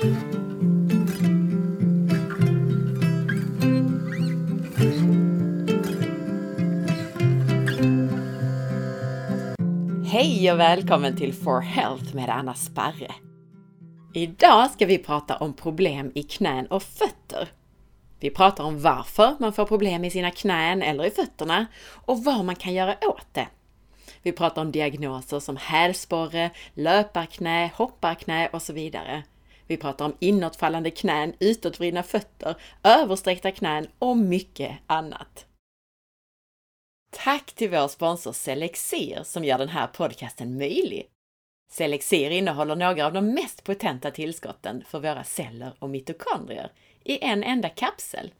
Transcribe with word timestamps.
Hej 0.00 0.10
och 10.52 10.58
välkommen 10.58 11.16
till 11.16 11.34
For 11.34 11.60
Health 11.60 12.14
med 12.14 12.28
Anna 12.28 12.54
Sparre! 12.54 13.14
Idag 14.14 14.70
ska 14.70 14.86
vi 14.86 14.98
prata 14.98 15.36
om 15.36 15.52
problem 15.52 16.12
i 16.14 16.22
knän 16.22 16.66
och 16.66 16.82
fötter. 16.82 17.48
Vi 18.20 18.30
pratar 18.30 18.64
om 18.64 18.82
varför 18.82 19.36
man 19.38 19.52
får 19.52 19.64
problem 19.64 20.04
i 20.04 20.10
sina 20.10 20.30
knän 20.30 20.82
eller 20.82 21.04
i 21.04 21.10
fötterna 21.10 21.66
och 22.04 22.24
vad 22.24 22.44
man 22.44 22.56
kan 22.56 22.74
göra 22.74 22.96
åt 23.00 23.26
det. 23.32 23.48
Vi 24.22 24.32
pratar 24.32 24.62
om 24.62 24.72
diagnoser 24.72 25.40
som 25.40 25.56
hälsporre, 25.56 26.50
löparknä, 26.74 27.70
hopparknä 27.74 28.48
och 28.48 28.62
så 28.62 28.72
vidare. 28.72 29.22
Vi 29.68 29.76
pratar 29.76 30.04
om 30.04 30.16
inåtfallande 30.18 30.90
knän, 30.90 31.34
utåtvridna 31.38 32.02
fötter, 32.02 32.54
översträckta 32.82 33.50
knän 33.50 33.86
och 33.98 34.16
mycket 34.16 34.78
annat. 34.86 35.46
Tack 37.10 37.52
till 37.52 37.70
vår 37.70 37.88
sponsor 37.88 38.32
Selexir 38.32 39.22
som 39.24 39.44
gör 39.44 39.58
den 39.58 39.68
här 39.68 39.86
podcasten 39.86 40.58
möjlig. 40.58 41.06
Selexir 41.72 42.30
innehåller 42.30 42.76
några 42.76 43.06
av 43.06 43.12
de 43.12 43.34
mest 43.34 43.64
potenta 43.64 44.10
tillskotten 44.10 44.84
för 44.84 45.00
våra 45.00 45.24
celler 45.24 45.72
och 45.78 45.90
mitokondrier 45.90 46.72
i 47.04 47.24
en 47.24 47.44
enda 47.44 47.68
kapsel. 47.68 48.32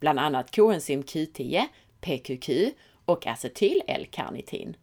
Bland 0.00 0.18
annat 0.18 0.56
koenzym 0.56 1.02
Q10, 1.02 1.62
PQQ 2.00 2.74
och 3.04 3.26
acetyl-L-karnitin. 3.26 4.76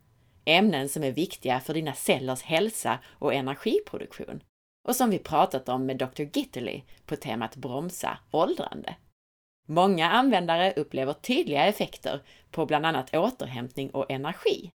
Ämnen 0.45 0.89
som 0.89 1.03
är 1.03 1.11
viktiga 1.11 1.59
för 1.59 1.73
dina 1.73 1.93
cellers 1.93 2.41
hälsa 2.41 2.99
och 3.05 3.33
energiproduktion 3.33 4.41
och 4.87 4.95
som 4.95 5.09
vi 5.09 5.19
pratat 5.19 5.69
om 5.69 5.85
med 5.85 5.97
Dr. 5.97 6.21
Gitterly 6.33 6.81
på 7.05 7.15
temat 7.15 7.55
bromsa 7.55 8.17
åldrande. 8.31 8.95
Många 9.67 10.09
användare 10.09 10.73
upplever 10.75 11.13
tydliga 11.13 11.65
effekter 11.65 12.21
på 12.51 12.65
bland 12.65 12.85
annat 12.85 13.15
återhämtning 13.15 13.89
och 13.89 14.11
energi. 14.11 14.71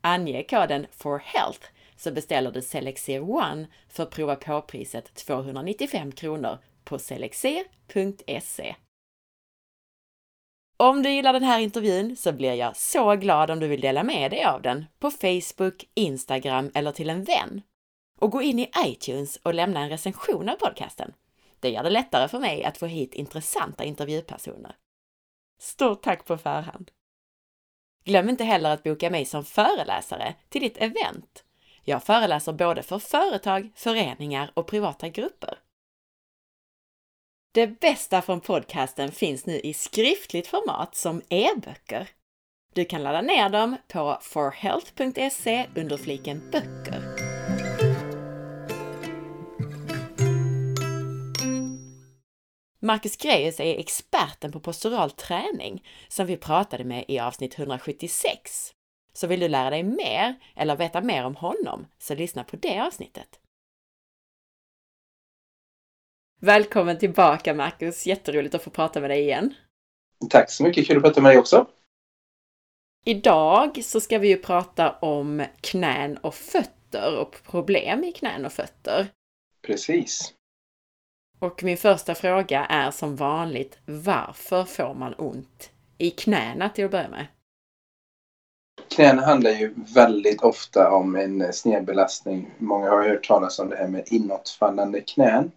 Ange 0.00 0.42
koden 0.42 0.86
For 0.90 1.18
health 1.18 1.66
så 1.96 2.12
beställer 2.12 2.52
du 2.52 2.62
Selexer 2.62 3.30
One 3.30 3.66
för 3.88 4.04
prova 4.06 4.36
på-priset 4.36 5.14
295 5.14 6.12
kronor 6.12 6.58
på 6.84 6.98
selexer.se. 6.98 8.76
Om 10.78 11.02
du 11.02 11.10
gillar 11.10 11.32
den 11.32 11.42
här 11.42 11.60
intervjun 11.60 12.16
så 12.16 12.32
blir 12.32 12.54
jag 12.54 12.76
så 12.76 13.14
glad 13.14 13.50
om 13.50 13.60
du 13.60 13.68
vill 13.68 13.80
dela 13.80 14.02
med 14.02 14.30
dig 14.30 14.44
av 14.44 14.62
den 14.62 14.84
på 14.98 15.10
Facebook, 15.10 15.84
Instagram 15.94 16.70
eller 16.74 16.92
till 16.92 17.10
en 17.10 17.24
vän. 17.24 17.62
Och 18.16 18.30
gå 18.30 18.42
in 18.42 18.58
i 18.58 18.70
iTunes 18.84 19.36
och 19.36 19.54
lämna 19.54 19.80
en 19.80 19.88
recension 19.88 20.48
av 20.48 20.54
podcasten. 20.54 21.12
Det 21.60 21.70
gör 21.70 21.82
det 21.82 21.90
lättare 21.90 22.28
för 22.28 22.38
mig 22.38 22.64
att 22.64 22.78
få 22.78 22.86
hit 22.86 23.14
intressanta 23.14 23.84
intervjupersoner. 23.84 24.76
Stort 25.58 26.02
tack 26.02 26.24
på 26.24 26.38
förhand! 26.38 26.90
Glöm 28.04 28.28
inte 28.28 28.44
heller 28.44 28.70
att 28.70 28.82
boka 28.82 29.10
mig 29.10 29.24
som 29.24 29.44
föreläsare 29.44 30.34
till 30.48 30.60
ditt 30.60 30.76
event. 30.78 31.44
Jag 31.84 32.04
föreläser 32.04 32.52
både 32.52 32.82
för 32.82 32.98
företag, 32.98 33.70
föreningar 33.74 34.50
och 34.54 34.66
privata 34.66 35.08
grupper. 35.08 35.58
Det 37.52 37.66
bästa 37.66 38.22
från 38.22 38.40
podcasten 38.40 39.12
finns 39.12 39.46
nu 39.46 39.60
i 39.60 39.74
skriftligt 39.74 40.46
format 40.46 40.94
som 40.94 41.22
e-böcker. 41.28 42.08
Du 42.74 42.84
kan 42.84 43.02
ladda 43.02 43.20
ner 43.20 43.48
dem 43.48 43.76
på 43.88 44.18
forhealth.se 44.22 45.66
under 45.74 45.96
fliken 45.96 46.50
böcker. 46.50 47.15
Marcus 52.86 53.16
Greus 53.16 53.60
är 53.60 53.78
experten 53.78 54.52
på 54.52 54.60
postural 54.60 55.10
träning 55.10 55.88
som 56.08 56.26
vi 56.26 56.36
pratade 56.36 56.84
med 56.84 57.04
i 57.08 57.18
avsnitt 57.18 57.58
176. 57.58 58.74
Så 59.12 59.26
vill 59.26 59.40
du 59.40 59.48
lära 59.48 59.70
dig 59.70 59.82
mer 59.82 60.34
eller 60.56 60.76
veta 60.76 61.00
mer 61.00 61.24
om 61.24 61.36
honom, 61.36 61.86
så 61.98 62.14
lyssna 62.14 62.44
på 62.44 62.56
det 62.56 62.80
avsnittet. 62.80 63.40
Välkommen 66.40 66.98
tillbaka 66.98 67.54
Marcus! 67.54 68.06
Jätteroligt 68.06 68.54
att 68.54 68.62
få 68.62 68.70
prata 68.70 69.00
med 69.00 69.10
dig 69.10 69.20
igen. 69.20 69.54
Tack 70.30 70.50
så 70.50 70.62
mycket, 70.62 70.86
kul 70.86 70.96
att 70.96 71.02
prata 71.02 71.20
med 71.20 71.30
dig 71.30 71.38
också. 71.38 71.66
Idag 73.04 73.84
så 73.84 74.00
ska 74.00 74.18
vi 74.18 74.28
ju 74.28 74.36
prata 74.36 74.92
om 74.92 75.44
knän 75.60 76.16
och 76.16 76.34
fötter 76.34 77.18
och 77.18 77.42
problem 77.42 78.04
i 78.04 78.12
knän 78.12 78.44
och 78.46 78.52
fötter. 78.52 79.08
Precis. 79.62 80.35
Och 81.38 81.62
min 81.62 81.76
första 81.76 82.14
fråga 82.14 82.64
är 82.64 82.90
som 82.90 83.16
vanligt, 83.16 83.78
varför 83.86 84.64
får 84.64 84.94
man 84.94 85.14
ont 85.18 85.70
i 85.98 86.10
knäna 86.10 86.68
till 86.68 86.84
att 86.84 86.90
börja 86.90 87.08
med? 87.08 87.26
Knäna 88.88 89.22
handlar 89.22 89.50
ju 89.50 89.74
väldigt 89.94 90.42
ofta 90.42 90.90
om 90.90 91.16
en 91.16 91.52
snedbelastning. 91.52 92.50
Många 92.58 92.90
har 92.90 93.08
hört 93.08 93.28
talas 93.28 93.58
om 93.58 93.68
det 93.68 93.76
här 93.76 93.88
med 93.88 94.02
inåtfallande 94.06 95.00
knän. 95.00 95.50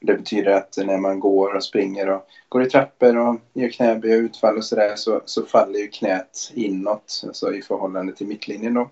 Det 0.00 0.14
betyder 0.14 0.50
att 0.50 0.78
när 0.84 0.98
man 0.98 1.20
går 1.20 1.54
och 1.54 1.64
springer 1.64 2.10
och 2.10 2.26
går 2.48 2.62
i 2.62 2.70
trappor 2.70 3.16
och 3.16 3.40
gör 3.52 3.68
knäböj 3.68 4.16
och 4.16 4.22
utfall 4.22 4.56
och 4.56 4.64
sådär 4.64 4.96
så, 4.96 5.22
så 5.24 5.46
faller 5.46 5.78
ju 5.78 5.88
knät 5.88 6.50
inåt, 6.54 7.22
alltså 7.26 7.54
i 7.54 7.62
förhållande 7.62 8.12
till 8.12 8.26
mittlinjen 8.26 8.74
då. 8.74 8.90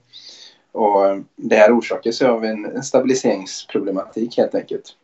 Och 0.73 1.21
det 1.37 1.57
här 1.57 1.79
orsakas 1.79 2.23
av 2.23 2.45
en 2.45 2.83
stabiliseringsproblematik 2.83 4.37
helt 4.37 4.55
enkelt. 4.55 4.97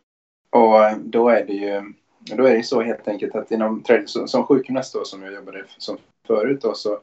Och 0.55 0.83
eh, 0.83 0.97
då 0.97 1.29
är 1.29 1.45
det 1.45 1.53
ju 1.53 1.93
då 2.35 2.45
är 2.45 2.57
det 2.57 2.63
så 2.63 2.81
helt 2.81 3.07
enkelt 3.07 3.35
att 3.35 3.51
inom 3.51 3.83
som 4.07 4.45
sjukgymnast 4.45 4.93
då 4.93 5.05
som 5.05 5.23
jag 5.23 5.33
jobbade 5.33 5.63
som 5.77 5.97
förut 6.27 6.61
då 6.61 6.73
så 6.73 6.99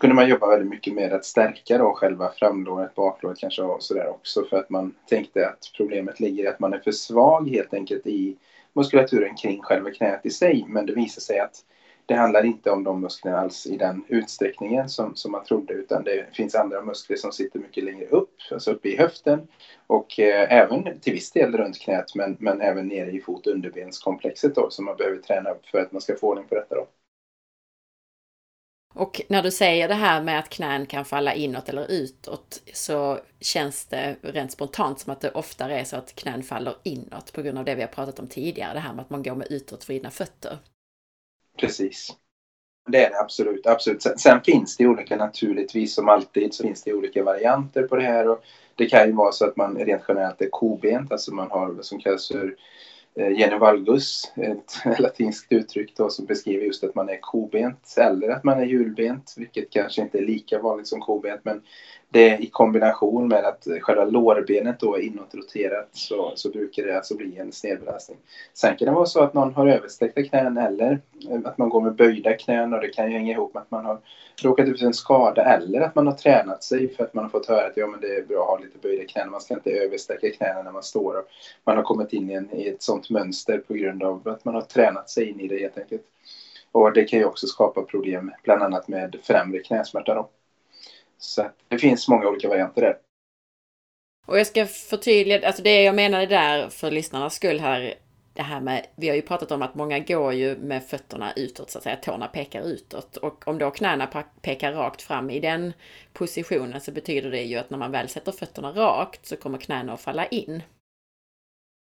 kunde 0.00 0.16
man 0.16 0.28
jobba 0.28 0.46
väldigt 0.46 0.68
mycket 0.68 0.94
med 0.94 1.12
att 1.12 1.24
stärka 1.24 1.78
då 1.78 1.92
själva 1.92 2.30
framlåret, 2.30 2.94
baklåret 2.94 3.38
kanske 3.38 3.62
och 3.62 3.82
sådär 3.82 4.08
också 4.08 4.44
för 4.44 4.56
att 4.56 4.70
man 4.70 4.94
tänkte 5.08 5.48
att 5.48 5.70
problemet 5.76 6.20
ligger 6.20 6.44
i 6.44 6.46
att 6.46 6.60
man 6.60 6.72
är 6.72 6.78
för 6.78 6.92
svag 6.92 7.50
helt 7.50 7.74
enkelt 7.74 8.06
i 8.06 8.36
muskulaturen 8.72 9.34
kring 9.36 9.62
själva 9.62 9.90
knät 9.90 10.26
i 10.26 10.30
sig. 10.30 10.64
Men 10.68 10.86
det 10.86 10.92
visar 10.92 11.20
sig 11.20 11.38
att 11.38 11.64
det 12.06 12.14
handlar 12.14 12.44
inte 12.44 12.70
om 12.70 12.84
de 12.84 13.00
musklerna 13.00 13.38
alls 13.38 13.66
i 13.66 13.76
den 13.76 14.04
utsträckningen 14.08 14.88
som, 14.88 15.16
som 15.16 15.32
man 15.32 15.44
trodde 15.44 15.74
utan 15.74 16.04
det 16.04 16.26
finns 16.32 16.54
andra 16.54 16.82
muskler 16.82 17.16
som 17.16 17.32
sitter 17.32 17.58
mycket 17.58 17.84
längre 17.84 18.06
upp, 18.06 18.30
alltså 18.52 18.70
uppe 18.70 18.88
i 18.88 18.96
höften 18.96 19.48
och 19.86 20.20
eh, 20.20 20.52
även 20.52 21.00
till 21.00 21.12
viss 21.12 21.32
del 21.32 21.56
runt 21.56 21.78
knät 21.78 22.14
men, 22.14 22.36
men 22.40 22.60
även 22.60 22.88
nere 22.88 23.10
i 23.10 23.20
fot 23.20 23.46
underbenskomplexet 23.46 24.54
då 24.54 24.70
som 24.70 24.84
man 24.84 24.96
behöver 24.96 25.18
träna 25.18 25.50
upp 25.50 25.66
för 25.66 25.78
att 25.78 25.92
man 25.92 26.00
ska 26.00 26.16
få 26.16 26.28
ordning 26.28 26.48
på 26.48 26.54
detta 26.54 26.74
då. 26.74 26.86
Och 28.94 29.20
när 29.28 29.42
du 29.42 29.50
säger 29.50 29.88
det 29.88 29.94
här 29.94 30.22
med 30.22 30.38
att 30.38 30.48
knän 30.48 30.86
kan 30.86 31.04
falla 31.04 31.34
inåt 31.34 31.68
eller 31.68 31.90
utåt 31.90 32.62
så 32.72 33.18
känns 33.40 33.86
det 33.86 34.16
rent 34.22 34.52
spontant 34.52 35.00
som 35.00 35.12
att 35.12 35.20
det 35.20 35.30
oftare 35.30 35.80
är 35.80 35.84
så 35.84 35.96
att 35.96 36.14
knän 36.14 36.42
faller 36.42 36.74
inåt 36.82 37.32
på 37.32 37.42
grund 37.42 37.58
av 37.58 37.64
det 37.64 37.74
vi 37.74 37.80
har 37.80 37.88
pratat 37.88 38.18
om 38.18 38.28
tidigare, 38.28 38.74
det 38.74 38.80
här 38.80 38.94
med 38.94 39.02
att 39.02 39.10
man 39.10 39.22
går 39.22 39.34
med 39.34 39.46
utåtvridna 39.50 40.10
fötter. 40.10 40.58
Precis. 41.58 42.16
Det 42.88 43.04
är 43.04 43.10
det 43.10 43.20
absolut. 43.20 43.66
absolut. 43.66 44.02
Sen, 44.02 44.18
sen, 44.18 44.40
finns 44.40 44.76
det 44.76 44.86
olika 44.86 45.16
naturligtvis 45.16 45.94
som 45.94 46.08
alltid 46.08 46.54
så 46.54 46.62
finns 46.62 46.82
det 46.82 46.92
olika 46.92 47.22
varianter 47.22 47.82
på 47.82 47.96
det 47.96 48.02
här. 48.02 48.28
Och 48.28 48.44
det 48.74 48.86
kan 48.86 49.06
ju 49.06 49.12
vara 49.12 49.32
så 49.32 49.46
att 49.46 49.56
man 49.56 49.76
rent 49.76 50.02
generellt 50.08 50.42
är 50.42 50.48
kobent, 50.50 51.12
alltså 51.12 51.34
man 51.34 51.50
har 51.50 51.68
vad 51.68 51.84
som 51.84 51.98
kallas 51.98 52.28
för 52.28 52.56
eh, 53.14 53.36
genevalgus, 53.36 54.32
ett 54.36 54.74
latinskt 54.98 55.52
uttryck 55.52 55.96
då 55.96 56.10
som 56.10 56.26
beskriver 56.26 56.64
just 56.64 56.84
att 56.84 56.94
man 56.94 57.08
är 57.08 57.18
kobent 57.20 57.94
eller 57.98 58.28
att 58.28 58.44
man 58.44 58.58
är 58.58 58.64
hjulbent, 58.64 59.34
vilket 59.36 59.70
kanske 59.70 60.02
inte 60.02 60.18
är 60.18 60.26
lika 60.26 60.58
vanligt 60.58 60.86
som 60.86 61.00
kobent 61.00 61.40
men 61.44 61.62
det 62.14 62.38
i 62.38 62.46
kombination 62.46 63.28
med 63.28 63.44
att 63.44 63.66
själva 63.80 64.04
lårbenet 64.04 64.80
då 64.80 64.96
är 64.96 65.00
inåtroterat 65.00 65.88
så, 65.92 66.32
så 66.34 66.50
brukar 66.50 66.82
det 66.82 66.96
alltså 66.96 67.16
bli 67.16 67.38
en 67.38 67.52
snedbelastning. 67.52 68.18
Sen 68.54 68.76
kan 68.76 68.86
det 68.86 68.92
vara 68.92 69.06
så 69.06 69.20
att 69.20 69.34
någon 69.34 69.54
har 69.54 69.66
översträckta 69.66 70.22
knän 70.22 70.56
eller 70.56 71.00
att 71.44 71.58
man 71.58 71.68
går 71.68 71.80
med 71.80 71.94
böjda 71.94 72.34
knän 72.34 72.72
och 72.72 72.80
det 72.80 72.88
kan 72.88 73.10
ju 73.10 73.16
hänga 73.16 73.32
ihop 73.32 73.54
med 73.54 73.60
att 73.60 73.70
man 73.70 73.84
har 73.84 73.98
råkat 74.42 74.68
ut 74.68 74.78
för 74.78 74.86
en 74.86 74.94
skada 74.94 75.44
eller 75.44 75.80
att 75.80 75.94
man 75.94 76.06
har 76.06 76.14
tränat 76.14 76.62
sig 76.62 76.94
för 76.94 77.04
att 77.04 77.14
man 77.14 77.24
har 77.24 77.30
fått 77.30 77.46
höra 77.46 77.66
att 77.66 77.76
ja, 77.76 77.86
men 77.86 78.00
det 78.00 78.16
är 78.16 78.22
bra 78.22 78.42
att 78.42 78.48
ha 78.48 78.58
lite 78.58 78.78
böjda 78.78 79.04
knän. 79.04 79.30
Man 79.30 79.40
ska 79.40 79.54
inte 79.54 79.70
översträcka 79.70 80.30
knäna 80.30 80.62
när 80.62 80.72
man 80.72 80.82
står. 80.82 81.18
Och 81.18 81.24
man 81.64 81.76
har 81.76 81.82
kommit 81.82 82.12
in 82.12 82.30
i, 82.30 82.34
en, 82.34 82.54
i 82.54 82.68
ett 82.68 82.82
sånt 82.82 83.10
mönster 83.10 83.58
på 83.58 83.74
grund 83.74 84.02
av 84.02 84.28
att 84.28 84.44
man 84.44 84.54
har 84.54 84.62
tränat 84.62 85.10
sig 85.10 85.28
in 85.30 85.40
i 85.40 85.48
det 85.48 85.58
helt 85.58 85.78
enkelt. 85.78 86.02
Och 86.72 86.92
det 86.92 87.04
kan 87.04 87.18
ju 87.18 87.24
också 87.24 87.46
skapa 87.46 87.82
problem 87.82 88.32
bland 88.42 88.62
annat 88.62 88.88
med 88.88 89.16
främre 89.22 89.58
knäsmärta. 89.58 90.14
Då. 90.14 90.28
Så 91.24 91.50
det 91.68 91.78
finns 91.78 92.08
många 92.08 92.28
olika 92.28 92.48
varianter 92.48 92.82
där. 92.82 92.96
Och 94.26 94.38
jag 94.38 94.46
ska 94.46 94.66
förtydliga, 94.66 95.46
alltså 95.46 95.62
det 95.62 95.82
jag 95.82 95.94
menade 95.94 96.26
där 96.26 96.68
för 96.68 96.90
lyssnarnas 96.90 97.34
skull 97.34 97.60
här, 97.60 97.94
det 98.34 98.42
här 98.42 98.60
med, 98.60 98.86
vi 98.96 99.08
har 99.08 99.16
ju 99.16 99.22
pratat 99.22 99.50
om 99.50 99.62
att 99.62 99.74
många 99.74 99.98
går 99.98 100.32
ju 100.32 100.56
med 100.56 100.84
fötterna 100.84 101.32
utåt 101.36 101.70
så 101.70 101.78
att 101.78 101.84
säga, 101.84 101.96
tårna 101.96 102.26
pekar 102.28 102.62
utåt. 102.62 103.16
Och 103.16 103.48
om 103.48 103.58
då 103.58 103.70
knäna 103.70 104.24
pekar 104.42 104.72
rakt 104.72 105.02
fram 105.02 105.30
i 105.30 105.40
den 105.40 105.72
positionen 106.12 106.80
så 106.80 106.92
betyder 106.92 107.30
det 107.30 107.42
ju 107.42 107.56
att 107.56 107.70
när 107.70 107.78
man 107.78 107.92
väl 107.92 108.08
sätter 108.08 108.32
fötterna 108.32 108.72
rakt 108.72 109.26
så 109.26 109.36
kommer 109.36 109.58
knäna 109.58 109.92
att 109.92 110.00
falla 110.00 110.26
in. 110.26 110.62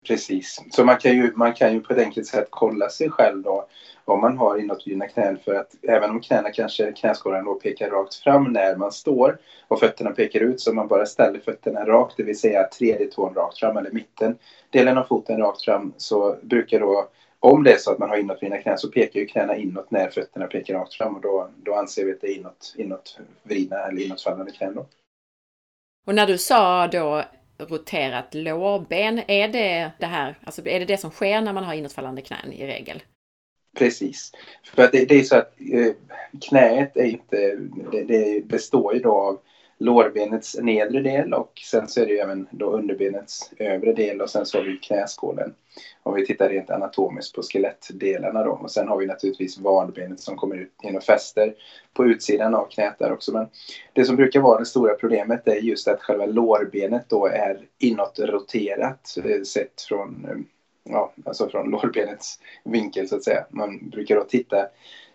Precis, 0.08 0.64
så 0.72 0.86
man 0.86 0.98
kan, 0.98 1.12
ju, 1.12 1.32
man 1.36 1.54
kan 1.54 1.74
ju 1.74 1.80
på 1.80 1.94
ett 1.94 2.00
enkelt 2.00 2.28
sätt 2.28 2.48
kolla 2.50 2.90
sig 2.90 3.10
själv 3.10 3.42
då 3.42 3.68
om 4.06 4.22
man 4.22 4.38
har 4.38 4.58
inåtvridna 4.58 5.08
knän 5.08 5.38
för 5.46 5.56
att 5.56 5.76
även 5.82 6.10
om 6.10 6.22
knäna 6.22 6.52
kanske 6.52 6.92
knäskålarna 6.92 7.44
då 7.44 7.56
pekar 7.56 7.90
rakt 7.90 8.16
fram 8.16 8.44
när 8.44 8.76
man 8.76 8.92
står 8.92 9.38
och 9.68 9.80
fötterna 9.80 10.12
pekar 10.12 10.40
ut 10.40 10.62
så 10.62 10.74
man 10.74 10.88
bara 10.88 11.06
ställer 11.06 11.40
fötterna 11.40 11.86
rakt, 11.86 12.18
det 12.18 12.24
vill 12.24 12.40
säga 12.40 12.68
tredje 12.68 13.08
tån 13.08 13.34
rakt 13.34 13.60
fram 13.60 13.78
eller 13.78 13.92
mitten 13.92 14.38
delen 14.70 14.98
av 14.98 15.04
foten 15.04 15.38
rakt 15.38 15.66
fram 15.66 15.94
så 15.98 16.38
brukar 16.42 16.80
då 16.80 17.10
om 17.40 17.64
det 17.64 17.74
är 17.74 17.78
så 17.78 17.92
att 17.92 18.00
man 18.00 18.10
har 18.10 18.18
inåtvridna 18.18 18.58
knän 18.58 18.78
så 18.78 18.92
pekar 18.92 19.20
ju 19.20 19.26
knäna 19.26 19.56
inåt 19.56 19.92
när 19.92 20.10
fötterna 20.10 20.48
pekar 20.48 20.74
rakt 20.74 20.94
fram 20.94 21.16
och 21.16 21.22
då, 21.22 21.50
då 21.64 21.76
anser 21.76 22.06
vi 22.06 22.12
att 22.12 22.22
det 22.22 22.28
är 22.28 22.38
inåt, 22.38 22.76
inåtvridna 22.78 23.78
eller 23.78 24.02
inåtfallande 24.02 24.52
knän. 24.52 24.76
Då. 24.76 24.86
Och 26.06 26.16
när 26.16 26.28
du 26.28 26.38
sa 26.38 26.88
då 26.88 27.24
roterat 27.58 28.34
lårben, 28.34 29.22
är 29.28 29.48
det 29.48 29.92
det 30.00 30.06
här, 30.06 30.40
alltså 30.44 30.68
är 30.68 30.80
det 30.80 30.86
det 30.86 30.98
som 30.98 31.12
sker 31.12 31.42
när 31.42 31.54
man 31.54 31.64
har 31.64 31.74
inåtfallande 31.74 32.22
knän 32.22 32.54
i 32.54 32.68
regel? 32.68 33.04
Precis. 33.78 34.32
För 34.64 34.84
att 34.84 34.92
det, 34.92 35.06
det 35.06 35.20
är 35.20 35.24
så 35.24 35.36
att 35.36 35.54
eh, 35.74 35.94
knäet 36.42 36.98
är 36.98 37.06
inte, 37.06 37.56
det, 37.92 38.04
det 38.04 38.46
består 38.46 38.94
ju 38.94 39.00
då 39.00 39.12
av 39.12 39.40
lårbenets 39.84 40.58
nedre 40.62 41.02
del 41.02 41.34
och 41.34 41.52
sen 41.72 41.88
så 41.88 42.02
är 42.02 42.06
det 42.06 42.12
ju 42.12 42.18
även 42.18 42.48
då 42.52 42.72
underbenets 42.72 43.52
övre 43.58 43.94
del 43.94 44.22
och 44.22 44.30
sen 44.30 44.46
så 44.46 44.58
har 44.58 44.66
vi 44.66 44.78
knäskålen. 44.78 45.54
Om 46.04 46.14
vi 46.14 46.26
tittar 46.26 46.50
rent 46.50 46.70
anatomiskt 46.70 47.36
på 47.36 47.42
skelettdelarna 47.42 48.44
då 48.44 48.52
och 48.52 48.72
sen 48.72 48.88
har 48.88 48.98
vi 48.98 49.06
naturligtvis 49.06 49.58
vadbenet 49.58 50.20
som 50.20 50.38
kommer 50.38 50.56
ut 50.56 50.74
in 50.84 50.96
och 50.96 51.04
fäster 51.04 51.56
på 51.94 52.06
utsidan 52.06 52.56
av 52.56 52.66
knät 52.66 53.00
där 53.00 53.12
också. 53.12 53.34
Men 53.34 53.48
det 53.94 54.06
som 54.06 54.16
brukar 54.16 54.40
vara 54.40 54.60
det 54.60 54.66
stora 54.66 54.96
problemet 54.96 55.48
är 55.48 55.56
just 55.56 55.88
att 55.88 56.02
själva 56.02 56.26
lårbenet 56.26 57.10
då 57.10 57.26
är 57.26 57.68
inåtroterat 57.80 59.18
eh, 59.26 59.42
sett 59.42 59.82
från 59.82 60.26
eh, 60.30 60.38
ja, 60.84 61.14
alltså 61.26 61.50
från 61.50 61.70
lårbenets 61.70 62.40
vinkel 62.64 63.08
så 63.08 63.16
att 63.16 63.24
säga. 63.24 63.46
Man 63.50 63.90
brukar 63.90 64.16
då 64.16 64.24
titta 64.24 64.68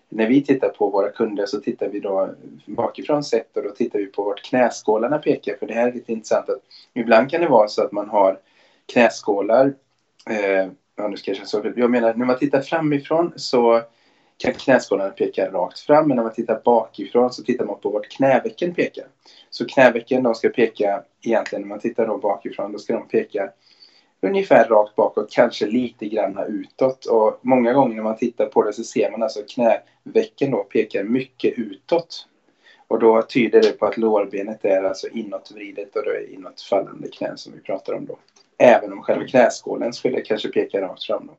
när 0.09 0.27
vi 0.27 0.45
tittar 0.45 0.69
på 0.69 0.91
våra 0.91 1.11
kunder 1.11 1.47
så 1.47 1.61
tittar 1.61 1.89
vi 1.89 2.01
då 2.01 2.29
bakifrån 2.67 3.25
sett 3.25 3.57
och 3.57 3.63
då 3.63 3.71
tittar 3.71 3.99
vi 3.99 4.07
på 4.07 4.23
vart 4.23 4.43
knäskålarna 4.43 5.19
pekar. 5.19 5.57
För 5.57 5.67
det 5.67 5.75
här 5.75 5.89
är 5.89 5.93
lite 5.93 6.13
intressant 6.13 6.49
att 6.49 6.63
ibland 6.95 7.31
kan 7.31 7.41
det 7.41 7.49
vara 7.49 7.69
så 7.69 7.85
att 7.85 7.93
man 7.93 8.09
har 8.09 8.39
knäskålar. 8.93 9.75
Eh, 10.31 10.71
ja, 10.97 11.09
nu 11.09 11.17
ska 11.17 11.31
jag, 11.31 11.47
så, 11.47 11.73
jag 11.77 11.91
menar 11.91 12.15
när 12.15 12.27
man 12.27 12.39
tittar 12.39 12.61
framifrån 12.61 13.33
så 13.37 13.83
kan 14.39 14.53
knäskålarna 14.53 15.11
peka 15.11 15.51
rakt 15.51 15.79
fram 15.79 16.09
men 16.09 16.17
när 16.17 16.25
man 16.25 16.33
tittar 16.33 16.61
bakifrån 16.65 17.33
så 17.33 17.43
tittar 17.43 17.65
man 17.65 17.81
på 17.81 17.91
vart 17.91 18.09
knävecken 18.09 18.75
pekar. 18.75 19.07
Så 19.51 19.67
knävecken 19.67 20.23
de 20.23 20.35
ska 20.35 20.49
peka 20.49 21.03
egentligen 21.23 21.63
när 21.63 21.69
man 21.69 21.81
tittar 21.81 22.07
då 22.07 22.19
bakifrån 22.19 22.73
då 22.73 22.79
ska 22.79 22.95
de 22.95 23.09
peka 23.09 23.51
ungefär 24.21 24.69
rakt 24.69 24.97
bakåt, 24.97 25.33
kanske 25.33 25.67
lite 25.67 26.09
granna 26.09 26.45
utåt. 26.45 27.07
Och 27.07 27.39
många 27.43 27.73
gånger 27.73 27.97
när 27.97 28.03
man 28.03 28.17
tittar 28.17 28.47
på 28.47 28.63
det 28.63 28.73
så 28.73 28.85
ser 28.85 29.11
man 29.11 29.23
alltså 29.23 29.41
knävecken 29.49 30.51
då 30.51 30.65
pekar 30.65 31.05
mycket 31.05 31.59
utåt. 31.59 32.27
Och 32.89 32.99
då 32.99 33.23
tyder 33.23 33.63
det 33.63 33.73
på 33.73 33.87
att 33.87 33.97
lårbenet 33.97 34.65
är 34.65 34.83
alltså 34.83 35.09
inåtvridet 35.09 35.97
och 35.97 36.05
då 36.05 36.11
är 36.11 36.35
inåtfallande 36.35 37.09
knän 37.09 37.39
som 37.39 37.53
vi 37.53 37.61
pratar 37.61 37.93
om 37.93 38.07
då. 38.07 38.19
Även 38.59 38.93
om 38.93 39.03
själva 39.03 39.27
knäskålen 39.27 39.93
skulle 39.93 40.21
kanske 40.21 40.49
peka 40.49 40.81
rakt 40.81 41.05
fram. 41.05 41.27
Då. 41.27 41.37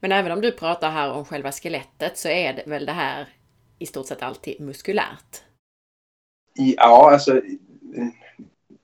Men 0.00 0.12
även 0.12 0.32
om 0.32 0.40
du 0.40 0.52
pratar 0.52 0.90
här 0.90 1.12
om 1.12 1.24
själva 1.24 1.52
skelettet 1.52 2.18
så 2.18 2.28
är 2.28 2.52
det 2.52 2.62
väl 2.66 2.86
det 2.86 2.92
här 2.92 3.28
i 3.78 3.86
stort 3.86 4.06
sett 4.06 4.22
alltid 4.22 4.60
muskulärt? 4.60 5.42
Ja, 6.54 7.10
alltså 7.12 7.40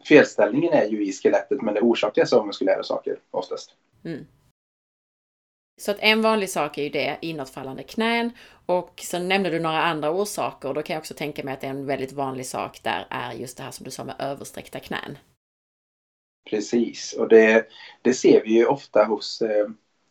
felställningen 0.09 0.73
är 0.73 0.87
ju 0.87 1.07
i 1.07 1.13
skelettet 1.13 1.63
men 1.63 1.75
det 1.75 1.81
orsakas 1.81 2.33
av 2.33 2.47
muskulära 2.47 2.83
saker 2.83 3.19
oftast. 3.31 3.75
Mm. 4.05 4.27
Så 5.81 5.91
att 5.91 5.97
en 6.01 6.23
vanlig 6.23 6.51
sak 6.51 6.79
är 6.79 6.83
ju 6.83 6.89
det, 6.89 7.19
inåtfallande 7.21 7.83
knän. 7.83 8.31
Och 8.67 9.01
sen 9.03 9.29
nämnde 9.29 9.51
du 9.51 9.59
några 9.59 9.83
andra 9.83 10.11
orsaker 10.11 10.69
och 10.69 10.75
då 10.75 10.83
kan 10.83 10.95
jag 10.95 11.01
också 11.01 11.15
tänka 11.15 11.45
mig 11.45 11.55
att 11.55 11.65
en 11.65 11.87
väldigt 11.87 12.13
vanlig 12.13 12.47
sak 12.47 12.81
där 12.83 13.07
är 13.11 13.33
just 13.33 13.57
det 13.57 13.63
här 13.63 13.71
som 13.71 13.85
du 13.85 13.91
sa 13.91 14.05
med 14.05 14.15
översträckta 14.19 14.81
knän. 14.81 15.19
Precis, 16.51 17.13
och 17.13 17.29
det, 17.29 17.67
det 18.03 18.15
ser 18.15 18.43
vi 18.43 18.53
ju 18.53 18.67
ofta 18.67 19.05
hos, 19.05 19.43
eh, 19.43 19.69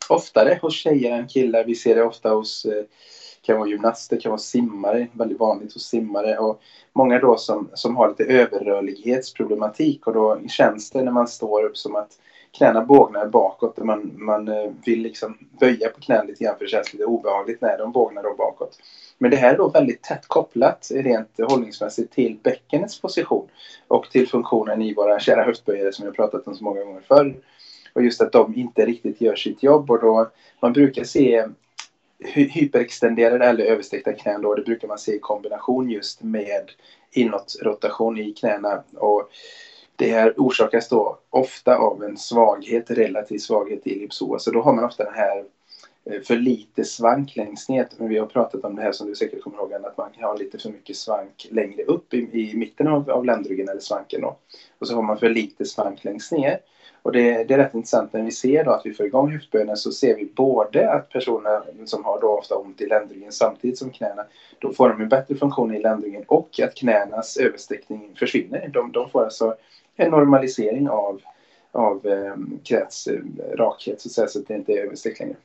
oftare 0.08 0.58
hos 0.62 0.74
tjejer 0.74 1.18
än 1.18 1.28
killar. 1.28 1.64
Vi 1.64 1.74
ser 1.74 1.94
det 1.94 2.02
ofta 2.02 2.30
hos 2.30 2.64
eh, 2.64 2.84
kan 3.42 3.58
vara 3.58 3.68
gymnaster, 3.68 4.20
kan 4.20 4.30
vara 4.30 4.38
simmare, 4.38 5.08
väldigt 5.12 5.40
vanligt 5.40 5.74
hos 5.74 5.86
simmare 5.86 6.38
och 6.38 6.60
många 6.92 7.18
då 7.18 7.36
som, 7.36 7.70
som 7.74 7.96
har 7.96 8.08
lite 8.08 8.24
överrörlighetsproblematik 8.24 10.06
och 10.06 10.12
då 10.12 10.40
känns 10.48 10.90
det 10.90 11.02
när 11.02 11.12
man 11.12 11.28
står 11.28 11.64
upp 11.64 11.76
som 11.76 11.96
att 11.96 12.10
knäna 12.52 12.84
bågnar 12.84 13.26
bakåt 13.26 13.78
och 13.78 13.86
man, 13.86 14.12
man 14.14 14.48
eh, 14.48 14.72
vill 14.86 15.02
liksom 15.02 15.38
böja 15.60 15.88
på 15.88 16.00
knäna 16.00 16.22
lite 16.22 16.44
grann 16.44 16.56
för 16.58 16.64
det 16.64 16.70
känns 16.70 16.92
lite 16.92 17.04
obehagligt 17.04 17.60
när 17.60 17.78
de 17.78 17.92
bågnar 17.92 18.22
då 18.22 18.34
bakåt. 18.34 18.78
Men 19.18 19.30
det 19.30 19.36
här 19.36 19.54
är 19.54 19.58
då 19.58 19.68
väldigt 19.68 20.02
tätt 20.02 20.26
kopplat 20.26 20.88
rent 20.94 21.40
hållningsmässigt 21.48 22.12
till 22.12 22.38
bäckenets 22.42 23.00
position 23.00 23.48
och 23.88 24.10
till 24.10 24.28
funktionen 24.28 24.82
i 24.82 24.94
våra 24.94 25.20
kära 25.20 25.44
höftböjare 25.44 25.92
som 25.92 26.04
jag 26.04 26.16
pratat 26.16 26.46
om 26.46 26.54
så 26.54 26.64
många 26.64 26.84
gånger 26.84 27.00
förr. 27.00 27.36
Och 27.92 28.02
just 28.02 28.20
att 28.20 28.32
de 28.32 28.54
inte 28.54 28.86
riktigt 28.86 29.20
gör 29.20 29.34
sitt 29.34 29.62
jobb 29.62 29.90
och 29.90 30.00
då 30.00 30.30
man 30.60 30.72
brukar 30.72 31.04
se 31.04 31.44
hyperextenderade 32.24 33.44
eller 33.44 33.64
översträckta 33.64 34.12
knän 34.12 34.42
då, 34.42 34.54
det 34.54 34.62
brukar 34.62 34.88
man 34.88 34.98
se 34.98 35.14
i 35.14 35.18
kombination 35.18 35.90
just 35.90 36.22
med 36.22 36.70
inåtrotation 37.10 38.18
i 38.18 38.32
knäna. 38.32 38.82
Och 38.94 39.30
det 39.96 40.10
här 40.10 40.34
orsakas 40.36 40.88
då 40.88 41.18
ofta 41.30 41.76
av 41.76 42.04
en 42.04 42.16
svaghet, 42.16 42.90
relativ 42.90 43.38
svaghet 43.38 43.86
i 43.86 43.92
ellipsoas. 43.92 44.44
Så 44.44 44.50
då 44.50 44.62
har 44.62 44.72
man 44.72 44.84
ofta 44.84 45.04
den 45.04 45.14
här 45.14 45.44
eh, 46.04 46.20
för 46.22 46.36
lite 46.36 46.84
svank 46.84 47.36
längst 47.36 47.68
ner. 47.68 47.88
Men 47.96 48.08
vi 48.08 48.18
har 48.18 48.26
pratat 48.26 48.64
om 48.64 48.76
det 48.76 48.82
här 48.82 48.92
som 48.92 49.08
du 49.08 49.14
säkert 49.14 49.42
kommer 49.42 49.56
ihåg, 49.56 49.72
att 49.72 49.96
man 49.96 50.10
kan 50.10 50.24
ha 50.24 50.34
lite 50.34 50.58
för 50.58 50.68
mycket 50.68 50.96
svank 50.96 51.46
längre 51.50 51.82
upp 51.82 52.14
i, 52.14 52.18
i 52.18 52.56
mitten 52.56 52.88
av, 52.88 53.10
av 53.10 53.24
ländryggen 53.24 53.68
eller 53.68 53.80
svanken. 53.80 54.20
Då. 54.20 54.36
Och 54.78 54.88
så 54.88 54.94
har 54.94 55.02
man 55.02 55.18
för 55.18 55.28
lite 55.28 55.64
svank 55.64 56.04
längst 56.04 56.32
ner. 56.32 56.60
Och 57.02 57.12
det, 57.12 57.44
det, 57.44 57.54
är 57.54 57.58
rätt 57.58 57.74
intressant 57.74 58.12
när 58.12 58.22
vi 58.22 58.30
ser 58.30 58.64
då 58.64 58.70
att 58.70 58.86
vi 58.86 58.94
får 58.94 59.06
igång 59.06 59.32
höftböjden 59.32 59.76
så 59.76 59.92
ser 59.92 60.16
vi 60.16 60.24
både 60.24 60.92
att 60.92 61.08
personer 61.08 61.62
som 61.84 62.04
har 62.04 62.20
då 62.20 62.38
ofta 62.38 62.54
ont 62.54 62.80
i 62.80 62.86
ländryggen 62.86 63.32
samtidigt 63.32 63.78
som 63.78 63.90
knäna, 63.90 64.24
då 64.58 64.72
får 64.72 64.88
de 64.88 65.00
en 65.00 65.08
bättre 65.08 65.34
funktion 65.34 65.74
i 65.74 65.78
ländryggen 65.78 66.24
och 66.26 66.60
att 66.60 66.74
knänas 66.74 67.36
översträckning 67.36 68.16
försvinner. 68.18 68.68
De, 68.68 68.92
de 68.92 69.10
får 69.10 69.24
alltså 69.24 69.54
en 69.96 70.10
normalisering 70.10 70.88
av, 70.88 71.20
av 71.72 72.06
eh, 72.06 72.32
eh, 72.72 73.56
rakhet 73.56 74.00
så 74.00 74.08
att 74.08 74.12
säga 74.12 74.28
så 74.28 74.38
att 74.38 74.48
det 74.48 74.54
inte 74.54 74.72
är 74.72 74.84
översträckt 74.84 75.20
längre. 75.20 75.36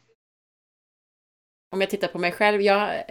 Om 1.72 1.82
jag 1.82 1.90
tittar 1.90 2.08
på 2.08 2.18
mig 2.18 2.32
själv, 2.32 2.62
jag 2.62 3.04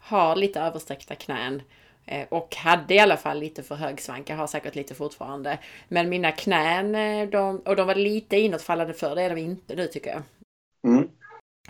har 0.00 0.36
lite 0.36 0.60
översträckta 0.60 1.14
knän 1.14 1.62
Eh, 1.62 1.87
och 2.28 2.56
hade 2.56 2.94
i 2.94 2.98
alla 2.98 3.16
fall 3.16 3.40
lite 3.40 3.62
för 3.62 3.74
hög 3.74 4.00
svank. 4.00 4.30
Jag 4.30 4.36
har 4.36 4.46
säkert 4.46 4.74
lite 4.74 4.94
fortfarande. 4.94 5.58
Men 5.88 6.08
mina 6.08 6.32
knän, 6.32 6.94
eh, 6.94 7.28
de, 7.28 7.58
och 7.58 7.76
de 7.76 7.86
var 7.86 7.94
lite 7.94 8.36
inåtfallande 8.36 8.94
för 8.94 9.14
det 9.14 9.22
är 9.22 9.30
de 9.34 9.40
inte 9.40 9.74
nu 9.74 9.86
tycker 9.86 10.10
jag. 10.10 10.22
Mm. 10.92 11.08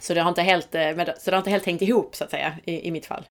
Så, 0.00 0.14
det 0.14 0.21
har 0.21 0.28
inte 0.28 0.42
helt, 0.42 0.75
eh, 0.75 0.90
så 1.18 1.30
det 1.30 1.37
har 1.37 1.38
inte 1.38 1.50
helt 1.50 1.66
hängt 1.66 1.83
ihop 1.83 2.16
så 2.16 2.25
att 2.25 2.30
säga 2.30 2.54
i, 2.64 2.88
i 2.88 2.90
mitt 2.90 3.07
fall. 3.07 3.25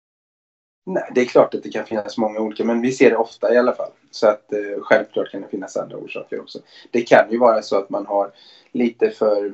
Nej, 0.85 1.11
det 1.15 1.21
är 1.21 1.25
klart 1.25 1.53
att 1.53 1.63
det 1.63 1.71
kan 1.71 1.85
finnas 1.85 2.17
många 2.17 2.39
olika, 2.39 2.63
men 2.63 2.81
vi 2.81 2.91
ser 2.91 3.09
det 3.09 3.17
ofta 3.17 3.53
i 3.53 3.57
alla 3.57 3.75
fall. 3.75 3.91
Så 4.11 4.27
att 4.27 4.53
eh, 4.53 4.81
självklart 4.81 5.31
kan 5.31 5.41
det 5.41 5.47
finnas 5.47 5.77
andra 5.77 5.97
orsaker 5.97 6.39
också. 6.39 6.59
Det 6.91 7.01
kan 7.01 7.31
ju 7.31 7.37
vara 7.37 7.61
så 7.61 7.77
att 7.77 7.89
man 7.89 8.05
har 8.05 8.31
lite 8.71 9.11
för 9.11 9.53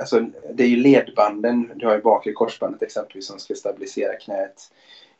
Alltså, 0.00 0.20
det 0.54 0.62
är 0.62 0.68
ju 0.68 0.76
ledbanden, 0.76 1.72
du 1.76 1.86
har 1.86 1.94
ju 1.94 2.02
bakre 2.02 2.32
korsbandet 2.32 2.82
exempelvis 2.82 3.26
som 3.26 3.38
ska 3.38 3.54
stabilisera 3.54 4.16
knät 4.16 4.70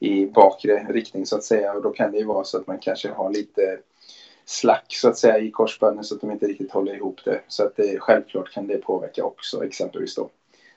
i 0.03 0.27
bakre 0.27 0.87
riktning 0.89 1.27
så 1.27 1.37
att 1.37 1.45
säga 1.45 1.73
och 1.73 1.83
då 1.83 1.91
kan 1.91 2.13
det 2.13 2.19
ju 2.19 2.25
vara 2.25 2.45
så 2.45 2.59
att 2.59 2.67
man 2.67 2.79
kanske 2.79 3.11
har 3.11 3.31
lite 3.31 3.79
slack 4.45 4.87
så 4.89 5.09
att 5.09 5.19
säga 5.19 5.39
i 5.39 5.51
korsbanden 5.51 6.05
så 6.05 6.15
att 6.15 6.21
de 6.21 6.31
inte 6.31 6.47
riktigt 6.47 6.73
håller 6.73 6.95
ihop 6.95 7.25
det. 7.25 7.41
Så 7.49 7.65
att 7.65 7.77
det, 7.77 8.01
självklart 8.01 8.53
kan 8.53 8.67
det 8.67 8.79
påverka 8.79 9.25
också 9.25 9.65
exempelvis 9.65 10.15
då. 10.15 10.31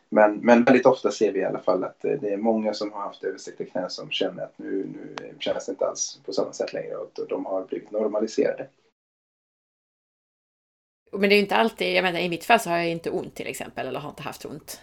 Men, 0.10 0.38
men 0.38 0.64
väldigt 0.64 0.86
ofta 0.86 1.12
ser 1.12 1.32
vi 1.32 1.40
i 1.40 1.46
alla 1.46 1.60
fall 1.60 1.84
att 1.84 2.06
eh, 2.06 2.12
det 2.12 2.34
är 2.34 2.38
många 2.38 2.74
som 2.74 2.92
har 2.92 3.02
haft 3.02 3.24
översträckta 3.24 3.66
knän 3.66 3.90
som 3.90 4.12
känner 4.12 4.44
att 4.44 4.58
nu, 4.58 4.86
nu 4.94 5.36
känns 5.40 5.66
det 5.66 5.72
inte 5.72 5.88
alls 5.88 6.20
på 6.26 6.34
samma 6.34 6.54
sätt 6.54 6.74
längre 6.74 6.96
och 6.96 7.12
de 7.30 7.46
har 7.46 7.66
blivit 7.66 7.92
normaliserade. 7.92 8.68
Men 11.12 11.30
det 11.30 11.36
är 11.36 11.38
ju 11.38 11.42
inte 11.42 11.56
alltid, 11.56 11.96
jag 11.96 12.04
menar 12.04 12.20
i 12.20 12.30
mitt 12.30 12.46
fall 12.46 12.60
så 12.60 12.70
har 12.70 12.78
jag 12.78 12.90
inte 12.90 13.10
ont 13.10 13.36
till 13.36 13.48
exempel 13.48 13.88
eller 13.88 14.00
har 14.00 14.10
inte 14.10 14.24
haft 14.24 14.46
ont. 14.46 14.82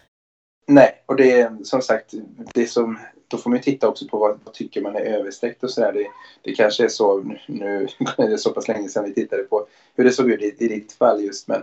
Nej, 0.67 1.03
och 1.07 1.17
det 1.17 1.41
är 1.41 1.57
som 1.63 1.83
sagt, 1.83 2.15
det 2.55 2.67
som, 2.67 2.99
då 3.29 3.37
får 3.37 3.51
man 3.51 3.57
ju 3.57 3.63
titta 3.63 3.89
också 3.89 4.09
på 4.09 4.19
vad, 4.19 4.41
vad 4.45 4.55
tycker 4.55 4.81
man 4.81 4.97
är 4.97 5.01
översträckt 5.01 5.65
och 5.65 5.71
sådär. 5.71 5.93
Det, 5.93 6.07
det 6.43 6.55
kanske 6.55 6.85
är 6.85 6.89
så, 6.89 7.21
nu, 7.47 7.89
är 8.19 8.29
det 8.29 8.39
så 8.39 8.51
pass 8.51 8.69
länge 8.69 8.89
sedan 8.89 9.05
vi 9.05 9.15
tittade 9.15 9.43
på 9.43 9.67
hur 9.95 10.05
det 10.05 10.13
såg 10.13 10.31
ut 10.31 10.43
i, 10.43 10.65
i 10.65 10.69
ditt 10.69 10.93
fall 10.93 11.25
just, 11.25 11.49
men 11.49 11.63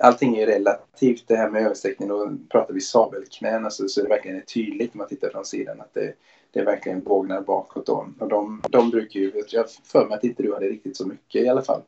allting 0.00 0.36
är 0.36 0.46
relativt. 0.46 1.28
Det 1.28 1.36
här 1.36 1.50
med 1.50 1.62
översträckning, 1.62 2.08
då 2.08 2.32
pratar 2.48 2.74
vi 2.74 2.80
sabelknän, 2.80 3.64
alltså, 3.64 3.88
så 3.88 4.02
det 4.02 4.08
verkligen 4.08 4.36
är 4.36 4.40
tydligt 4.40 4.94
när 4.94 4.98
man 4.98 5.08
tittar 5.08 5.30
från 5.30 5.44
sidan 5.44 5.80
att 5.80 5.94
det, 5.94 6.14
det 6.50 6.60
är 6.60 6.64
verkligen 6.64 7.02
bågnar 7.02 7.40
bakåt. 7.40 7.86
Då. 7.86 8.08
Och 8.18 8.28
de, 8.28 8.62
de 8.70 8.90
brukar 8.90 9.20
ju, 9.20 9.42
jag 9.48 9.70
för 9.70 10.06
mig 10.06 10.16
att 10.16 10.24
inte 10.24 10.42
du 10.42 10.54
hade 10.54 10.68
riktigt 10.68 10.96
så 10.96 11.06
mycket 11.06 11.42
i 11.42 11.48
alla 11.48 11.62
fall. 11.62 11.82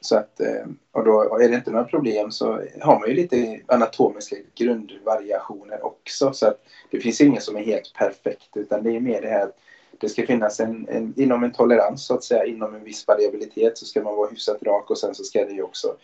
Så 0.00 0.16
att, 0.16 0.40
eh, 0.40 0.66
och 0.92 1.04
då 1.04 1.38
är 1.38 1.48
det 1.48 1.54
inte 1.54 1.70
några 1.70 1.84
problem 1.84 2.30
så 2.30 2.62
har 2.80 3.00
man 3.00 3.08
ju 3.08 3.14
lite 3.14 3.60
anatomiska 3.66 4.36
grundvariationer 4.54 5.84
också. 5.84 6.32
Så 6.32 6.46
att 6.46 6.60
det 6.90 7.00
finns 7.00 7.20
inget 7.20 7.42
som 7.42 7.56
är 7.56 7.64
helt 7.64 7.92
perfekt 7.94 8.56
utan 8.56 8.82
det 8.82 8.96
är 8.96 9.00
mer 9.00 9.22
det 9.22 9.28
här 9.28 9.42
att 9.42 9.58
det 10.00 10.08
ska 10.08 10.26
finnas 10.26 10.60
en, 10.60 10.88
en, 10.88 11.14
inom 11.16 11.44
en 11.44 11.52
tolerans 11.52 12.06
så 12.06 12.14
att 12.14 12.24
säga, 12.24 12.44
inom 12.44 12.74
en 12.74 12.84
viss 12.84 13.06
variabilitet 13.06 13.78
så 13.78 13.86
ska 13.86 14.02
man 14.02 14.16
vara 14.16 14.30
hyfsat 14.30 14.62
rak 14.62 14.90
och 14.90 14.98
sen 14.98 15.14
så 15.14 15.24
ska 15.24 15.44
det 15.44 15.52
ju 15.52 15.62
också 15.62 15.96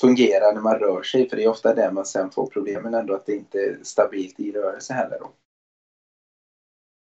fungera 0.00 0.52
när 0.52 0.60
man 0.60 0.78
rör 0.78 1.02
sig 1.02 1.28
för 1.28 1.36
det 1.36 1.44
är 1.44 1.48
ofta 1.48 1.74
där 1.74 1.90
man 1.90 2.06
sen 2.06 2.30
får 2.30 2.46
problemen 2.46 2.94
ändå 2.94 3.14
att 3.14 3.26
det 3.26 3.34
inte 3.34 3.58
är 3.58 3.78
stabilt 3.82 4.40
i 4.40 4.52
rörelse 4.52 4.92
heller. 4.92 5.18
Då. 5.20 5.30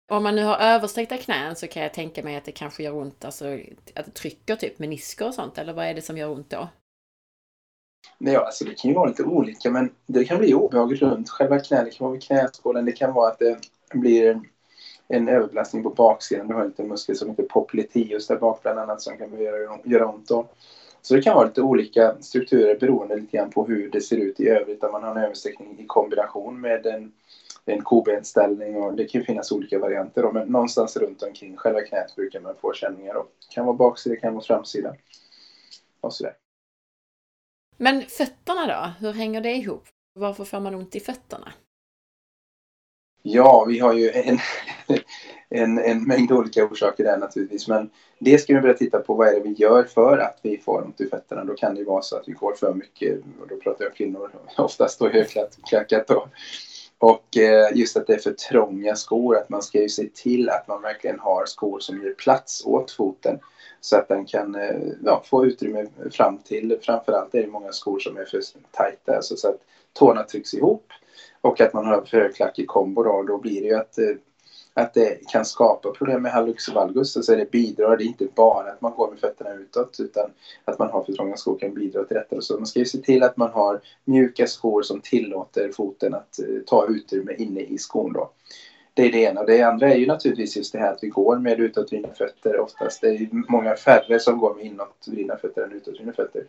Om 0.08 0.22
man 0.22 0.34
nu 0.34 0.44
har 0.44 0.56
översträckta 0.56 1.16
knän 1.16 1.56
så 1.56 1.66
kan 1.66 1.82
jag 1.82 1.94
tänka 1.94 2.22
mig 2.22 2.36
att 2.36 2.44
det 2.44 2.52
kanske 2.52 2.82
gör 2.82 2.96
ont, 2.96 3.24
alltså 3.24 3.44
att 3.94 4.04
det 4.04 4.14
trycker 4.14 4.56
typ 4.56 4.78
menisker 4.78 5.26
och 5.26 5.34
sånt, 5.34 5.58
eller 5.58 5.72
vad 5.72 5.86
är 5.86 5.94
det 5.94 6.02
som 6.02 6.18
gör 6.18 6.30
ont 6.30 6.50
då? 6.50 6.68
Nej, 8.18 8.36
alltså 8.36 8.64
det 8.64 8.74
kan 8.74 8.90
ju 8.90 8.94
vara 8.94 9.08
lite 9.08 9.24
olika, 9.24 9.70
men 9.70 9.94
det 10.06 10.24
kan 10.24 10.38
bli 10.38 10.54
obehag 10.54 11.02
runt 11.02 11.30
själva 11.30 11.58
knät. 11.58 11.84
Det 11.84 11.90
kan 11.90 12.04
vara 12.04 12.12
vid 12.12 12.22
knäskålen, 12.22 12.84
det 12.84 12.92
kan 12.92 13.12
vara 13.12 13.30
att 13.30 13.38
det 13.38 13.58
blir 13.94 14.40
en 15.08 15.28
överbelastning 15.28 15.82
på 15.82 15.90
baksidan. 15.90 16.48
Du 16.48 16.54
har 16.54 16.60
en 16.60 16.68
liten 16.68 16.88
muskel 16.88 17.16
som 17.16 17.30
heter 17.30 17.42
popliteus 17.42 18.26
där 18.26 18.36
bak 18.36 18.62
bland 18.62 18.78
annat 18.78 19.02
som 19.02 19.18
kan 19.18 19.40
göra, 19.40 19.78
göra 19.84 20.08
ont 20.08 20.28
då. 20.28 20.46
Så 21.02 21.14
det 21.14 21.22
kan 21.22 21.34
vara 21.34 21.46
lite 21.46 21.62
olika 21.62 22.16
strukturer 22.20 22.78
beroende 22.78 23.16
lite 23.16 23.36
grann 23.36 23.50
på 23.50 23.66
hur 23.66 23.90
det 23.90 24.00
ser 24.00 24.16
ut 24.16 24.40
i 24.40 24.48
övrigt. 24.48 24.84
Om 24.84 24.92
man 24.92 25.02
har 25.02 25.10
en 25.10 25.24
översträckning 25.24 25.78
i 25.78 25.86
kombination 25.86 26.60
med 26.60 26.86
en 26.86 27.12
en 27.66 27.82
kobenställning 27.82 28.76
och 28.76 28.94
det 28.94 29.04
kan 29.04 29.20
ju 29.20 29.24
finnas 29.24 29.52
olika 29.52 29.78
varianter 29.78 30.22
då, 30.22 30.32
men 30.32 30.48
någonstans 30.48 30.96
runt 30.96 31.22
omkring 31.22 31.56
själva 31.56 31.80
knät 31.80 32.16
brukar 32.16 32.40
man 32.40 32.54
få 32.60 32.72
känningar. 32.72 33.14
Det 33.14 33.54
kan 33.54 33.66
vara 33.66 33.76
baksida, 33.76 34.14
det 34.14 34.20
kan 34.20 34.34
vara 34.34 34.44
framsida. 34.44 34.94
Och 36.00 36.14
sådär. 36.14 36.36
Men 37.76 38.02
fötterna 38.02 38.66
då? 38.66 39.06
Hur 39.06 39.12
hänger 39.12 39.40
det 39.40 39.52
ihop? 39.52 39.88
Varför 40.14 40.44
får 40.44 40.60
man 40.60 40.74
ont 40.74 40.96
i 40.96 41.00
fötterna? 41.00 41.52
Ja, 43.22 43.64
vi 43.68 43.78
har 43.78 43.92
ju 43.92 44.10
en, 44.10 44.38
en, 45.48 45.78
en 45.78 46.04
mängd 46.04 46.32
olika 46.32 46.64
orsaker 46.64 47.04
där 47.04 47.18
naturligtvis. 47.18 47.68
Men 47.68 47.90
det 48.18 48.38
ska 48.38 48.54
vi 48.54 48.60
börja 48.60 48.74
titta 48.74 48.98
på. 48.98 49.14
Vad 49.14 49.28
är 49.28 49.32
det 49.32 49.40
vi 49.40 49.52
gör 49.52 49.84
för 49.84 50.18
att 50.18 50.38
vi 50.42 50.58
får 50.58 50.82
ont 50.82 51.00
i 51.00 51.06
fötterna? 51.06 51.44
Då 51.44 51.54
kan 51.54 51.74
det 51.74 51.80
ju 51.80 51.86
vara 51.86 52.02
så 52.02 52.16
att 52.16 52.28
vi 52.28 52.32
går 52.32 52.54
för 52.54 52.74
mycket, 52.74 53.18
och 53.40 53.48
då 53.48 53.56
pratar 53.56 53.84
jag 53.84 53.90
om 53.90 53.96
kvinnor, 53.96 54.30
oftast 54.58 54.98
då 54.98 55.08
högklackat 55.08 56.06
då. 56.06 56.28
Och 56.98 57.36
eh, 57.36 57.68
just 57.74 57.96
att 57.96 58.06
det 58.06 58.14
är 58.14 58.18
för 58.18 58.32
trånga 58.32 58.94
skor, 58.96 59.36
att 59.36 59.48
man 59.48 59.62
ska 59.62 59.82
ju 59.82 59.88
se 59.88 60.08
till 60.14 60.50
att 60.50 60.68
man 60.68 60.82
verkligen 60.82 61.18
har 61.18 61.46
skor 61.46 61.80
som 61.80 62.02
ger 62.02 62.14
plats 62.14 62.62
åt 62.66 62.90
foten. 62.90 63.38
Så 63.80 63.96
att 63.96 64.08
den 64.08 64.24
kan 64.24 64.54
eh, 64.54 64.80
ja, 65.04 65.22
få 65.24 65.46
utrymme 65.46 65.86
fram 66.10 66.38
till, 66.38 66.78
framförallt 66.82 67.34
är 67.34 67.42
det 67.42 67.48
många 67.48 67.72
skor 67.72 67.98
som 67.98 68.16
är 68.16 68.24
för 68.24 68.40
tajta, 68.70 69.16
alltså 69.16 69.36
så 69.36 69.48
att 69.48 69.60
tårna 69.92 70.22
trycks 70.22 70.54
ihop. 70.54 70.86
Och 71.40 71.60
att 71.60 71.72
man 71.72 71.86
har 71.86 72.02
för 72.02 72.18
högklackig 72.18 72.68
kombo 72.68 73.02
då, 73.02 73.22
då 73.22 73.38
blir 73.38 73.60
det 73.60 73.66
ju 73.66 73.74
att 73.74 73.98
eh, 73.98 74.14
att 74.74 74.94
det 74.94 75.28
kan 75.28 75.44
skapa 75.44 75.90
problem 75.90 76.22
med 76.22 76.32
hallux 76.32 76.68
valgus. 76.68 77.16
Alltså 77.16 77.36
det 77.36 77.50
bidrar, 77.50 77.96
det 77.96 78.04
är 78.04 78.06
inte 78.06 78.26
bara 78.34 78.72
att 78.72 78.80
man 78.80 78.92
går 78.92 79.10
med 79.10 79.18
fötterna 79.18 79.54
utåt 79.54 79.96
utan 80.00 80.30
att 80.64 80.78
man 80.78 80.90
har 80.90 81.04
för 81.04 81.12
trånga 81.12 81.36
skor 81.36 81.58
kan 81.58 81.74
bidra 81.74 82.04
till 82.04 82.16
detta. 82.16 82.40
Så 82.40 82.56
man 82.56 82.66
ska 82.66 82.78
ju 82.78 82.84
se 82.84 82.98
till 82.98 83.22
att 83.22 83.36
man 83.36 83.50
har 83.50 83.80
mjuka 84.04 84.46
skor 84.46 84.82
som 84.82 85.00
tillåter 85.00 85.72
foten 85.72 86.14
att 86.14 86.38
eh, 86.38 86.46
ta 86.66 86.86
utrymme 86.88 87.32
inne 87.34 87.60
i 87.60 87.78
skon 87.78 88.12
då. 88.12 88.30
Det 88.94 89.02
är 89.02 89.12
det 89.12 89.22
ena. 89.22 89.44
Det 89.44 89.62
andra 89.62 89.92
är 89.92 89.96
ju 89.96 90.06
naturligtvis 90.06 90.56
just 90.56 90.72
det 90.72 90.78
här 90.78 90.92
att 90.92 91.02
vi 91.02 91.08
går 91.08 91.38
med 91.38 91.60
utåtvridna 91.60 92.08
fötter 92.08 92.60
oftast. 92.60 93.00
Det 93.00 93.08
är 93.08 93.28
många 93.52 93.76
färre 93.76 94.20
som 94.20 94.38
går 94.38 94.54
med 94.54 94.64
inåtvridna 94.64 95.36
fötter 95.36 95.62
än 95.62 95.72
utåtvridna 95.72 96.12
fötter. 96.12 96.44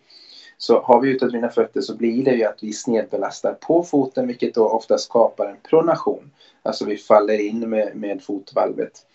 Så 0.57 0.81
har 0.81 1.01
vi 1.01 1.09
utåtvridna 1.09 1.49
fötter 1.49 1.81
så 1.81 1.95
blir 1.95 2.25
det 2.25 2.35
ju 2.35 2.43
att 2.43 2.63
vi 2.63 2.73
snedbelastar 2.73 3.53
på 3.53 3.83
foten 3.83 4.27
vilket 4.27 4.53
då 4.53 4.69
ofta 4.69 4.97
skapar 4.97 5.45
en 5.45 5.57
pronation. 5.69 6.31
Alltså 6.63 6.85
vi 6.85 6.97
faller 6.97 7.39
in 7.39 7.69
med, 7.69 7.95
med 7.95 8.23
fotvalvet. 8.23 9.05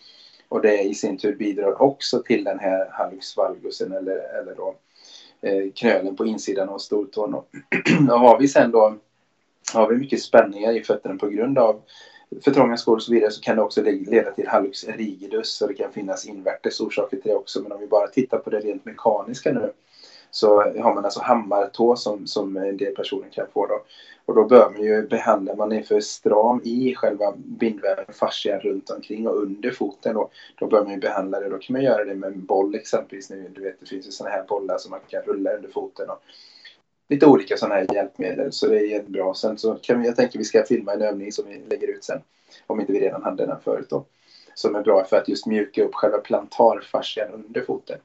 Och 0.49 0.63
det 0.63 0.83
i 0.83 0.95
sin 0.95 1.19
tur 1.19 1.37
bidrar 1.37 1.83
också 1.83 2.23
till 2.23 2.45
den 2.45 2.59
här 2.59 2.89
hallux 2.93 3.37
valgusen 3.37 3.93
eller, 3.93 4.41
eller 4.41 4.55
då 4.55 4.75
eh, 5.41 5.73
knölen 5.75 6.17
på 6.17 6.27
insidan 6.27 6.69
av 6.69 6.79
stortån. 6.79 7.35
Och, 7.35 7.49
har 8.09 8.39
vi 8.39 8.49
sen 8.49 8.71
då 8.71 8.97
har 9.75 9.89
vi 9.89 9.97
mycket 9.97 10.23
spänningar 10.23 10.73
i 10.73 10.83
fötterna 10.83 11.17
på 11.17 11.29
grund 11.29 11.59
av 11.59 11.83
för 12.45 12.51
trånga 12.51 12.77
skor 12.77 12.97
och 12.97 13.03
så 13.03 13.13
vidare 13.13 13.31
så 13.31 13.41
kan 13.41 13.57
det 13.57 13.63
också 13.63 13.83
leda 13.83 14.31
till 14.31 14.49
hallux 14.49 14.89
rigidus 14.89 15.63
och 15.63 15.69
det 15.69 15.75
kan 15.75 15.93
finnas 15.93 16.27
invärtes 16.27 16.81
orsaker 16.81 17.17
till 17.17 17.31
det 17.31 17.37
också. 17.37 17.63
Men 17.63 17.73
om 17.73 17.81
vi 17.81 17.87
bara 17.87 18.07
tittar 18.07 18.39
på 18.39 18.51
det 18.51 18.61
rent 18.61 18.85
mekaniska 18.85 19.53
nu 19.53 19.73
så 20.31 20.63
har 20.63 20.95
man 20.95 21.05
alltså 21.05 21.21
hammartå 21.21 21.97
som, 21.97 22.27
som 22.27 22.57
en 22.57 22.77
del 22.77 22.95
personer 22.95 23.29
kan 23.29 23.47
få 23.53 23.67
då. 23.67 23.83
Och 24.25 24.35
då 24.35 24.45
bör 24.45 24.71
man 24.71 24.83
ju 24.83 25.09
behandla, 25.09 25.55
man 25.55 25.73
är 25.73 25.83
för 25.83 26.01
stram 26.01 26.61
i 26.65 26.95
själva 26.95 27.33
bindväven, 27.37 28.05
fascian 28.09 28.61
runt 28.61 28.91
omkring 28.91 29.29
och 29.29 29.43
under 29.43 29.71
foten 29.71 30.15
då. 30.15 30.31
Då 30.59 30.67
bör 30.67 30.83
man 30.83 30.93
ju 30.93 30.99
behandla 30.99 31.41
det, 31.41 31.49
då 31.49 31.59
kan 31.59 31.73
man 31.73 31.83
göra 31.83 32.05
det 32.05 32.15
med 32.15 32.33
en 32.33 32.45
boll 32.45 32.75
exempelvis. 32.75 33.31
Nu, 33.31 33.51
du 33.55 33.63
vet 33.63 33.81
det 33.81 33.87
finns 33.87 34.07
ju 34.07 34.11
sådana 34.11 34.37
här 34.37 34.45
bollar 34.49 34.79
som 34.79 34.91
man 34.91 35.01
kan 35.09 35.23
rulla 35.23 35.55
under 35.55 35.69
foten. 35.69 36.11
Och 36.11 36.23
lite 37.09 37.27
olika 37.27 37.57
sådana 37.57 37.75
här 37.75 37.95
hjälpmedel 37.95 38.53
så 38.53 38.67
det 38.67 38.79
är 38.79 38.87
jättebra. 38.87 39.35
Sen 39.35 39.59
så 39.59 39.75
kan 39.75 40.01
vi, 40.01 40.07
jag 40.07 40.17
tänker 40.17 40.39
vi 40.39 40.45
ska 40.45 40.65
filma 40.65 40.93
en 40.93 41.03
övning 41.03 41.33
som 41.33 41.49
vi 41.49 41.63
lägger 41.71 41.89
ut 41.89 42.05
sen. 42.05 42.21
Om 42.67 42.81
inte 42.81 42.93
vi 42.93 43.01
redan 43.01 43.23
hade 43.23 43.47
den 43.47 43.61
förut 43.65 43.91
då. 43.91 44.05
Som 44.55 44.75
är 44.75 44.83
bra 44.83 45.05
för 45.05 45.17
att 45.17 45.29
just 45.29 45.47
mjuka 45.47 45.85
upp 45.85 45.95
själva 45.95 46.19
plantarfascian 46.19 47.33
under 47.33 47.61
foten. 47.61 47.99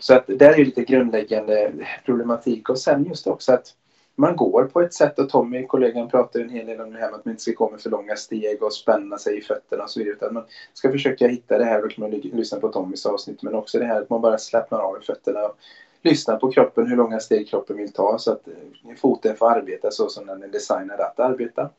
Så 0.00 0.14
att 0.14 0.24
det 0.26 0.44
är 0.44 0.56
ju 0.56 0.64
lite 0.64 0.84
grundläggande 0.84 1.72
problematik 2.04 2.68
och 2.68 2.78
sen 2.78 3.04
just 3.04 3.26
också 3.26 3.52
att 3.52 3.74
man 4.16 4.36
går 4.36 4.64
på 4.64 4.80
ett 4.80 4.94
sätt 4.94 5.18
och 5.18 5.28
Tommy, 5.28 5.66
kollegan, 5.66 6.08
pratar 6.08 6.40
en 6.40 6.48
hel 6.48 6.66
del 6.66 6.80
om 6.80 6.92
det 6.92 6.98
här 6.98 7.10
med 7.10 7.18
att 7.18 7.24
man 7.24 7.32
inte 7.32 7.42
ska 7.42 7.52
gå 7.52 7.70
med 7.70 7.80
för 7.80 7.90
långa 7.90 8.16
steg 8.16 8.62
och 8.62 8.72
spänna 8.72 9.18
sig 9.18 9.38
i 9.38 9.40
fötterna 9.40 9.82
och 9.82 9.90
så 9.90 10.00
vidare. 10.00 10.14
Utan 10.14 10.34
man 10.34 10.44
ska 10.72 10.92
försöka 10.92 11.26
hitta 11.26 11.58
det 11.58 11.64
här, 11.64 11.82
då 11.82 11.88
kan 11.88 12.10
man 12.10 12.10
lyssna 12.10 12.60
på 12.60 12.68
Tommys 12.68 13.06
avsnitt, 13.06 13.42
men 13.42 13.54
också 13.54 13.78
det 13.78 13.84
här 13.84 14.02
att 14.02 14.10
man 14.10 14.20
bara 14.20 14.38
slappnar 14.38 14.80
av 14.80 14.98
i 15.02 15.04
fötterna 15.04 15.44
och 15.44 15.56
lyssnar 16.02 16.36
på 16.36 16.50
kroppen, 16.50 16.86
hur 16.86 16.96
långa 16.96 17.20
steg 17.20 17.48
kroppen 17.48 17.76
vill 17.76 17.92
ta 17.92 18.18
så 18.18 18.32
att 18.32 18.48
eh, 18.48 18.94
foten 18.96 19.36
får 19.36 19.50
arbeta 19.50 19.90
så 19.90 20.08
som 20.08 20.26
den 20.26 20.42
är 20.42 20.48
designad 20.48 21.00
att 21.00 21.20
arbeta. 21.20 21.70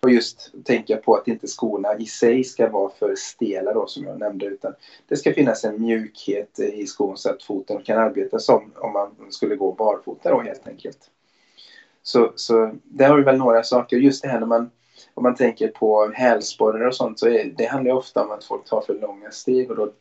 Och 0.00 0.10
just 0.10 0.52
tänka 0.64 0.96
på 0.96 1.14
att 1.14 1.28
inte 1.28 1.46
skorna 1.46 1.98
i 1.98 2.06
sig 2.06 2.44
ska 2.44 2.68
vara 2.68 2.90
för 2.90 3.14
stela 3.16 3.72
då 3.72 3.86
som 3.86 4.04
jag 4.04 4.18
nämnde 4.18 4.46
utan 4.46 4.74
det 5.08 5.16
ska 5.16 5.32
finnas 5.32 5.64
en 5.64 5.82
mjukhet 5.82 6.58
i 6.58 6.86
skon 6.86 7.16
så 7.16 7.30
att 7.30 7.42
foten 7.42 7.82
kan 7.82 7.98
arbeta 7.98 8.38
som 8.38 8.72
om 8.76 8.92
man 8.92 9.16
skulle 9.30 9.56
gå 9.56 9.72
barfota 9.72 10.30
då 10.30 10.40
helt 10.40 10.68
enkelt. 10.68 11.10
Så, 12.02 12.32
så 12.36 12.72
där 12.84 13.08
har 13.08 13.16
vi 13.16 13.22
väl 13.22 13.38
några 13.38 13.62
saker. 13.62 13.96
Just 13.96 14.22
det 14.22 14.28
här 14.28 14.40
när 14.40 14.46
man 14.46 14.70
om 15.14 15.22
man 15.22 15.34
tänker 15.34 15.68
på 15.68 16.12
hälsporrar 16.14 16.86
och 16.86 16.94
sånt 16.94 17.18
så 17.18 17.28
är, 17.28 17.44
det 17.56 17.64
handlar 17.64 17.92
ofta 17.92 18.24
om 18.24 18.30
att 18.30 18.44
folk 18.44 18.64
tar 18.64 18.80
för 18.80 18.94
långa 18.94 19.30
steg 19.30 19.70
och 19.70 19.76
då 19.76 19.92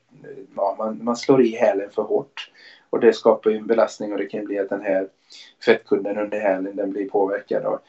ja, 0.56 0.76
man, 0.78 1.00
man 1.04 1.16
slår 1.16 1.42
i 1.42 1.56
hälen 1.56 1.90
för 1.90 2.02
hårt. 2.02 2.52
Och 2.90 3.00
det 3.00 3.14
skapar 3.14 3.50
ju 3.50 3.58
en 3.58 3.68
belastning 3.68 4.12
och 4.12 4.18
det 4.18 4.26
kan 4.26 4.46
bli 4.46 4.60
att 4.60 4.70
den 4.70 4.82
här 4.82 5.08
fettkudden 5.66 6.18
under 6.18 6.40
hälen 6.40 6.76
den 6.76 6.92
blir 6.92 7.10
påverkad. 7.10 7.66
Och 7.66 7.80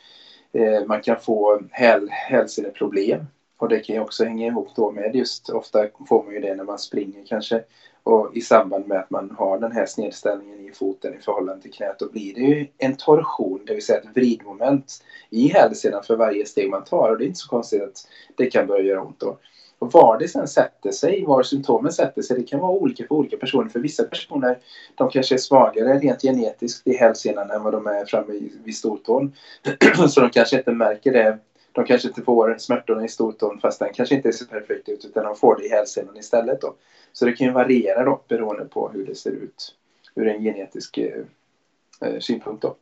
Eh, 0.52 0.86
man 0.86 1.02
kan 1.02 1.20
få 1.20 1.60
häl, 1.70 2.08
hälseproblem. 2.10 3.26
Och 3.58 3.68
det 3.68 3.80
kan 3.80 3.94
ju 3.94 4.00
också 4.00 4.24
hänga 4.24 4.46
ihop 4.46 4.68
då 4.76 4.90
med 4.90 5.16
just, 5.16 5.48
ofta 5.48 5.86
får 6.08 6.22
man 6.22 6.34
ju 6.34 6.40
det 6.40 6.54
när 6.54 6.64
man 6.64 6.78
springer 6.78 7.26
kanske. 7.26 7.64
Och 8.02 8.30
i 8.34 8.40
samband 8.40 8.86
med 8.86 8.98
att 8.98 9.10
man 9.10 9.30
har 9.38 9.58
den 9.58 9.72
här 9.72 9.86
snedställningen 9.86 10.60
i 10.60 10.72
foten 10.72 11.14
i 11.14 11.18
förhållande 11.18 11.62
till 11.62 11.72
knät 11.72 11.98
då 11.98 12.10
blir 12.10 12.34
det 12.34 12.40
ju 12.40 12.66
en 12.78 12.96
torsion, 12.96 13.64
det 13.66 13.74
vill 13.74 13.84
säga 13.84 13.98
ett 13.98 14.16
vridmoment 14.16 15.04
i 15.30 15.48
hälsenan 15.48 16.02
för 16.02 16.16
varje 16.16 16.46
steg 16.46 16.70
man 16.70 16.84
tar. 16.84 17.10
Och 17.10 17.18
det 17.18 17.24
är 17.24 17.26
inte 17.26 17.38
så 17.38 17.48
konstigt 17.48 17.82
att 17.82 18.08
det 18.36 18.46
kan 18.46 18.66
börja 18.66 18.82
göra 18.84 19.02
ont 19.02 19.20
då. 19.20 19.38
Och 19.78 19.92
var 19.92 20.18
det 20.18 20.28
sen 20.28 20.48
sätter 20.48 20.90
sig, 20.90 21.24
var 21.24 21.42
symptomen 21.42 21.92
sätter 21.92 22.22
sig, 22.22 22.38
det 22.38 22.42
kan 22.42 22.60
vara 22.60 22.70
olika 22.70 23.06
för 23.06 23.14
olika 23.14 23.36
personer. 23.36 23.68
För 23.68 23.80
vissa 23.80 24.04
personer, 24.04 24.58
de 24.94 25.10
kanske 25.10 25.34
är 25.34 25.38
svagare 25.38 25.98
rent 25.98 26.22
genetiskt 26.22 26.86
i 26.86 26.96
hälsenan 26.96 27.50
än 27.50 27.62
vad 27.62 27.72
de 27.72 27.86
är 27.86 28.04
framme 28.04 28.34
vid 28.64 28.76
stortån. 28.76 29.32
så 30.08 30.20
de 30.20 30.30
kanske 30.30 30.56
inte 30.56 30.72
märker 30.72 31.12
det. 31.12 31.38
De 31.72 31.84
kanske 31.84 32.08
inte 32.08 32.22
får 32.22 32.56
smärtorna 32.58 33.04
i 33.04 33.08
stortån 33.08 33.60
fast 33.60 33.78
den 33.78 33.92
kanske 33.92 34.14
inte 34.14 34.32
ser 34.32 34.46
perfekt 34.46 34.88
ut 34.88 35.04
utan 35.04 35.24
de 35.24 35.36
får 35.36 35.56
det 35.56 35.66
i 35.66 35.68
hälsenan 35.68 36.16
istället 36.16 36.60
då. 36.60 36.74
Så 37.12 37.24
det 37.24 37.32
kan 37.32 37.46
ju 37.46 37.52
variera 37.52 38.04
då 38.04 38.20
beroende 38.28 38.64
på 38.64 38.88
hur 38.88 39.06
det 39.06 39.14
ser 39.14 39.30
ut 39.30 39.74
ur 40.14 40.28
en 40.28 40.42
genetisk 40.42 40.98
eh, 40.98 41.22
eh 42.00 42.18
synpunkt 42.18 42.62
då. 42.62 42.76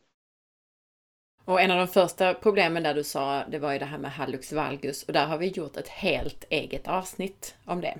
Och 1.44 1.60
en 1.60 1.70
av 1.70 1.78
de 1.78 1.88
första 1.88 2.34
problemen 2.34 2.82
där 2.82 2.94
du 2.94 3.04
sa, 3.04 3.44
det 3.44 3.58
var 3.58 3.72
ju 3.72 3.78
det 3.78 3.84
här 3.84 3.98
med 3.98 4.12
hallux 4.12 4.52
valgus 4.52 5.02
och 5.02 5.12
där 5.12 5.26
har 5.26 5.38
vi 5.38 5.46
gjort 5.46 5.76
ett 5.76 5.88
helt 5.88 6.44
eget 6.50 6.88
avsnitt 6.88 7.54
om 7.64 7.80
det. 7.80 7.98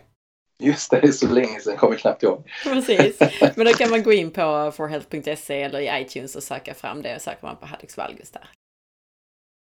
Just 0.59 0.91
det, 0.91 1.01
det 1.01 1.07
är 1.07 1.13
så 1.13 1.29
länge 1.29 1.61
sedan, 1.61 1.77
kommer 1.77 1.97
knappt 1.97 2.23
ihåg. 2.23 2.51
Precis, 2.65 3.19
men 3.57 3.67
då 3.67 3.73
kan 3.73 3.91
man 3.91 4.03
gå 4.03 4.13
in 4.13 4.31
på 4.31 4.73
forhealth.se 4.77 5.63
eller 5.63 5.81
i 5.81 6.03
iTunes 6.03 6.37
och 6.37 6.43
söka 6.43 6.75
fram 6.75 7.03
det 7.03 7.17
och 7.17 7.23
söker 7.23 7.47
man 7.47 7.57
på 7.57 7.67
hallux 7.67 7.97
valgus 7.97 8.31
där. 8.31 8.49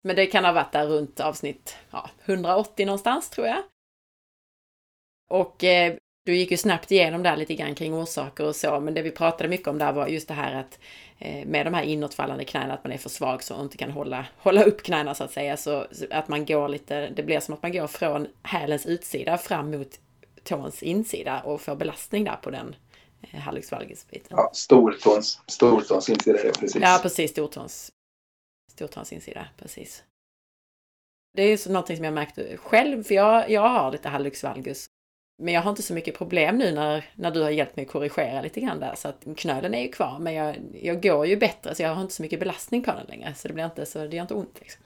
Men 0.03 0.15
det 0.15 0.25
kan 0.25 0.45
ha 0.45 0.51
varit 0.51 0.71
där 0.71 0.87
runt 0.87 1.19
avsnitt 1.19 1.77
ja, 1.91 2.09
180 2.25 2.85
någonstans 2.85 3.29
tror 3.29 3.47
jag. 3.47 3.63
Och 5.29 5.63
eh, 5.63 5.95
Du 6.25 6.35
gick 6.35 6.51
ju 6.51 6.57
snabbt 6.57 6.91
igenom 6.91 7.23
där 7.23 7.37
lite 7.37 7.55
grann 7.55 7.75
kring 7.75 7.93
orsaker 7.93 8.45
och 8.45 8.55
så, 8.55 8.79
men 8.79 8.93
det 8.93 9.01
vi 9.01 9.11
pratade 9.11 9.49
mycket 9.49 9.67
om 9.67 9.77
där 9.77 9.93
var 9.93 10.07
just 10.07 10.27
det 10.27 10.33
här 10.33 10.53
att 10.53 10.79
eh, 11.19 11.45
med 11.45 11.65
de 11.65 11.73
här 11.73 11.83
inåtfallande 11.83 12.45
knäna, 12.45 12.73
att 12.73 12.83
man 12.83 12.93
är 12.93 12.97
för 12.97 13.09
svag 13.09 13.43
så 13.43 13.61
inte 13.61 13.77
kan 13.77 13.91
hålla, 13.91 14.25
hålla 14.37 14.63
upp 14.63 14.83
knäna 14.83 15.15
så 15.15 15.23
att 15.23 15.31
säga. 15.31 15.57
Så 15.57 15.87
att 16.11 16.27
man 16.27 16.45
går 16.45 16.69
lite, 16.69 17.09
det 17.09 17.23
blir 17.23 17.39
som 17.39 17.53
att 17.53 17.61
man 17.61 17.71
går 17.71 17.87
från 17.87 18.27
hälens 18.43 18.85
utsida 18.85 19.37
fram 19.37 19.71
mot 19.71 19.99
tåns 20.43 20.83
insida 20.83 21.41
och 21.41 21.61
får 21.61 21.75
belastning 21.75 22.23
där 22.23 22.35
på 22.35 22.49
den 22.49 22.75
eh, 23.21 23.39
hallux 23.39 23.71
valgus-biten. 23.71 24.37
Ja, 24.37 24.51
stortåns, 24.53 25.41
stortåns 25.47 26.09
insida, 26.09 26.39
precis. 26.39 26.75
Ja, 26.81 26.99
precis. 27.01 27.31
Stortåns, 27.31 27.91
stortåns 28.71 29.13
insida, 29.13 29.47
precis. 29.57 30.03
Det 31.37 31.43
är 31.43 31.47
ju 31.47 31.73
någonting 31.73 31.95
som 31.95 32.05
jag 32.05 32.13
märkt 32.13 32.59
själv, 32.59 33.03
för 33.03 33.15
jag, 33.15 33.49
jag 33.49 33.69
har 33.69 33.91
lite 33.91 34.09
hallux 34.09 34.43
valgus. 34.43 34.89
Men 35.37 35.53
jag 35.53 35.61
har 35.61 35.69
inte 35.69 35.83
så 35.83 35.93
mycket 35.93 36.17
problem 36.17 36.57
nu 36.57 36.71
när, 36.71 37.05
när 37.15 37.31
du 37.31 37.41
har 37.41 37.49
hjälpt 37.49 37.75
mig 37.75 37.85
korrigera 37.85 38.41
lite 38.41 38.61
grann 38.61 38.79
där. 38.79 38.95
Så 38.95 39.07
att 39.07 39.25
knölen 39.37 39.73
är 39.73 39.81
ju 39.81 39.91
kvar, 39.91 40.17
men 40.19 40.33
jag, 40.33 40.55
jag 40.81 41.03
går 41.03 41.25
ju 41.25 41.37
bättre 41.37 41.75
så 41.75 41.83
jag 41.83 41.95
har 41.95 42.01
inte 42.01 42.13
så 42.13 42.21
mycket 42.21 42.39
belastning 42.39 42.83
på 42.83 42.91
den 42.91 43.05
längre. 43.07 43.33
Så 43.35 43.47
det 43.47 43.53
blir 43.53 43.65
inte, 43.65 43.85
så 43.85 43.99
det 43.99 44.15
gör 44.15 44.21
inte 44.21 44.33
ont. 44.33 44.59
Liksom. 44.59 44.83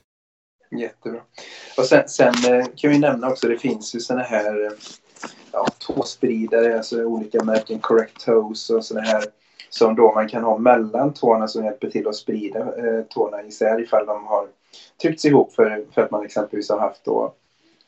Jättebra. 0.72 1.22
Och 1.78 1.86
sen, 1.86 2.10
sen 2.10 2.34
eh, 2.54 2.66
kan 2.76 2.92
vi 2.92 3.00
nämna 3.00 3.30
också, 3.30 3.48
det 3.48 3.58
finns 3.58 3.96
ju 3.96 4.00
sådana 4.00 4.24
här 4.24 4.66
eh, 4.66 4.72
ja, 5.52 5.68
tåspridare, 5.80 6.78
alltså 6.78 7.04
olika 7.04 7.44
märken, 7.44 7.80
Correct 7.80 8.26
Toes 8.26 8.70
och 8.70 8.86
sådana 8.86 9.08
här 9.08 9.24
som 9.70 9.96
då 9.96 10.14
man 10.14 10.28
kan 10.28 10.44
ha 10.44 10.58
mellan 10.58 11.14
tårna 11.14 11.48
som 11.48 11.66
hjälper 11.66 11.90
till 11.90 12.08
att 12.08 12.16
sprida 12.16 12.60
eh, 12.60 13.04
tårna 13.10 13.44
isär 13.44 13.82
ifall 13.82 14.06
de 14.06 14.26
har 14.26 14.48
tryckts 15.02 15.26
ihop 15.26 15.54
för, 15.54 15.86
för 15.92 16.02
att 16.02 16.12
man 16.12 16.26
exempelvis 16.26 16.70
har 16.70 16.80
haft 16.80 17.04
då 17.04 17.34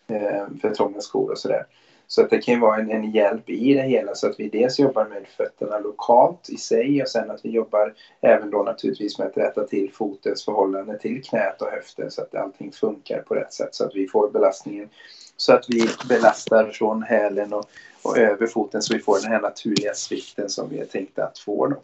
eh, 0.08 0.46
för 0.62 0.74
trånga 0.74 1.02
skor 1.02 1.32
och 1.32 1.38
sådär. 1.38 1.66
Så 2.12 2.22
att 2.22 2.30
det 2.30 2.42
kan 2.42 2.54
ju 2.54 2.60
vara 2.60 2.78
en, 2.78 2.92
en, 2.92 3.12
hjälp 3.12 3.50
i 3.50 3.74
det 3.74 3.82
hela 3.82 4.16
så 4.16 4.30
att 4.30 4.40
vi 4.40 4.50
dels 4.50 4.80
jobbar 4.80 5.06
med 5.06 5.28
fötterna 5.38 5.80
lokalt 5.80 6.50
i 6.50 6.58
sig 6.58 7.02
och 7.02 7.08
sen 7.08 7.32
att 7.32 7.46
vi 7.46 7.50
jobbar 7.50 7.94
även 8.22 8.52
då 8.52 8.64
naturligtvis 8.64 9.20
med 9.20 9.28
att 9.28 9.38
rätta 9.38 9.64
till 9.64 9.92
fotens 9.94 10.46
förhållande 10.46 11.00
till 11.00 11.24
knät 11.24 11.62
och 11.62 11.68
höften 11.68 12.12
så 12.12 12.22
att 12.22 12.36
allting 12.36 12.72
funkar 12.72 13.22
på 13.22 13.36
rätt 13.36 13.54
sätt 13.54 13.76
så 13.76 13.86
att 13.86 13.96
vi 13.96 14.08
får 14.08 14.30
belastningen 14.30 14.90
så 15.38 15.54
att 15.54 15.66
vi 15.68 15.88
belastar 16.10 16.70
från 16.70 17.04
hälen 17.04 17.54
och, 17.54 17.66
och 18.04 18.18
över 18.18 18.48
foten 18.48 18.82
så 18.82 18.94
vi 18.94 19.00
får 19.00 19.20
den 19.22 19.32
här 19.32 19.42
naturliga 19.42 19.94
svikten 19.94 20.50
som 20.50 20.70
vi 20.70 20.80
är 20.80 20.86
tänkta 20.86 21.24
att 21.24 21.40
få. 21.40 21.68
Då. 21.68 21.82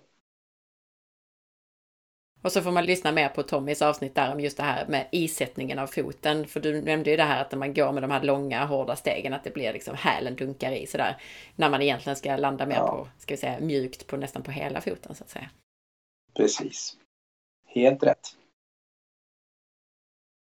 Och 2.45 2.51
så 2.51 2.61
får 2.61 2.71
man 2.71 2.85
lyssna 2.85 3.11
mer 3.11 3.29
på 3.29 3.43
Tommys 3.43 3.81
avsnitt 3.81 4.15
där 4.15 4.31
om 4.31 4.39
just 4.39 4.57
det 4.57 4.63
här 4.63 4.87
med 4.87 5.07
isättningen 5.11 5.79
av 5.79 5.87
foten. 5.87 6.47
För 6.47 6.59
du 6.59 6.81
nämnde 6.81 7.09
ju 7.09 7.17
det 7.17 7.23
här 7.23 7.41
att 7.41 7.51
när 7.51 7.59
man 7.59 7.73
går 7.73 7.91
med 7.91 8.03
de 8.03 8.11
här 8.11 8.23
långa 8.23 8.65
hårda 8.65 8.95
stegen 8.95 9.33
att 9.33 9.43
det 9.43 9.53
blir 9.53 9.73
liksom 9.73 9.95
hälen 9.95 10.35
dunkar 10.35 10.71
i 10.71 10.87
sådär. 10.87 11.21
När 11.55 11.69
man 11.69 11.81
egentligen 11.81 12.15
ska 12.15 12.35
landa 12.35 12.65
mer 12.65 12.75
ja. 12.75 12.87
på, 12.87 13.07
ska 13.17 13.33
vi 13.33 13.37
säga 13.37 13.59
mjukt 13.59 14.07
på 14.07 14.17
nästan 14.17 14.43
på 14.43 14.51
hela 14.51 14.81
foten 14.81 15.15
så 15.15 15.23
att 15.23 15.29
säga. 15.29 15.49
Precis. 16.33 16.97
Helt 17.65 18.03
rätt. 18.03 18.35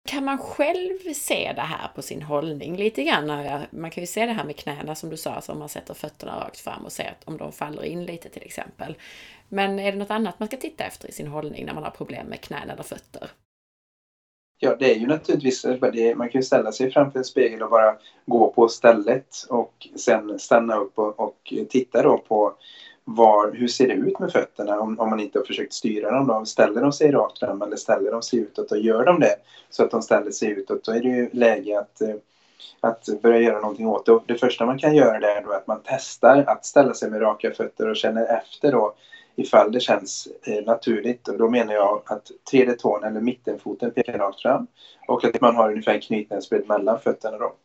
Kan 0.08 0.26
man 0.26 0.38
själv 0.38 1.14
se 1.14 1.54
det 1.56 1.62
här 1.62 1.88
på 1.96 2.02
sin 2.02 2.22
hållning 2.22 2.78
lite 2.78 3.04
grann? 3.04 3.28
Man 3.70 3.92
kan 3.92 4.04
ju 4.04 4.08
se 4.08 4.26
det 4.26 4.32
här 4.32 4.44
med 4.44 4.56
knäna 4.56 4.96
som 4.96 5.10
du 5.10 5.18
sa, 5.18 5.34
alltså 5.34 5.52
om 5.52 5.60
man 5.60 5.70
sätter 5.70 5.94
fötterna 5.94 6.40
rakt 6.40 6.60
fram 6.60 6.86
och 6.86 6.92
ser 6.92 7.16
om 7.26 7.38
de 7.38 7.52
faller 7.52 7.84
in 7.84 8.06
lite 8.06 8.30
till 8.30 8.44
exempel. 8.44 8.96
Men 9.50 9.80
är 9.80 9.92
det 9.92 9.98
något 9.98 10.12
annat 10.12 10.40
man 10.40 10.48
ska 10.48 10.58
titta 10.58 10.84
efter 10.84 11.10
i 11.10 11.12
sin 11.12 11.28
hållning 11.28 11.66
när 11.66 11.74
man 11.74 11.84
har 11.84 11.92
problem 11.92 12.28
med 12.28 12.42
knän 12.42 12.70
eller 12.70 12.84
fötter? 12.84 13.32
Ja, 14.60 14.76
det 14.76 14.92
är 14.92 14.96
ju 14.96 15.08
naturligtvis, 15.08 15.66
man 16.16 16.30
kan 16.30 16.42
ju 16.42 16.44
ställa 16.44 16.72
sig 16.72 16.92
framför 16.92 17.20
en 17.20 17.26
spegel 17.26 17.64
och 17.64 17.70
bara 17.70 17.98
gå 18.26 18.50
på 18.52 18.68
stället 18.68 19.28
och 19.50 19.88
sen 19.96 20.40
stanna 20.40 20.76
upp 20.76 21.00
och, 21.00 21.20
och 21.20 21.54
titta 21.70 22.02
då 22.02 22.18
på 22.18 22.54
var, 23.10 23.52
hur 23.52 23.68
ser 23.68 23.88
det 23.88 23.94
ut 23.94 24.20
med 24.20 24.32
fötterna 24.32 24.80
om, 24.80 25.00
om 25.00 25.10
man 25.10 25.20
inte 25.20 25.40
har 25.40 25.46
försökt 25.46 25.74
styra 25.74 26.12
dem. 26.12 26.28
Då. 26.28 26.46
Ställer 26.46 26.82
de 26.82 26.92
sig 26.92 27.12
rakt 27.12 27.40
fram 27.40 27.62
eller 27.62 27.76
ställer 27.76 28.12
de 28.12 28.22
sig 28.22 28.40
utåt 28.40 28.72
och 28.72 28.78
gör 28.78 29.06
de 29.06 29.20
det 29.20 29.36
så 29.70 29.84
att 29.84 29.92
de 29.92 30.02
ställer 30.02 30.32
sig 30.32 30.50
utåt 30.50 30.84
då 30.84 30.92
är 30.92 31.00
det 31.00 31.10
ju 31.10 31.30
läge 31.32 31.80
att, 31.80 32.02
eh, 32.02 32.16
att 32.82 33.22
börja 33.22 33.40
göra 33.40 33.60
någonting 33.60 33.88
åt 33.88 34.06
det. 34.06 34.20
det 34.26 34.36
första 34.36 34.66
man 34.66 34.80
kan 34.80 34.96
göra 34.96 35.20
det 35.20 35.32
är 35.32 35.44
då 35.44 35.52
att 35.52 35.68
man 35.68 35.82
testar 35.84 36.44
att 36.48 36.66
ställa 36.66 36.94
sig 36.94 37.10
med 37.12 37.22
raka 37.22 37.52
fötter 37.52 37.90
och 37.90 37.96
känner 37.96 38.38
efter 38.38 38.72
då 38.72 38.94
ifall 39.36 39.72
det 39.72 39.80
känns 39.80 40.28
eh, 40.44 40.66
naturligt. 40.66 41.28
Och 41.28 41.38
då 41.38 41.50
menar 41.50 41.74
jag 41.74 42.02
att 42.06 42.32
tredje 42.52 42.74
tån 42.74 43.04
eller 43.04 43.22
mittenfoten 43.22 43.92
pekar 43.92 44.18
rakt 44.18 44.42
fram 44.42 44.68
och 45.08 45.26
att 45.26 45.42
man 45.42 45.56
har 45.56 45.72
ungefär 45.72 45.94
en 45.94 46.02
knytnävsbredd 46.02 46.68
mellan 46.68 47.00
fötterna 47.00 47.38
då. 47.38 47.56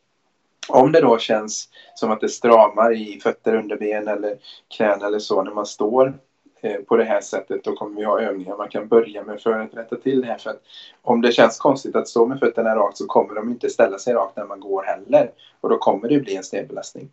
Om 0.69 0.91
det 0.91 1.01
då 1.01 1.17
känns 1.17 1.69
som 1.95 2.11
att 2.11 2.21
det 2.21 2.29
stramar 2.29 2.93
i 2.93 3.19
fötter, 3.23 3.55
underben 3.55 4.07
eller 4.07 4.37
knän 4.77 5.01
eller 5.01 5.19
så 5.19 5.43
när 5.43 5.51
man 5.51 5.65
står 5.65 6.19
eh, 6.61 6.75
på 6.75 6.95
det 6.95 7.03
här 7.03 7.21
sättet 7.21 7.63
då 7.63 7.75
kommer 7.75 7.95
vi 7.95 8.05
ha 8.05 8.21
övningar 8.21 8.57
man 8.57 8.69
kan 8.69 8.87
börja 8.87 9.23
med 9.23 9.41
för 9.41 9.59
att 9.59 9.73
rätta 9.73 9.95
till 9.95 10.21
det 10.21 10.27
här. 10.27 10.37
För 10.37 10.49
att 10.49 10.61
om 11.01 11.21
det 11.21 11.31
känns 11.31 11.57
konstigt 11.57 11.95
att 11.95 12.07
stå 12.07 12.25
med 12.25 12.39
fötterna 12.39 12.75
rakt 12.75 12.97
så 12.97 13.05
kommer 13.05 13.35
de 13.35 13.49
inte 13.49 13.69
ställa 13.69 13.97
sig 13.97 14.13
rakt 14.13 14.37
när 14.37 14.45
man 14.45 14.59
går 14.59 14.83
heller. 14.83 15.31
Och 15.61 15.69
då 15.69 15.77
kommer 15.77 16.09
det 16.09 16.19
bli 16.19 16.35
en 16.35 16.43
snedbelastning. 16.43 17.09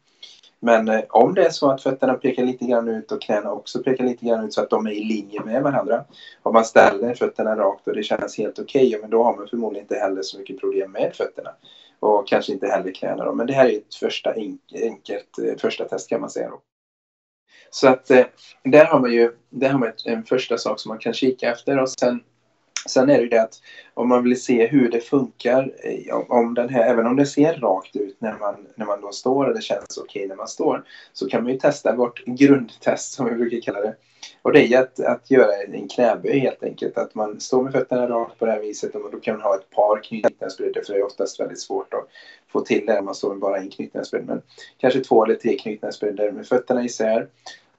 Men 0.61 0.89
eh, 0.89 1.01
om 1.09 1.35
det 1.35 1.47
är 1.47 1.51
så 1.51 1.71
att 1.71 1.83
fötterna 1.83 2.15
pekar 2.15 2.45
lite 2.45 2.65
grann 2.65 2.89
ut 2.89 3.13
och 3.13 3.23
knäna 3.23 3.53
också 3.53 3.83
pekar 3.83 4.05
lite 4.05 4.27
grann 4.27 4.45
ut 4.45 4.53
så 4.53 4.63
att 4.63 4.71
de 4.71 4.87
är 4.87 4.91
i 4.91 5.05
linje 5.05 5.41
med 5.45 5.63
varandra. 5.63 6.05
Om 6.43 6.53
man 6.55 6.65
ställer 6.65 7.15
fötterna 7.15 7.57
rakt 7.57 7.89
och 7.89 7.95
det 7.95 8.03
känns 8.03 8.39
helt 8.39 8.59
okej, 8.59 8.81
okay, 8.81 8.91
ja, 8.91 8.99
men 9.01 9.11
då 9.11 9.23
har 9.23 9.37
man 9.37 9.49
förmodligen 9.49 9.85
inte 9.85 9.95
heller 9.95 10.23
så 10.23 10.39
mycket 10.39 10.61
problem 10.61 10.93
med 10.93 11.15
fötterna. 11.15 11.51
Och 12.01 12.29
kanske 12.29 12.53
inte 12.53 12.67
heller 12.67 12.93
knäna 12.93 13.25
då. 13.25 13.33
Men 13.33 13.47
det 13.47 13.53
här 13.53 13.69
är 13.69 13.77
ett 13.79 13.95
första 13.95 14.35
enkelt 14.75 15.39
eh, 15.39 15.57
första 15.59 15.85
test 15.85 16.09
kan 16.09 16.21
man 16.21 16.31
säga 16.31 16.49
då. 16.49 16.63
Så 17.71 17.89
att 17.89 18.11
eh, 18.11 18.27
där 18.65 18.85
har 18.85 19.01
man 19.01 19.13
ju 19.13 19.33
där 19.51 19.71
har 19.71 19.79
man 19.79 19.93
en 20.05 20.25
första 20.25 20.59
sak 20.59 20.81
som 20.81 20.89
man 20.89 20.99
kan 20.99 21.13
kika 21.13 21.51
efter 21.51 21.79
och 21.79 21.91
sen 21.91 22.21
Sen 22.89 23.11
är 23.11 23.17
det 23.17 23.23
ju 23.23 23.29
det 23.29 23.43
att 23.43 23.61
om 23.95 24.09
man 24.09 24.25
vill 24.25 24.43
se 24.43 24.67
hur 24.67 24.91
det 24.91 25.01
funkar, 25.01 25.73
eh, 25.85 26.17
om 26.29 26.55
den 26.55 26.69
här, 26.69 26.91
även 26.91 27.07
om 27.07 27.17
det 27.17 27.27
ser 27.27 27.55
rakt 27.55 27.97
ut 27.97 28.17
när 28.19 28.39
man, 28.39 28.67
när 28.75 28.87
man 28.87 29.01
då 29.01 29.13
står 29.13 29.47
och 29.47 29.55
det 29.55 29.63
känns 29.63 29.99
okej 29.99 30.27
när 30.29 30.37
man 30.37 30.49
står, 30.49 30.85
så 31.13 31.29
kan 31.29 31.43
man 31.43 31.53
ju 31.53 31.59
testa 31.59 31.97
vårt 31.97 32.25
grundtest 32.25 33.13
som 33.13 33.27
vi 33.27 33.35
brukar 33.35 33.61
kalla 33.61 33.81
det. 33.81 33.95
Och 34.43 34.53
det 34.53 34.73
är 34.73 34.81
att, 34.81 35.01
att 35.01 35.31
göra 35.31 35.63
en 35.63 35.89
knäböj 35.89 36.39
helt 36.39 36.63
enkelt. 36.63 36.99
Att 36.99 37.15
man 37.15 37.41
står 37.41 37.63
med 37.63 37.73
fötterna 37.73 38.09
rakt 38.09 38.39
på 38.39 38.47
det 38.47 38.53
här 38.53 38.61
viset 38.61 38.95
och 38.95 39.11
då 39.13 39.21
kan 39.21 39.35
man 39.35 39.43
ha 39.43 39.55
ett 39.55 39.71
par 39.71 40.03
knytnävsbredder 40.03 40.83
för 40.87 40.93
det 40.93 40.99
är 40.99 41.07
oftast 41.07 41.41
väldigt 41.41 41.61
svårt 41.61 41.95
att 41.95 42.09
få 42.53 42.61
till 42.61 42.87
det 42.87 42.95
när 42.95 43.03
man 43.03 43.15
står 43.15 43.31
med 43.31 43.39
bara 43.39 43.59
en 43.59 43.71
knytnävsbredd. 43.71 44.27
Men 44.27 44.43
kanske 44.79 45.01
två 45.01 45.25
eller 45.25 45.35
tre 45.35 45.59
knytnävsbredder 45.59 46.33
med 46.33 46.47
fötterna 46.47 46.85
isär. 46.85 47.29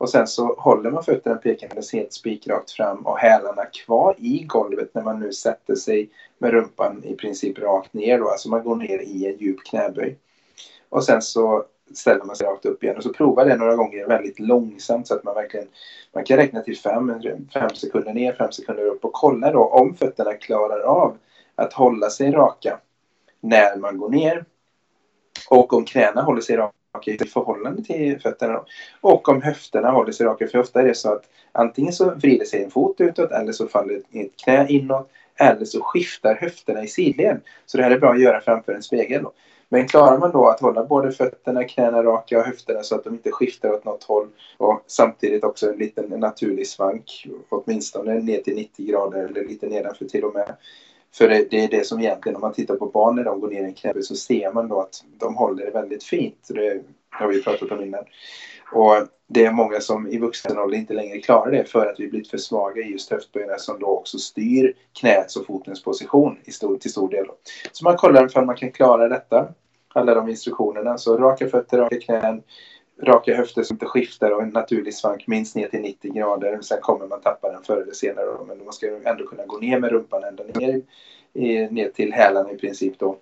Och 0.02 0.10
sen 0.10 0.28
så 0.28 0.56
håller 0.58 0.92
man 0.92 1.04
fötterna 1.04 1.36
pekandes 1.36 1.94
helt 1.94 2.14
spikrakt 2.14 2.72
fram 2.72 3.08
och 3.08 3.18
hälarna 3.18 3.66
kvar 3.66 4.16
i 4.18 4.44
golvet 4.44 4.96
när 4.96 5.04
man 5.04 5.20
nu 5.20 5.34
sätter 5.34 5.76
sig 5.76 6.10
med 6.38 6.52
rumpan 6.52 7.04
i 7.04 7.16
princip 7.16 7.60
rakt 7.60 7.94
ner 7.94 8.20
då. 8.20 8.30
Alltså 8.30 8.50
man 8.50 8.64
går 8.64 8.76
ner 8.76 9.00
i 9.00 9.26
en 9.26 9.38
djup 9.38 9.64
knäböj. 9.66 10.18
Och 10.90 11.04
sen 11.04 11.22
så 11.22 11.66
ställer 11.94 12.24
man 12.24 12.36
sig 12.36 12.48
rakt 12.48 12.66
upp 12.66 12.84
igen 12.84 12.98
och 12.98 13.04
så 13.04 13.14
provar 13.14 13.46
det 13.46 13.56
några 13.56 13.76
gånger 13.76 14.08
väldigt 14.08 14.40
långsamt 14.40 15.08
så 15.08 15.14
att 15.14 15.24
man 15.24 15.36
verkligen 15.36 15.68
man 16.14 16.24
kan 16.24 16.38
räkna 16.38 16.62
till 16.62 16.78
fem, 16.78 17.22
fem 17.54 17.70
sekunder 17.70 18.14
ner, 18.14 18.34
fem 18.34 18.52
sekunder 18.52 18.86
upp 18.86 19.06
och 19.06 19.14
kolla 19.14 19.52
då 19.52 19.66
om 19.66 19.96
fötterna 19.96 20.34
klarar 20.34 20.80
av 20.80 21.18
att 21.56 21.74
hålla 21.74 22.10
sig 22.10 22.32
raka 22.32 22.80
när 23.40 23.78
man 23.78 23.98
går 23.98 24.10
ner 24.10 24.46
och 25.50 25.74
om 25.74 25.86
knäna 25.86 26.22
håller 26.22 26.42
sig 26.42 26.58
raka 26.58 26.81
raka 26.96 27.12
i 27.12 27.18
förhållande 27.18 27.84
till 27.84 28.22
fötterna. 28.22 28.62
Och 29.02 29.30
om 29.30 29.42
höfterna 29.42 29.92
håller 29.92 30.12
sig 30.12 30.26
raka, 30.26 30.48
för 30.48 30.60
ofta 30.60 30.82
är 30.82 30.86
det 30.86 30.96
så 30.96 31.14
att 31.14 31.24
antingen 31.52 31.94
så 31.94 32.10
vrider 32.16 32.46
sig 32.46 32.64
en 32.64 32.72
fot 32.72 33.02
utåt 33.02 33.32
eller 33.32 33.52
så 33.52 33.68
faller 33.68 33.96
ett 33.96 34.44
knä 34.44 34.68
inåt 34.70 35.10
eller 35.36 35.66
så 35.66 35.82
skiftar 35.82 36.36
höfterna 36.36 36.84
i 36.84 36.88
sidled. 36.88 37.42
Så 37.66 37.78
det 37.78 37.84
här 37.84 37.92
är 37.92 38.00
bra 38.00 38.12
att 38.12 38.22
göra 38.22 38.42
framför 38.42 38.74
en 38.74 38.84
spegel. 38.84 39.26
Men 39.70 39.88
klarar 39.88 40.18
man 40.18 40.32
då 40.32 40.48
att 40.48 40.60
hålla 40.60 40.86
både 40.86 41.12
fötterna, 41.12 41.64
knäna 41.64 42.04
raka 42.04 42.40
och 42.40 42.46
höfterna 42.46 42.84
så 42.84 42.96
att 42.96 43.04
de 43.04 43.14
inte 43.14 43.32
skiftar 43.32 43.72
åt 43.74 43.86
något 43.86 44.04
håll 44.04 44.28
och 44.58 44.84
samtidigt 44.88 45.44
också 45.44 45.70
en 45.70 45.78
liten 45.78 46.20
naturlig 46.20 46.68
svank, 46.68 47.28
åtminstone 47.50 48.14
ner 48.14 48.38
till 48.38 48.56
90 48.56 48.86
grader 48.86 49.26
eller 49.26 49.46
lite 49.46 49.68
nedanför 49.68 50.06
till 50.06 50.24
och 50.24 50.34
med. 50.34 50.56
För 51.14 51.28
det, 51.28 51.48
det, 51.52 51.64
är 51.64 51.68
det 51.68 51.86
som 51.86 52.00
egentligen, 52.00 52.36
om 52.36 52.42
man 52.42 52.54
tittar 52.54 52.76
på 52.76 52.86
barn 52.86 53.16
när 53.16 53.24
de 53.24 53.40
går 53.40 53.50
ner 53.50 53.62
i 53.62 53.66
en 53.66 53.74
knäböj 53.74 54.04
så 54.04 54.16
ser 54.16 54.54
man 54.54 54.68
då 54.68 54.82
att 54.82 55.04
de 55.18 55.36
håller 55.36 55.66
det 55.66 55.72
väldigt 55.72 56.04
fint. 56.04 56.48
Det 56.50 56.84
har 57.10 57.28
vi 57.28 57.44
pratat 57.44 57.72
om 57.72 57.84
innan. 57.84 58.04
Och 58.72 58.96
det 59.28 59.46
är 59.46 59.52
många 59.52 59.80
som 59.80 60.08
i 60.08 60.18
vuxen 60.18 60.60
ålder 60.60 60.78
inte 60.78 60.94
längre 60.94 61.20
klarar 61.20 61.52
det 61.52 61.66
för 61.66 61.86
att 61.86 62.00
vi 62.00 62.08
blivit 62.08 62.30
för 62.30 62.38
svaga 62.38 62.82
i 62.82 62.92
just 62.92 63.12
höftböjarna 63.12 63.58
som 63.58 63.80
då 63.80 63.88
också 63.88 64.18
styr 64.18 64.74
knäts 65.00 65.36
och 65.36 65.46
fotens 65.46 65.84
position 65.84 66.38
i 66.44 66.52
stor, 66.52 66.78
till 66.78 66.92
stor 66.92 67.10
del. 67.10 67.26
Så 67.72 67.86
man 67.86 67.98
kollar 67.98 68.26
ifall 68.26 68.46
man 68.46 68.56
kan 68.56 68.72
klara 68.72 69.08
detta. 69.08 69.48
Alla 69.94 70.14
de 70.14 70.30
instruktionerna. 70.30 70.98
Så 70.98 71.18
raka 71.18 71.50
fötter, 71.50 71.78
raka 71.78 72.00
knän, 72.00 72.44
raka 73.04 73.36
höfter 73.36 73.64
som 73.64 73.76
inte 73.76 73.86
skiftar 73.86 74.32
och 74.32 74.42
en 74.42 74.50
naturlig 74.50 74.94
svank 74.94 75.28
minst 75.28 75.56
ner 75.56 75.68
till 75.68 75.82
90 75.82 76.14
grader. 76.14 76.62
Sen 76.62 76.82
kommer 76.82 77.08
man 77.08 77.22
tappa 77.22 77.52
den 77.52 77.64
förr 77.64 77.82
eller 77.82 77.94
senare. 77.94 78.46
Men 78.48 78.64
man 78.64 78.74
ska 78.74 78.88
ändå 79.06 79.28
kunna 79.28 79.46
gå 79.46 79.58
ner 79.58 79.80
med 79.80 79.92
rumpan 79.92 80.24
ända 80.24 80.44
ner, 80.44 80.82
ner 81.70 81.90
till 81.90 82.14
hälarna 82.14 82.52
i 82.52 82.58
princip 82.58 83.00
då. 83.00 83.18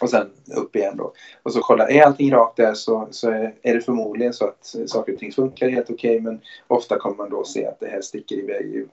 Och 0.00 0.10
sen 0.10 0.30
upp 0.56 0.76
igen 0.76 0.96
då. 0.96 1.12
Och 1.42 1.52
så 1.52 1.60
kolla, 1.60 1.88
är 1.88 2.02
allting 2.02 2.32
rakt 2.32 2.56
där 2.56 2.74
så, 2.74 3.08
så 3.10 3.30
är, 3.30 3.54
är 3.62 3.74
det 3.74 3.80
förmodligen 3.80 4.32
så 4.32 4.46
att 4.46 4.76
saker 4.86 5.12
och 5.12 5.18
ting 5.18 5.32
funkar 5.32 5.68
helt 5.68 5.90
okej. 5.90 6.10
Okay, 6.10 6.20
men 6.20 6.40
ofta 6.66 6.98
kommer 6.98 7.16
man 7.16 7.30
då 7.30 7.44
se 7.44 7.66
att 7.66 7.80
det 7.80 7.88
här 7.88 8.00
sticker 8.00 8.36
iväg. 8.36 8.88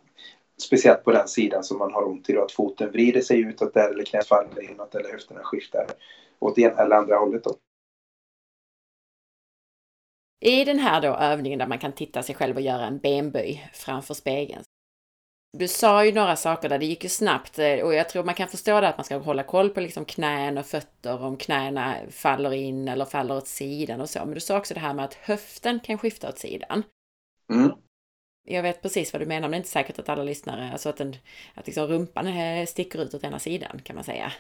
Speciellt 0.62 1.04
på 1.04 1.12
den 1.12 1.28
sidan 1.28 1.64
som 1.64 1.78
man 1.78 1.94
har 1.94 2.08
ont 2.08 2.30
i 2.30 2.34
då, 2.34 2.44
att 2.44 2.52
foten 2.52 2.92
vrider 2.92 3.22
sig 3.22 3.40
utåt 3.40 3.74
där 3.74 3.90
eller 3.90 4.04
knät 4.04 4.28
faller 4.28 4.72
inåt 4.72 4.96
eller 4.96 5.12
höfterna 5.12 5.40
skiftar 5.44 5.88
åt 6.40 6.58
ena 6.58 6.82
eller 6.82 6.96
andra 6.96 7.18
hållet 7.18 7.44
då. 7.44 7.56
I 10.46 10.66
den 10.66 10.80
här 10.80 11.02
då 11.02 11.08
övningen 11.08 11.60
där 11.60 11.68
man 11.68 11.80
kan 11.80 11.92
titta 11.92 12.24
sig 12.24 12.36
själv 12.36 12.56
och 12.56 12.62
göra 12.62 12.86
en 12.86 13.00
benböj 13.00 13.70
framför 13.74 14.14
spegeln. 14.14 14.64
Du 15.58 15.68
sa 15.68 16.06
ju 16.06 16.12
några 16.12 16.36
saker 16.36 16.70
där, 16.70 16.80
det 16.80 16.86
gick 16.86 17.04
ju 17.04 17.10
snabbt 17.10 17.60
eh, 17.60 17.80
och 17.80 17.94
jag 17.94 18.10
tror 18.10 18.24
man 18.24 18.36
kan 18.36 18.48
förstå 18.48 18.82
det 18.82 18.90
att 18.90 18.98
man 18.98 19.06
ska 19.06 19.18
hålla 19.18 19.44
koll 19.44 19.70
på 19.70 19.80
liksom 19.80 20.06
knän 20.06 20.58
och 20.58 20.66
fötter 20.66 21.24
om 21.24 21.38
knäna 21.38 21.96
faller 22.10 22.54
in 22.54 22.88
eller 22.88 23.06
faller 23.06 23.38
åt 23.38 23.48
sidan 23.48 24.02
och 24.02 24.10
så. 24.10 24.20
Men 24.20 24.34
du 24.34 24.40
sa 24.40 24.58
också 24.58 24.74
det 24.74 24.80
här 24.80 24.94
med 24.94 25.06
att 25.06 25.14
höften 25.14 25.80
kan 25.80 25.98
skifta 25.98 26.30
åt 26.30 26.40
sidan. 26.40 26.84
Mm. 27.54 27.72
Jag 28.44 28.64
vet 28.64 28.82
precis 28.82 29.14
vad 29.14 29.22
du 29.22 29.26
menar, 29.26 29.42
men 29.42 29.52
det 29.52 29.56
är 29.56 29.60
inte 29.60 29.70
säkert 29.70 30.00
att 30.00 30.10
alla 30.10 30.24
lyssnare, 30.24 30.72
alltså 30.72 30.90
att, 30.90 30.98
den, 30.98 31.16
att 31.54 31.66
liksom 31.68 31.88
rumpan 31.88 32.28
eh, 32.28 32.66
sticker 32.66 33.00
ut 33.02 33.14
åt 33.14 33.24
ena 33.24 33.40
sidan 33.40 33.82
kan 33.82 33.96
man 33.96 34.04
säga. 34.04 34.32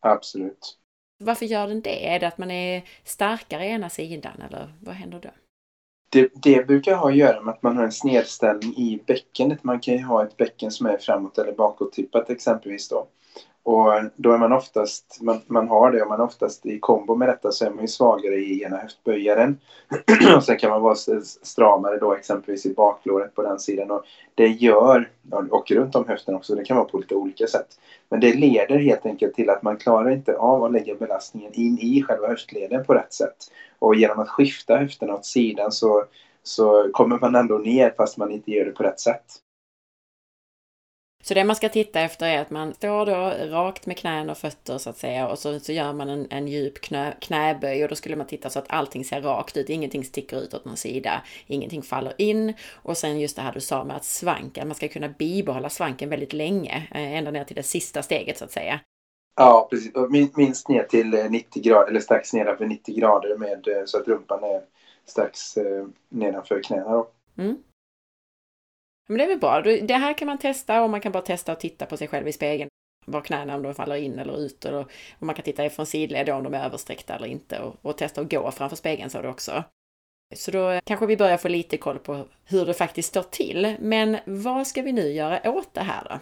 Absolut. 0.00 0.78
Varför 1.18 1.46
gör 1.46 1.68
den 1.68 1.80
det? 1.80 2.06
Är 2.08 2.20
det 2.20 2.28
att 2.28 2.38
man 2.38 2.50
är 2.50 2.82
starkare 3.04 3.64
i 3.64 3.68
ena 3.68 3.88
sidan 3.88 4.42
eller 4.48 4.72
vad 4.80 4.94
händer 4.94 5.20
då? 5.20 5.28
Det, 6.10 6.30
det 6.34 6.66
brukar 6.66 6.96
ha 6.96 7.08
att 7.08 7.16
göra 7.16 7.42
med 7.42 7.54
att 7.54 7.62
man 7.62 7.76
har 7.76 7.84
en 7.84 7.92
snedställning 7.92 8.76
i 8.76 9.02
bäckenet. 9.06 9.64
Man 9.64 9.80
kan 9.80 9.94
ju 9.94 10.02
ha 10.02 10.24
ett 10.24 10.36
bäcken 10.36 10.70
som 10.70 10.86
är 10.86 10.98
framåt 10.98 11.38
eller 11.38 11.52
bakåttippat 11.52 12.30
exempelvis 12.30 12.88
då. 12.88 13.08
Och 13.68 13.92
då 14.16 14.32
är 14.32 14.38
man 14.38 14.52
oftast, 14.52 15.18
man, 15.20 15.40
man 15.46 15.68
har 15.68 15.90
det 15.90 16.02
och 16.02 16.08
man 16.08 16.20
är 16.20 16.24
oftast 16.24 16.66
i 16.66 16.78
kombo 16.78 17.14
med 17.14 17.28
detta 17.28 17.52
så 17.52 17.64
är 17.64 17.70
man 17.70 17.80
ju 17.80 17.88
svagare 17.88 18.34
i 18.34 18.62
ena 18.62 18.76
höftböjaren. 18.76 19.58
och 20.36 20.44
sen 20.44 20.58
kan 20.58 20.70
man 20.70 20.82
vara 20.82 20.94
stramare 21.42 21.98
då 21.98 22.14
exempelvis 22.14 22.66
i 22.66 22.74
baklåret 22.74 23.34
på 23.34 23.42
den 23.42 23.58
sidan. 23.58 23.90
Och 23.90 24.04
det 24.34 24.48
gör, 24.48 25.10
och 25.50 25.70
runt 25.70 25.94
om 25.94 26.08
höften 26.08 26.34
också, 26.34 26.54
det 26.54 26.64
kan 26.64 26.76
vara 26.76 26.88
på 26.88 26.98
lite 26.98 27.14
olika 27.14 27.46
sätt. 27.46 27.66
Men 28.08 28.20
det 28.20 28.34
leder 28.34 28.78
helt 28.78 29.06
enkelt 29.06 29.34
till 29.34 29.50
att 29.50 29.62
man 29.62 29.76
klarar 29.76 30.10
inte 30.10 30.36
av 30.36 30.64
att 30.64 30.72
lägga 30.72 30.94
belastningen 30.94 31.52
in 31.54 31.78
i 31.78 32.02
själva 32.02 32.28
höftleden 32.28 32.84
på 32.84 32.94
rätt 32.94 33.12
sätt. 33.12 33.36
Och 33.78 33.94
genom 33.94 34.18
att 34.18 34.28
skifta 34.28 34.76
höfterna 34.76 35.14
åt 35.14 35.26
sidan 35.26 35.72
så, 35.72 36.04
så 36.42 36.88
kommer 36.92 37.18
man 37.18 37.34
ändå 37.34 37.58
ner 37.58 37.94
fast 37.96 38.16
man 38.16 38.30
inte 38.30 38.50
gör 38.50 38.64
det 38.64 38.70
på 38.70 38.82
rätt 38.82 39.00
sätt. 39.00 39.24
Så 41.28 41.34
det 41.34 41.44
man 41.44 41.56
ska 41.56 41.68
titta 41.68 42.00
efter 42.00 42.26
är 42.26 42.40
att 42.40 42.50
man 42.50 42.74
står 42.74 43.06
då 43.06 43.34
rakt 43.56 43.86
med 43.86 43.98
knän 43.98 44.30
och 44.30 44.38
fötter 44.38 44.78
så 44.78 44.90
att 44.90 44.96
säga 44.96 45.28
och 45.28 45.38
så, 45.38 45.60
så 45.60 45.72
gör 45.72 45.92
man 45.92 46.08
en, 46.08 46.26
en 46.30 46.48
djup 46.48 46.80
knä, 46.80 47.16
knäböj 47.20 47.82
och 47.82 47.88
då 47.88 47.94
skulle 47.94 48.16
man 48.16 48.26
titta 48.26 48.50
så 48.50 48.58
att 48.58 48.66
allting 48.68 49.04
ser 49.04 49.20
rakt 49.20 49.56
ut, 49.56 49.68
ingenting 49.70 50.04
sticker 50.04 50.40
ut 50.40 50.54
åt 50.54 50.64
någon 50.64 50.76
sida, 50.76 51.22
ingenting 51.46 51.82
faller 51.82 52.12
in 52.18 52.54
och 52.74 52.96
sen 52.96 53.20
just 53.20 53.36
det 53.36 53.42
här 53.42 53.52
du 53.52 53.60
sa 53.60 53.84
med 53.84 53.96
att 53.96 54.04
svanken, 54.04 54.68
man 54.68 54.74
ska 54.74 54.88
kunna 54.88 55.08
bibehålla 55.08 55.68
svanken 55.68 56.08
väldigt 56.08 56.32
länge, 56.32 56.88
eh, 56.90 57.16
ända 57.16 57.30
ner 57.30 57.44
till 57.44 57.56
det 57.56 57.62
sista 57.62 58.02
steget 58.02 58.38
så 58.38 58.44
att 58.44 58.52
säga. 58.52 58.80
Ja, 59.36 59.68
precis. 59.70 59.92
Minst 60.36 60.68
ner 60.68 60.82
till 60.82 61.10
90 61.30 61.62
grader, 61.62 61.90
eller 61.90 62.00
strax 62.00 62.32
nedanför 62.32 62.66
90 62.66 62.94
grader 62.94 63.36
med, 63.36 63.68
eh, 63.68 63.84
så 63.84 63.98
att 63.98 64.08
rumpan 64.08 64.44
är 64.44 64.60
strax 65.06 65.56
eh, 65.56 65.86
nedanför 66.08 66.62
knäna. 66.62 66.90
Då. 66.90 67.08
Mm. 67.38 67.56
Men 69.08 69.18
det 69.18 69.24
är 69.24 69.28
väl 69.28 69.38
bra. 69.38 69.62
Det 69.62 69.94
här 69.94 70.18
kan 70.18 70.26
man 70.26 70.38
testa 70.38 70.82
och 70.82 70.90
man 70.90 71.00
kan 71.00 71.12
bara 71.12 71.22
testa 71.22 71.52
och 71.52 71.60
titta 71.60 71.86
på 71.86 71.96
sig 71.96 72.08
själv 72.08 72.28
i 72.28 72.32
spegeln. 72.32 72.68
Var 73.06 73.20
knäna, 73.20 73.54
om 73.54 73.62
de 73.62 73.74
faller 73.74 73.96
in 73.96 74.18
eller 74.18 74.38
ut. 74.38 74.64
eller 74.64 74.80
och 75.18 75.26
man 75.26 75.34
kan 75.34 75.44
titta 75.44 75.66
ifrån 75.66 75.86
sidled 75.86 76.28
om 76.28 76.44
de 76.44 76.54
är 76.54 76.64
översträckta 76.64 77.14
eller 77.14 77.26
inte. 77.26 77.60
Och, 77.60 77.76
och 77.82 77.98
testa 77.98 78.20
att 78.20 78.30
gå 78.30 78.50
framför 78.50 78.76
spegeln 78.76 79.10
sa 79.10 79.22
du 79.22 79.28
också. 79.28 79.64
Så 80.36 80.50
då 80.50 80.80
kanske 80.84 81.06
vi 81.06 81.16
börjar 81.16 81.36
få 81.36 81.48
lite 81.48 81.76
koll 81.76 81.98
på 81.98 82.24
hur 82.44 82.66
det 82.66 82.74
faktiskt 82.74 83.08
står 83.08 83.22
till. 83.22 83.76
Men 83.80 84.16
vad 84.26 84.66
ska 84.66 84.82
vi 84.82 84.92
nu 84.92 85.12
göra 85.12 85.50
åt 85.50 85.74
det 85.74 85.80
här 85.80 86.06
då? 86.10 86.18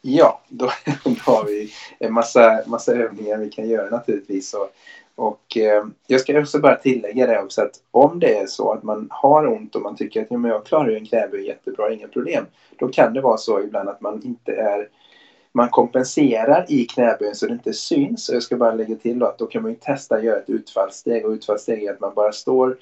Ja, 0.00 0.42
då, 0.48 0.70
då 1.04 1.10
har 1.10 1.44
vi 1.44 1.72
en 1.98 2.12
massa, 2.12 2.64
massa 2.66 2.92
övningar 2.92 3.38
vi 3.38 3.50
kan 3.50 3.68
göra 3.68 3.90
naturligtvis. 3.90 4.54
Och 4.54 4.74
och 5.14 5.56
eh, 5.56 5.84
jag 6.06 6.20
ska 6.20 6.40
också 6.40 6.60
bara 6.60 6.76
tillägga 6.76 7.26
det 7.26 7.42
också 7.42 7.62
att 7.62 7.80
om 7.90 8.20
det 8.20 8.36
är 8.36 8.46
så 8.46 8.72
att 8.72 8.82
man 8.82 9.06
har 9.10 9.46
ont 9.46 9.76
och 9.76 9.82
man 9.82 9.96
tycker 9.96 10.22
att 10.22 10.26
ja, 10.30 10.38
men 10.38 10.50
jag 10.50 10.66
klarar 10.66 10.90
ju 10.90 10.96
en 10.96 11.06
knäböj 11.06 11.46
jättebra, 11.46 11.92
inga 11.92 12.08
problem. 12.08 12.44
Då 12.78 12.88
kan 12.88 13.14
det 13.14 13.20
vara 13.20 13.36
så 13.36 13.60
ibland 13.60 13.88
att 13.88 14.00
man 14.00 14.22
inte 14.24 14.52
är 14.52 14.88
man 15.54 15.68
kompenserar 15.68 16.66
i 16.68 16.84
knäböjen 16.84 17.34
så 17.34 17.46
det 17.46 17.52
inte 17.52 17.72
syns. 17.72 18.28
Och 18.28 18.34
jag 18.34 18.42
ska 18.42 18.56
bara 18.56 18.74
lägga 18.74 18.96
till 18.96 19.18
då 19.18 19.26
att 19.26 19.38
då 19.38 19.46
kan 19.46 19.62
man 19.62 19.70
ju 19.70 19.76
testa 19.76 20.14
att 20.14 20.24
göra 20.24 20.38
ett 20.38 20.50
utfallssteg. 20.50 21.24
Och 21.24 21.30
utfallssteg 21.30 21.84
är 21.84 21.92
att 21.92 22.00
man 22.00 22.14
bara 22.14 22.32
står 22.32 22.76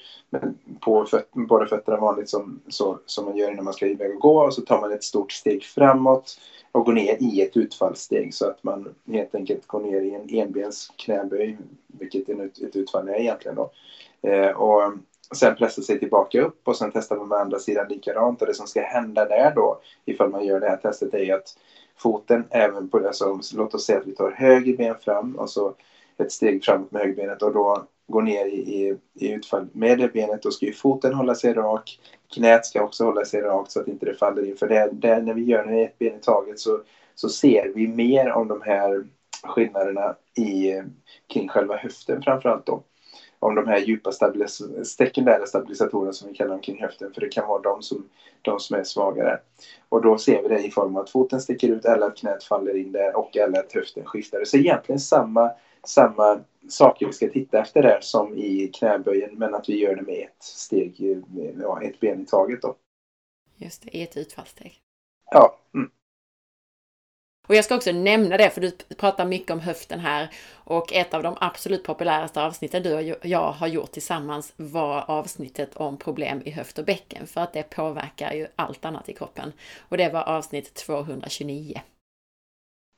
på 0.81 1.05
föt 1.05 1.31
båda 1.33 1.67
fötterna 1.67 1.97
vanligt 1.97 2.29
som, 2.29 2.61
så, 2.69 2.99
som 3.07 3.25
man 3.25 3.37
gör 3.37 3.53
när 3.53 3.63
man 3.63 3.73
ska 3.73 3.87
iväg 3.87 4.15
och 4.15 4.21
gå. 4.21 4.47
Och 4.47 4.55
så 4.55 4.61
tar 4.61 4.81
man 4.81 4.93
ett 4.93 5.05
stort 5.05 5.33
steg 5.33 5.65
framåt 5.65 6.39
och 6.73 6.85
gå 6.85 6.93
ner 6.93 7.17
i 7.21 7.43
ett 7.43 7.57
utfallssteg 7.57 8.35
så 8.35 8.47
att 8.47 8.63
man 8.63 8.95
helt 9.07 9.35
enkelt 9.35 9.67
går 9.67 9.81
ner 9.81 10.01
i 10.01 10.15
en 10.15 10.27
enbens 10.31 10.93
knäböj, 10.97 11.59
vilket 11.87 12.29
ett 12.29 12.77
utfall 12.77 13.09
är 13.09 13.21
egentligen 13.21 13.57
då. 13.57 13.71
Eh, 14.29 14.51
och 14.51 14.93
sen 15.35 15.57
pressa 15.57 15.83
sig 15.83 15.99
tillbaka 15.99 16.41
upp 16.41 16.69
och 16.69 16.77
sen 16.77 16.91
testar 16.95 17.17
man 17.17 17.29
med 17.29 17.39
andra 17.39 17.59
sidan 17.59 17.89
likadant 17.89 18.41
och 18.41 18.47
det 18.47 18.55
som 18.55 18.67
ska 18.67 18.83
hända 18.83 19.25
där 19.25 19.55
då 19.55 19.81
ifall 20.05 20.29
man 20.29 20.45
gör 20.45 20.61
det 20.61 20.69
här 20.69 20.77
testet 20.77 21.15
är 21.15 21.35
att 21.35 21.57
foten 21.97 22.45
även 22.51 22.89
på, 22.89 23.07
alltså 23.07 23.41
låt 23.55 23.75
oss 23.75 23.85
säga 23.85 23.99
att 23.99 24.07
vi 24.07 24.15
tar 24.15 24.31
höger 24.31 24.77
ben 24.77 24.95
fram 25.01 25.37
och 25.37 25.51
så 25.51 25.75
ett 26.19 26.33
steg 26.33 26.65
framåt 26.65 26.91
med 26.91 27.03
högerbenet 27.03 27.43
och 27.43 27.53
då 27.53 27.87
går 28.11 28.23
ner 28.23 28.47
i, 28.47 28.59
i, 28.59 28.97
i 29.15 29.33
utfall 29.33 29.67
med 29.73 29.99
det 29.99 30.13
benet. 30.13 30.43
Då 30.43 30.51
ska 30.51 30.67
ju 30.67 30.73
foten 30.73 31.15
hålla 31.15 31.35
sig 31.35 31.53
rak. 31.53 32.01
Knät 32.35 32.67
ska 32.67 32.83
också 32.83 33.05
hålla 33.05 33.25
sig 33.25 33.41
rakt 33.41 33.71
så 33.71 33.81
att 33.81 33.89
inte 33.89 34.07
det 34.07 34.15
faller 34.15 34.47
in. 34.47 34.57
För 34.57 34.67
det, 34.67 34.89
det, 34.93 35.21
när 35.21 35.35
vi 35.35 35.43
gör 35.43 35.65
det 35.65 35.83
ett 35.83 35.99
ben 35.99 36.17
i 36.17 36.21
taget 36.21 36.59
så, 36.59 36.81
så 37.15 37.29
ser 37.29 37.69
vi 37.75 37.87
mer 37.87 38.31
om 38.31 38.49
de 38.49 38.63
här 38.63 39.05
skillnaderna 39.45 40.15
i, 40.39 40.83
kring 41.33 41.49
själva 41.49 41.77
höften 41.77 42.23
framförallt 42.23 42.67
då. 42.67 42.83
Om 43.39 43.55
de 43.55 43.67
här 43.67 43.79
djupa 43.79 44.13
stabilis 44.13 44.63
sekundära 44.85 45.47
stabilisatorerna 45.47 46.13
som 46.13 46.29
vi 46.29 46.35
kallar 46.35 46.51
dem 46.51 46.61
kring 46.61 46.83
höften. 46.83 47.13
För 47.13 47.21
det 47.21 47.29
kan 47.29 47.49
vara 47.49 47.63
de 47.63 47.83
som, 47.83 48.09
de 48.43 48.61
som 48.61 48.77
är 48.77 48.85
svagare. 48.85 49.39
Och 49.89 50.03
då 50.03 50.19
ser 50.19 50.43
vi 50.43 50.49
det 50.49 50.59
i 50.59 50.71
form 50.71 50.97
av 50.97 51.03
att 51.03 51.11
foten 51.11 51.41
sticker 51.41 51.69
ut 51.69 51.85
eller 51.85 52.07
att 52.07 52.17
knät 52.17 52.45
faller 52.45 52.77
in 52.77 52.93
där 52.93 53.17
och 53.17 53.37
eller 53.37 53.59
att 53.59 53.73
höften 53.73 54.05
skiftar. 54.05 54.45
Så 54.45 54.57
egentligen 54.57 54.99
samma 54.99 55.51
samma 55.85 56.41
saker 56.69 57.07
vi 57.07 57.13
ska 57.13 57.29
titta 57.29 57.61
efter 57.61 57.83
där 57.83 58.01
som 58.01 58.35
i 58.39 58.69
knäböjen 58.69 59.39
men 59.39 59.55
att 59.55 59.69
vi 59.69 59.79
gör 59.79 59.97
det 59.97 60.03
med 60.03 60.23
ett 60.23 60.43
steg, 60.43 60.95
ja, 61.61 61.83
ett 61.83 62.01
ben 62.01 62.23
i 62.23 62.27
taget 62.27 62.63
då. 62.63 62.77
Just 63.57 63.83
det, 63.83 63.97
i 63.97 64.03
ett 64.03 64.17
utfallssteg. 64.17 64.81
Ja. 65.31 65.59
Mm. 65.75 65.91
Och 67.47 67.55
jag 67.55 67.65
ska 67.65 67.77
också 67.77 67.93
nämna 67.93 68.37
det, 68.37 68.51
för 68.51 68.61
du 68.61 68.71
pratar 68.71 69.25
mycket 69.25 69.51
om 69.51 69.61
höften 69.61 70.01
här 70.01 70.31
och 70.55 70.93
ett 70.93 71.15
av 71.15 71.23
de 71.23 71.37
absolut 71.41 71.85
populäraste 71.85 72.43
avsnitten 72.43 72.83
du 72.83 72.95
och 72.95 73.17
jag 73.23 73.53
har 73.53 73.67
gjort 73.67 73.93
tillsammans 73.93 74.53
var 74.57 75.05
avsnittet 75.11 75.77
om 75.77 75.97
problem 75.97 76.43
i 76.45 76.51
höft 76.51 76.79
och 76.79 76.85
bäcken 76.85 77.27
för 77.27 77.41
att 77.41 77.53
det 77.53 77.63
påverkar 77.63 78.33
ju 78.33 78.47
allt 78.57 78.85
annat 78.85 79.09
i 79.09 79.15
kroppen. 79.15 79.53
Och 79.79 79.97
det 79.97 80.09
var 80.09 80.23
avsnitt 80.23 80.75
229. 80.75 81.81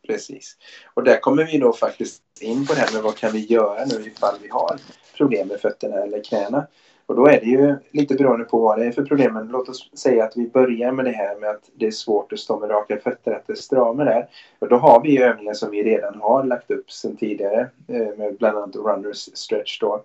Precis. 0.07 0.57
Och 0.95 1.05
där 1.05 1.21
kommer 1.21 1.45
vi 1.45 1.59
då 1.59 1.73
faktiskt 1.73 2.23
in 2.41 2.67
på 2.67 2.75
det 2.75 2.81
här 2.81 2.93
med 2.93 3.03
vad 3.03 3.17
kan 3.17 3.33
vi 3.33 3.47
göra 3.47 3.85
nu 3.85 4.07
ifall 4.07 4.35
vi 4.43 4.49
har 4.49 4.77
problem 5.17 5.49
med 5.49 5.61
fötterna 5.61 5.97
eller 5.97 6.25
knäna. 6.25 6.67
Och 7.07 7.17
då 7.17 7.27
är 7.27 7.41
det 7.41 7.47
ju 7.47 7.77
lite 7.91 8.15
beroende 8.15 8.45
på 8.45 8.59
vad 8.59 8.79
det 8.79 8.87
är 8.87 8.93
för 8.93 9.05
problem. 9.05 9.35
Men 9.35 9.49
låt 9.49 9.69
oss 9.69 9.91
säga 9.99 10.25
att 10.25 10.37
vi 10.37 10.49
börjar 10.49 10.93
med 10.93 11.05
det 11.05 11.11
här 11.11 11.37
med 11.37 11.51
att 11.51 11.71
det 11.75 11.87
är 11.87 11.91
svårt 11.91 12.33
att 12.33 12.39
stå 12.39 12.59
med 12.59 12.71
raka 12.71 12.99
fötter, 12.99 13.33
att 13.33 13.47
det 13.47 13.57
stramar 13.57 14.05
där. 14.05 14.29
Och 14.59 14.69
då 14.69 14.77
har 14.77 15.03
vi 15.03 15.19
övningar 15.19 15.55
som 15.55 15.71
vi 15.71 15.83
redan 15.83 16.21
har 16.21 16.45
lagt 16.45 16.71
upp 16.71 16.91
sedan 16.91 17.17
tidigare 17.17 17.71
eh, 17.89 18.17
med 18.17 18.37
bland 18.39 18.59
annat 18.59 18.77
runners 18.77 19.29
stretch 19.35 19.81
då 19.81 20.05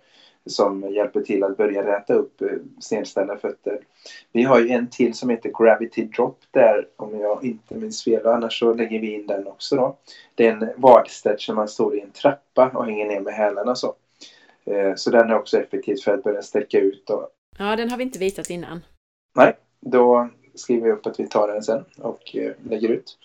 som 0.50 0.94
hjälper 0.94 1.22
till 1.22 1.44
att 1.44 1.58
börja 1.58 1.86
räta 1.86 2.14
upp 2.14 2.42
eh, 2.42 2.48
snedställda 2.80 3.38
fötter. 3.38 3.80
Vi 4.32 4.44
har 4.44 4.60
ju 4.60 4.70
en 4.70 4.90
till 4.90 5.14
som 5.14 5.30
heter 5.30 5.52
Gravity 5.60 6.04
Drop 6.04 6.40
där 6.52 6.88
om 6.96 7.20
jag 7.20 7.46
inte 7.46 7.76
minns 7.76 8.04
fel. 8.04 8.28
Annars 8.28 8.60
så 8.60 8.74
lägger 8.74 9.00
vi 9.00 9.14
in 9.14 9.28
den 9.28 9.48
också 9.48 9.76
då. 9.76 9.98
Det 10.36 10.48
är 10.48 10.52
en 10.52 10.70
vadstretch 10.78 11.50
när 11.50 11.56
man 11.56 11.68
står 11.68 11.96
i 11.96 12.02
en 12.02 12.12
trappa 12.12 12.70
och 12.70 12.86
hänger 12.86 13.06
ner 13.06 13.20
med 13.20 13.34
hälarna 13.34 13.76
så. 13.76 13.96
Eh, 14.66 14.96
så 14.96 15.10
den 15.10 15.30
är 15.30 15.36
också 15.36 15.58
effektiv 15.58 15.96
för 15.96 16.14
att 16.14 16.24
börja 16.24 16.42
sträcka 16.42 16.80
ut. 16.80 17.04
Då. 17.08 17.30
Ja, 17.60 17.76
den 17.76 17.90
har 17.90 17.98
vi 17.98 18.04
inte 18.04 18.20
visat 18.20 18.50
innan. 18.50 18.82
Nej, 19.36 19.54
då 19.80 20.30
skriver 20.56 20.88
jag 20.88 20.98
upp 20.98 21.06
att 21.06 21.20
vi 21.20 21.28
tar 21.28 21.48
den 21.48 21.64
sen 21.64 21.86
och 21.98 22.36
eh, 22.36 22.52
lägger 22.70 22.90
ut. 22.90 23.18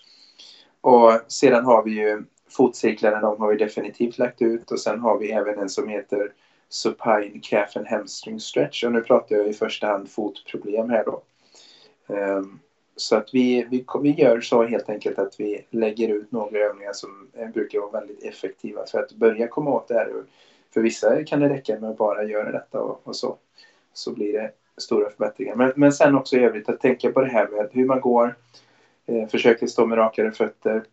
Och 0.81 1.11
sedan 1.27 1.65
har 1.65 1.83
vi 1.83 1.91
ju 1.91 2.23
fotcirklarna, 2.49 3.21
de 3.21 3.41
har 3.41 3.49
vi 3.49 3.57
definitivt 3.57 4.17
lagt 4.17 4.41
ut 4.41 4.71
och 4.71 4.79
sen 4.79 4.99
har 4.99 5.17
vi 5.17 5.31
även 5.31 5.59
en 5.59 5.69
som 5.69 5.87
heter 5.87 6.31
supine 6.73 7.39
calf 7.39 7.77
and 7.77 7.87
hamstring 7.87 8.39
stretch. 8.39 8.83
Och 8.83 8.91
nu 8.91 9.01
pratar 9.01 9.35
jag 9.35 9.47
i 9.47 9.53
första 9.53 9.87
hand 9.87 10.09
fotproblem 10.09 10.89
här 10.89 11.05
då. 11.05 11.21
Ehm, 12.15 12.59
så 12.95 13.15
att 13.15 13.33
vi, 13.33 13.67
vi, 13.69 13.85
vi 14.01 14.11
gör 14.11 14.41
så 14.41 14.63
helt 14.63 14.89
enkelt 14.89 15.19
att 15.19 15.39
vi 15.39 15.65
lägger 15.69 16.09
ut 16.09 16.31
några 16.31 16.59
övningar 16.59 16.93
som 16.93 17.27
brukar 17.53 17.79
vara 17.79 17.91
väldigt 17.91 18.23
effektiva 18.23 18.85
för 18.85 18.99
att 18.99 19.11
börja 19.11 19.47
komma 19.47 19.71
åt 19.71 19.87
det 19.87 19.93
här. 19.93 20.13
För 20.73 20.81
vissa 20.81 21.23
kan 21.23 21.39
det 21.39 21.49
räcka 21.49 21.79
med 21.79 21.89
att 21.89 21.97
bara 21.97 22.23
göra 22.23 22.51
detta 22.51 22.79
och, 22.79 23.01
och 23.03 23.15
så. 23.15 23.37
Så 23.93 24.11
blir 24.11 24.33
det 24.33 24.51
stora 24.77 25.09
förbättringar. 25.09 25.55
Men, 25.55 25.73
men 25.75 25.93
sen 25.93 26.15
också 26.15 26.37
i 26.37 26.43
övrigt 26.43 26.69
att 26.69 26.79
tänka 26.79 27.11
på 27.11 27.21
det 27.21 27.29
här 27.29 27.47
med 27.47 27.69
hur 27.71 27.85
man 27.85 28.01
går. 28.01 28.35
Eh, 29.05 29.27
försöker 29.27 29.67
stå 29.67 29.85
med 29.85 29.97
rakare 29.97 30.31
fötter. 30.31 30.83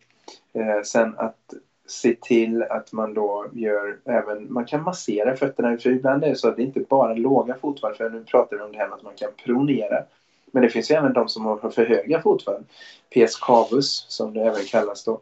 Eh, 0.53 0.81
sen 0.83 1.15
att 1.17 1.53
se 1.87 2.15
till 2.21 2.63
att 2.63 2.91
man 2.91 3.13
då 3.13 3.45
gör 3.53 3.97
även, 4.05 4.53
man 4.53 4.65
kan 4.65 4.83
massera 4.83 5.35
fötterna. 5.35 5.77
För 5.77 5.89
ibland 5.89 6.23
är 6.23 6.29
det 6.29 6.35
så 6.35 6.47
att 6.47 6.55
det 6.55 6.63
inte 6.63 6.79
bara 6.79 7.11
är 7.11 7.15
låga 7.15 7.55
fotvalv. 7.55 7.95
För 7.95 8.09
nu 8.09 8.23
pratar 8.23 8.57
vi 8.57 8.63
om 8.63 8.71
det 8.71 8.77
här 8.77 8.87
med 8.87 8.95
att 8.95 9.03
man 9.03 9.15
kan 9.15 9.31
pronera. 9.43 10.03
Men 10.51 10.63
det 10.63 10.69
finns 10.69 10.91
ju 10.91 10.95
även 10.95 11.13
de 11.13 11.29
som 11.29 11.45
har 11.45 11.69
för 11.69 11.85
höga 11.85 12.21
fotvalv. 12.21 12.63
PS 13.09 13.35
cavus 13.35 14.05
som 14.07 14.33
det 14.33 14.41
även 14.41 14.65
kallas 14.65 15.03
då. 15.03 15.19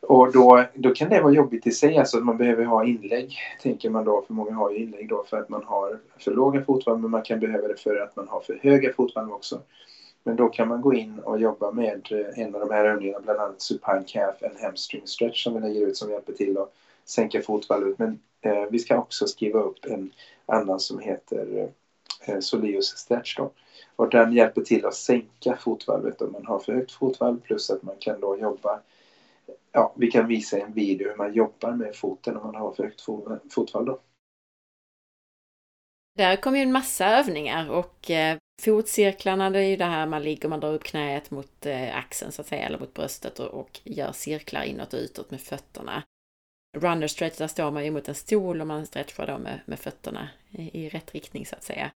Och 0.00 0.32
då, 0.32 0.64
då 0.74 0.94
kan 0.94 1.08
det 1.08 1.20
vara 1.20 1.32
jobbigt 1.32 1.66
i 1.66 1.72
sig, 1.72 1.98
alltså 1.98 2.16
att 2.16 2.24
man 2.24 2.36
behöver 2.36 2.64
ha 2.64 2.84
inlägg, 2.84 3.36
tänker 3.62 3.90
man 3.90 4.04
då, 4.04 4.24
för 4.26 4.34
många 4.34 4.54
har 4.54 4.70
ju 4.70 4.76
inlägg 4.78 5.08
då 5.08 5.24
för 5.30 5.36
att 5.36 5.48
man 5.48 5.64
har 5.64 5.98
för 6.18 6.30
låga 6.30 6.64
fotvalv, 6.64 7.00
men 7.00 7.10
man 7.10 7.22
kan 7.22 7.40
behöva 7.40 7.68
det 7.68 7.80
för 7.80 7.96
att 7.96 8.16
man 8.16 8.28
har 8.28 8.40
för 8.40 8.58
höga 8.62 8.92
fotvalv 8.92 9.32
också. 9.32 9.60
Men 10.22 10.36
då 10.36 10.48
kan 10.48 10.68
man 10.68 10.80
gå 10.80 10.94
in 10.94 11.18
och 11.18 11.40
jobba 11.40 11.70
med 11.70 12.08
eh, 12.10 12.38
en 12.38 12.54
av 12.54 12.60
de 12.60 12.70
här 12.70 12.84
övningarna, 12.84 13.20
bland 13.20 13.40
annat 13.40 13.62
supine 13.62 14.04
calf 14.06 14.42
and 14.42 14.60
hamstring 14.60 15.06
stretch 15.06 15.44
som 15.44 15.54
vi 15.54 15.60
lägger 15.60 15.86
ut 15.86 15.96
som 15.96 16.10
hjälper 16.10 16.32
till 16.32 16.58
att 16.58 16.72
sänka 17.04 17.42
fotvalvet. 17.42 17.98
Men 17.98 18.20
eh, 18.40 18.64
vi 18.70 18.78
ska 18.78 18.98
också 18.98 19.26
skriva 19.26 19.60
upp 19.60 19.84
en 19.84 20.10
annan 20.46 20.80
som 20.80 20.98
heter 20.98 21.58
eh, 21.58 22.34
eh, 22.34 22.40
Soleus 22.40 22.86
stretch 22.86 23.36
då. 23.36 23.50
Och 23.96 24.10
den 24.10 24.32
hjälper 24.32 24.60
till 24.60 24.86
att 24.86 24.94
sänka 24.94 25.56
fotvalvet 25.56 26.22
om 26.22 26.32
man 26.32 26.46
har 26.46 26.58
för 26.58 26.72
högt 26.72 26.92
fotvalv 26.92 27.40
plus 27.40 27.70
att 27.70 27.82
man 27.82 27.96
kan 27.98 28.20
då 28.20 28.38
jobba 28.38 28.80
ja, 29.72 29.92
vi 29.96 30.10
kan 30.10 30.26
visa 30.26 30.58
en 30.58 30.72
video 30.72 31.08
hur 31.08 31.16
man 31.16 31.34
jobbar 31.34 31.72
med 31.72 31.96
foten 31.96 32.36
om 32.36 32.42
man 32.42 32.54
har 32.54 32.72
för 32.72 32.82
högt 32.82 33.00
fotvalv 33.52 33.86
då. 33.86 34.00
Där 36.16 36.36
kom 36.36 36.56
ju 36.56 36.62
en 36.62 36.72
massa 36.72 37.06
övningar 37.06 37.70
och 37.70 38.10
eh, 38.10 38.38
fotcirklarna 38.60 39.50
det 39.50 39.58
är 39.58 39.68
ju 39.68 39.76
det 39.76 39.84
här 39.84 40.06
man 40.06 40.22
ligger, 40.22 40.48
man 40.48 40.60
drar 40.60 40.72
upp 40.72 40.84
knät 40.84 41.30
mot 41.30 41.66
eh, 41.66 41.96
axeln 41.96 42.32
så 42.32 42.42
att 42.42 42.48
säga, 42.48 42.66
eller 42.66 42.78
mot 42.78 42.94
bröstet 42.94 43.38
och, 43.38 43.46
och 43.46 43.80
gör 43.84 44.12
cirklar 44.12 44.62
inåt 44.62 44.94
och 44.94 45.00
utåt 45.00 45.30
med 45.30 45.40
fötterna. 45.40 46.02
Runner 46.76 47.06
stretch, 47.06 47.38
där 47.38 47.46
står 47.46 47.70
man 47.70 47.84
ju 47.84 47.90
mot 47.90 48.08
en 48.08 48.14
stol 48.14 48.60
och 48.60 48.66
man 48.66 48.86
stretchar 48.86 49.26
då 49.26 49.38
med, 49.38 49.60
med 49.64 49.78
fötterna 49.78 50.28
i, 50.50 50.84
i 50.84 50.88
rätt 50.88 51.14
riktning 51.14 51.46
så 51.46 51.56
att 51.56 51.64
säga. 51.64 51.90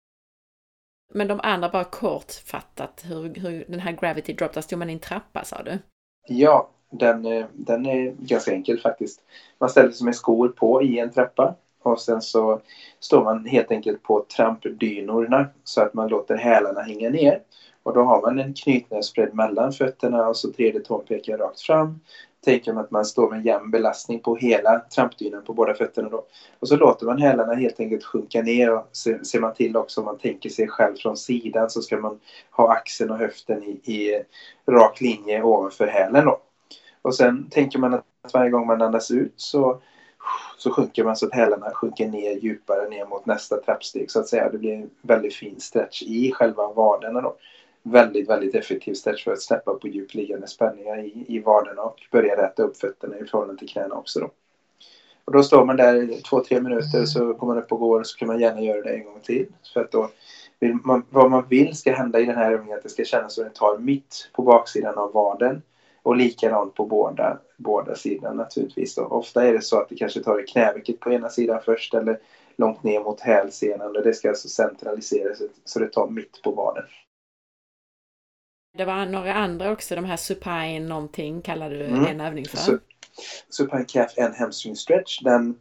Men 1.15 1.29
de 1.29 1.41
andra 1.43 1.69
bara 1.69 1.85
kortfattat, 1.85 3.05
hur, 3.09 3.35
hur 3.35 3.65
den 3.69 3.81
här 3.81 3.93
gravity 3.93 4.33
drop, 4.33 4.53
där 4.53 4.61
stod 4.61 4.79
man 4.79 4.91
i 4.91 4.93
en 4.93 4.99
trappa 4.99 5.45
sa 5.45 5.63
du? 5.63 5.79
Ja, 6.29 6.71
den, 6.91 7.27
eh, 7.27 7.47
den 7.53 7.87
är 7.87 8.11
ganska 8.19 8.53
enkel 8.53 8.81
faktiskt. 8.81 9.23
Man 9.59 9.71
ställer 9.71 9.91
sig 9.91 10.05
med 10.05 10.17
skor 10.17 10.49
på 10.49 10.83
i 10.83 10.99
en 10.99 11.11
trappa 11.11 11.55
och 11.83 12.01
sen 12.01 12.23
så 12.23 12.61
står 13.01 13.25
man 13.25 13.47
helt 13.47 13.71
enkelt 13.71 14.03
på 14.03 14.25
trampdynorna 14.37 15.47
så 15.65 15.83
att 15.83 15.95
man 15.95 16.09
låter 16.09 16.37
hälarna 16.37 16.81
hänga 16.81 17.11
ner. 17.11 17.41
Och 17.83 17.95
då 17.95 18.03
har 18.03 18.23
man 18.23 18.39
en 18.39 18.55
knytnävsbredd 18.55 19.35
mellan 19.35 19.73
fötterna 19.73 20.29
och 20.29 20.37
så 20.37 20.53
tredje 20.53 20.81
tån 20.81 21.05
pekar 21.05 21.39
rakt 21.39 21.61
fram. 21.61 22.01
Tänker 22.45 22.73
man 22.73 22.85
att 22.85 22.91
man 22.91 23.05
står 23.05 23.31
med 23.31 23.45
jämn 23.47 23.71
belastning 23.71 24.21
på 24.21 24.37
hela 24.37 24.79
trampdynan 24.79 25.45
på 25.45 25.53
båda 25.53 25.75
fötterna 25.75 26.09
då. 26.09 26.25
Och 26.61 26.69
så 26.69 26.77
låter 26.77 27.07
man 27.07 27.19
hälarna 27.19 27.55
helt 27.55 27.81
enkelt 27.81 28.05
sjunka 28.05 28.43
ner 28.43 28.75
och 28.75 28.89
ser, 28.93 29.23
ser 29.23 29.41
man 29.41 29.55
till 29.55 29.77
också 29.77 30.01
om 30.01 30.05
man 30.05 30.19
tänker 30.19 30.49
sig 30.49 30.69
själv 30.69 30.97
från 30.97 31.17
sidan 31.17 31.71
så 31.71 31.83
ska 31.83 31.97
man 31.97 32.21
ha 32.51 32.73
axeln 32.73 33.11
och 33.11 33.19
höften 33.19 33.63
i, 33.63 33.71
i 33.71 34.23
rak 34.67 35.01
linje 35.01 35.43
ovanför 35.43 35.87
hälen 35.87 36.25
då. 36.25 36.41
Och 37.03 37.15
sen 37.15 37.51
tänker 37.51 37.79
man 37.79 37.95
att 37.95 38.35
varje 38.35 38.51
gång 38.51 38.67
man 38.67 38.83
andas 38.83 39.11
ut 39.11 39.35
så, 39.37 39.81
så 40.57 40.71
sjunker 40.71 41.05
man 41.05 41.17
så 41.17 41.27
att 41.27 41.35
hälarna 41.35 41.71
sjunker 41.71 42.09
ner 42.09 42.33
djupare 42.33 42.89
ner 42.89 43.07
mot 43.07 43.27
nästa 43.27 43.57
trappsteg 43.57 44.11
så 44.11 44.21
att 44.21 44.29
säga. 44.29 44.49
Det 44.49 44.59
blir 44.59 44.73
en 44.73 44.91
väldigt 45.03 45.35
fin 45.35 45.61
stretch 45.61 46.03
i 46.03 46.33
själva 46.33 46.73
vaderna 46.73 47.21
då. 47.21 47.37
Väldigt, 47.83 48.29
väldigt 48.29 48.55
effektiv 48.55 48.95
stretch 48.95 49.25
för 49.25 49.33
att 49.33 49.43
släppa 49.43 49.75
på 49.75 49.89
djupliggande 49.89 50.47
spänningar 50.47 50.99
i, 50.99 51.25
i 51.29 51.39
vaderna 51.39 51.83
och 51.83 52.01
börja 52.13 52.37
räta 52.37 52.63
upp 52.63 52.77
fötterna 52.77 53.19
i 53.19 53.25
förhållande 53.25 53.59
till 53.59 53.69
knäna 53.69 53.95
också 53.95 54.21
då. 54.21 54.31
Och 55.25 55.33
då 55.33 55.43
står 55.43 55.65
man 55.65 55.77
där 55.77 56.11
i 56.11 56.23
två, 56.23 56.45
tre 56.45 56.61
minuter 56.61 57.05
så 57.05 57.33
går 57.33 57.47
man 57.47 57.59
upp 57.59 57.73
och 57.73 57.79
går 57.79 58.01
och 58.01 58.07
så 58.07 58.19
kan 58.19 58.29
man 58.29 58.41
gärna 58.41 58.61
göra 58.61 58.83
det 58.83 58.95
en 58.95 59.05
gång 59.05 59.21
till. 59.23 59.47
För 59.75 59.81
att 59.81 59.91
då 59.91 60.11
vill 60.61 60.79
man, 60.85 61.03
vad 61.11 61.31
man 61.31 61.49
vill 61.49 61.77
ska 61.77 61.93
hända 61.93 62.21
i 62.21 62.25
den 62.25 62.37
här 62.37 62.53
övningen 62.53 62.73
är 62.73 62.77
att 62.77 62.83
det 62.83 62.89
ska 62.89 63.05
kännas 63.05 63.35
som 63.35 63.45
att 63.45 63.55
det 63.55 63.59
tar 63.59 63.79
mitt 63.79 64.31
på 64.33 64.43
baksidan 64.43 64.99
av 64.99 65.13
vaden 65.13 65.63
och 66.03 66.17
likadant 66.17 66.75
på 66.75 66.87
båda, 66.87 67.39
båda 67.57 67.95
sidorna 67.95 68.33
naturligtvis. 68.33 68.95
Då. 68.95 69.05
Ofta 69.05 69.45
är 69.47 69.53
det 69.53 69.63
så 69.63 69.81
att 69.81 69.89
det 69.89 69.95
kanske 69.95 70.23
tar 70.23 70.41
i 70.41 70.47
knävecket 70.47 71.01
på 71.01 71.13
ena 71.13 71.29
sidan 71.29 71.61
först 71.65 71.95
eller 71.95 72.19
långt 72.57 72.83
ner 72.83 73.01
mot 73.01 73.21
hälsenan. 73.21 73.97
Och 73.97 74.03
det 74.03 74.15
ska 74.15 74.29
alltså 74.29 74.49
centraliseras 74.49 75.39
så 75.65 75.79
det 75.79 75.89
tar 75.89 76.09
mitt 76.09 76.43
på 76.43 76.51
vaden. 76.51 76.85
Det 78.79 78.85
var 78.85 79.07
några 79.07 79.35
andra 79.35 79.73
också, 79.73 79.95
de 79.95 80.05
här 80.05 80.17
supine 80.17 80.89
någonting 80.89 81.43
kallade 81.43 81.79
du 81.79 81.85
mm. 81.85 82.07
en 82.07 82.21
övning 82.21 82.45
för. 82.45 82.57
Su 82.57 82.79
supine 83.49 83.85
calf 83.85 84.19
and 84.19 84.35
hamstring 84.35 84.77
stretch. 84.77 85.21
Den 85.23 85.59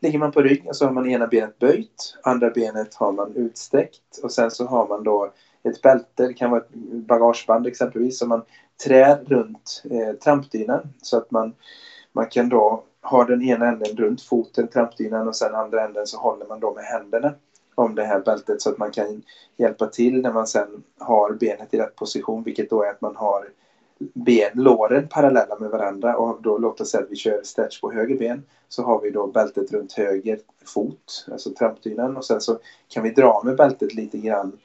ligger 0.00 0.18
man 0.18 0.32
på 0.32 0.42
rygg 0.42 0.66
och 0.66 0.76
så 0.76 0.84
har 0.84 0.92
man 0.92 1.10
ena 1.10 1.26
benet 1.26 1.58
böjt, 1.58 2.18
andra 2.22 2.50
benet 2.50 2.94
har 2.94 3.12
man 3.12 3.36
utsträckt 3.36 4.18
och 4.22 4.32
sen 4.32 4.50
så 4.50 4.66
har 4.66 4.88
man 4.88 5.04
då 5.04 5.32
ett 5.62 5.82
bälte, 5.82 6.26
det 6.26 6.34
kan 6.34 6.50
vara 6.50 6.60
ett 6.60 6.74
bagageband 7.06 7.66
exempelvis, 7.66 8.18
som 8.18 8.28
man 8.28 8.42
trä 8.84 9.18
runt 9.26 9.82
eh, 9.90 10.16
trampdynan 10.16 10.88
så 11.02 11.16
att 11.16 11.30
man, 11.30 11.54
man 12.12 12.26
kan 12.26 12.48
då 12.48 12.84
ha 13.02 13.24
den 13.24 13.42
ena 13.42 13.66
änden 13.66 13.96
runt 13.96 14.22
foten, 14.22 14.68
trampdynan 14.68 15.28
och 15.28 15.36
sen 15.36 15.54
andra 15.54 15.84
änden 15.84 16.06
så 16.06 16.18
håller 16.18 16.46
man 16.46 16.60
då 16.60 16.74
med 16.74 16.84
händerna 16.84 17.34
om 17.74 17.94
det 17.94 18.04
här 18.04 18.20
bältet 18.20 18.62
så 18.62 18.70
att 18.70 18.78
man 18.78 18.90
kan 18.90 19.22
hjälpa 19.56 19.86
till 19.86 20.22
när 20.22 20.32
man 20.32 20.46
sen 20.46 20.82
har 20.98 21.32
benet 21.32 21.74
i 21.74 21.78
rätt 21.78 21.96
position 21.96 22.42
vilket 22.42 22.70
då 22.70 22.82
är 22.82 22.90
att 22.90 23.00
man 23.00 23.16
har 23.16 23.48
ben, 24.14 24.50
låren 24.54 25.08
parallella 25.08 25.58
med 25.58 25.70
varandra 25.70 26.16
och 26.16 26.42
då 26.42 26.58
låt 26.58 26.80
oss 26.80 26.90
säga 26.90 27.04
att 27.04 27.10
vi 27.10 27.16
kör 27.16 27.40
stretch 27.42 27.80
på 27.80 27.92
höger 27.92 28.18
ben 28.18 28.42
så 28.68 28.82
har 28.82 29.00
vi 29.00 29.10
då 29.10 29.26
bältet 29.26 29.72
runt 29.72 29.92
höger 29.92 30.38
fot, 30.66 31.26
alltså 31.32 31.50
trampdynan 31.50 32.16
och 32.16 32.24
sen 32.24 32.40
så 32.40 32.58
kan 32.88 33.02
vi 33.02 33.10
dra 33.10 33.42
med 33.44 33.56
bältet 33.56 33.94
lite 33.94 34.18
grann 34.18 34.58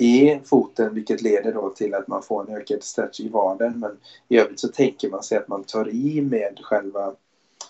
i 0.00 0.40
foten 0.44 0.94
vilket 0.94 1.22
leder 1.22 1.52
då 1.52 1.70
till 1.70 1.94
att 1.94 2.08
man 2.08 2.22
får 2.22 2.42
en 2.42 2.56
ökad 2.56 2.82
stretch 2.82 3.20
i 3.20 3.28
vaden. 3.28 3.80
Men 3.80 3.98
i 4.28 4.38
övrigt 4.38 4.60
så 4.60 4.68
tänker 4.68 5.10
man 5.10 5.22
sig 5.22 5.38
att 5.38 5.48
man 5.48 5.64
tar 5.64 5.88
i 5.88 6.20
med 6.22 6.58
själva 6.62 7.06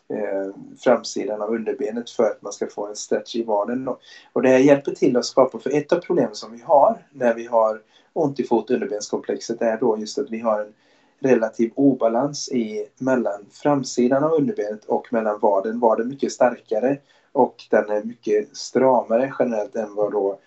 eh, 0.09 0.55
framsidan 0.79 1.43
av 1.43 1.51
underbenet 1.51 2.11
för 2.11 2.25
att 2.25 2.43
man 2.43 2.53
ska 2.53 2.67
få 2.67 2.87
en 2.87 2.97
stretch 2.97 3.37
i 3.37 3.43
vaden. 3.43 3.89
Och 4.33 4.43
det 4.43 4.49
här 4.49 4.59
hjälper 4.59 4.93
till 4.93 5.17
att 5.17 5.25
skapa, 5.25 5.59
för 5.59 5.77
ett 5.77 5.93
av 5.93 5.97
problemen 5.97 6.35
som 6.35 6.53
vi 6.53 6.61
har 6.61 7.07
när 7.13 7.35
vi 7.35 7.45
har 7.45 7.81
ont 8.13 8.41
i 8.41 8.45
fot 8.45 8.71
underbenskomplexet 8.71 9.63
är 9.63 9.77
då 9.77 9.99
just 9.99 10.19
att 10.19 10.31
vi 10.31 10.39
har 10.39 10.61
en 10.61 10.73
relativ 11.21 11.73
obalans 11.75 12.49
i 12.49 12.87
mellan 12.99 13.47
framsidan 13.51 14.25
av 14.25 14.33
underbenet 14.33 14.85
och 14.85 15.13
mellan 15.13 15.39
vaden. 15.39 15.79
Vaden 15.79 16.07
är 16.07 16.11
mycket 16.11 16.33
starkare 16.33 16.99
och 17.33 17.55
den 17.71 17.91
är 17.91 18.03
mycket 18.03 18.57
stramare 18.57 19.33
generellt 19.39 19.77
än 19.77 19.95
vad 19.95 20.13
då 20.13 20.39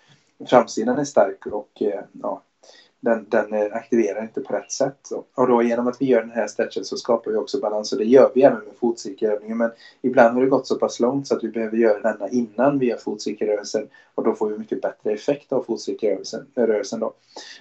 framsidan 0.46 0.98
är 0.98 1.04
stark 1.04 1.46
och 1.46 1.82
eh, 1.82 2.00
ja, 2.22 2.42
den, 3.02 3.26
den 3.28 3.72
aktiverar 3.72 4.22
inte 4.22 4.40
på 4.40 4.54
rätt 4.54 4.72
sätt. 4.72 5.08
Och 5.34 5.48
då 5.48 5.62
genom 5.62 5.88
att 5.88 6.00
vi 6.00 6.06
gör 6.06 6.20
den 6.20 6.30
här 6.30 6.46
stretchen 6.46 6.84
så 6.84 6.96
skapar 6.96 7.30
vi 7.30 7.36
också 7.36 7.60
balans 7.60 7.92
och 7.92 7.98
det 7.98 8.04
gör 8.04 8.30
vi 8.34 8.42
även 8.42 8.58
med 8.58 8.74
fotcirkelövningen. 8.80 9.58
Men 9.58 9.70
ibland 10.02 10.34
har 10.34 10.42
det 10.42 10.48
gått 10.48 10.66
så 10.66 10.78
pass 10.78 11.00
långt 11.00 11.26
så 11.26 11.36
att 11.36 11.44
vi 11.44 11.48
behöver 11.48 11.76
göra 11.76 12.12
denna 12.12 12.28
innan 12.28 12.78
vi 12.78 12.86
gör 12.86 12.96
fotcirkelrörelsen 12.96 13.88
och 14.14 14.24
då 14.24 14.34
får 14.34 14.48
vi 14.48 14.58
mycket 14.58 14.82
bättre 14.82 15.12
effekt 15.12 15.52
av 15.52 15.62
fotcirkelrörelsen 15.62 17.00
då. 17.00 17.12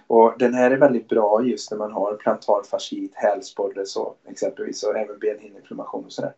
Och 0.07 0.33
den 0.39 0.53
här 0.53 0.71
är 0.71 0.77
väldigt 0.77 1.09
bra 1.09 1.45
just 1.45 1.71
när 1.71 1.77
man 1.77 1.91
har 1.91 2.15
plantarfascit, 2.15 3.11
hälsporre 3.15 3.85
så 3.85 4.13
exempelvis 4.27 4.83
och 4.83 4.97
även 4.97 5.19
benhinneinflammation 5.19 6.05
och 6.05 6.11
sådär. 6.11 6.33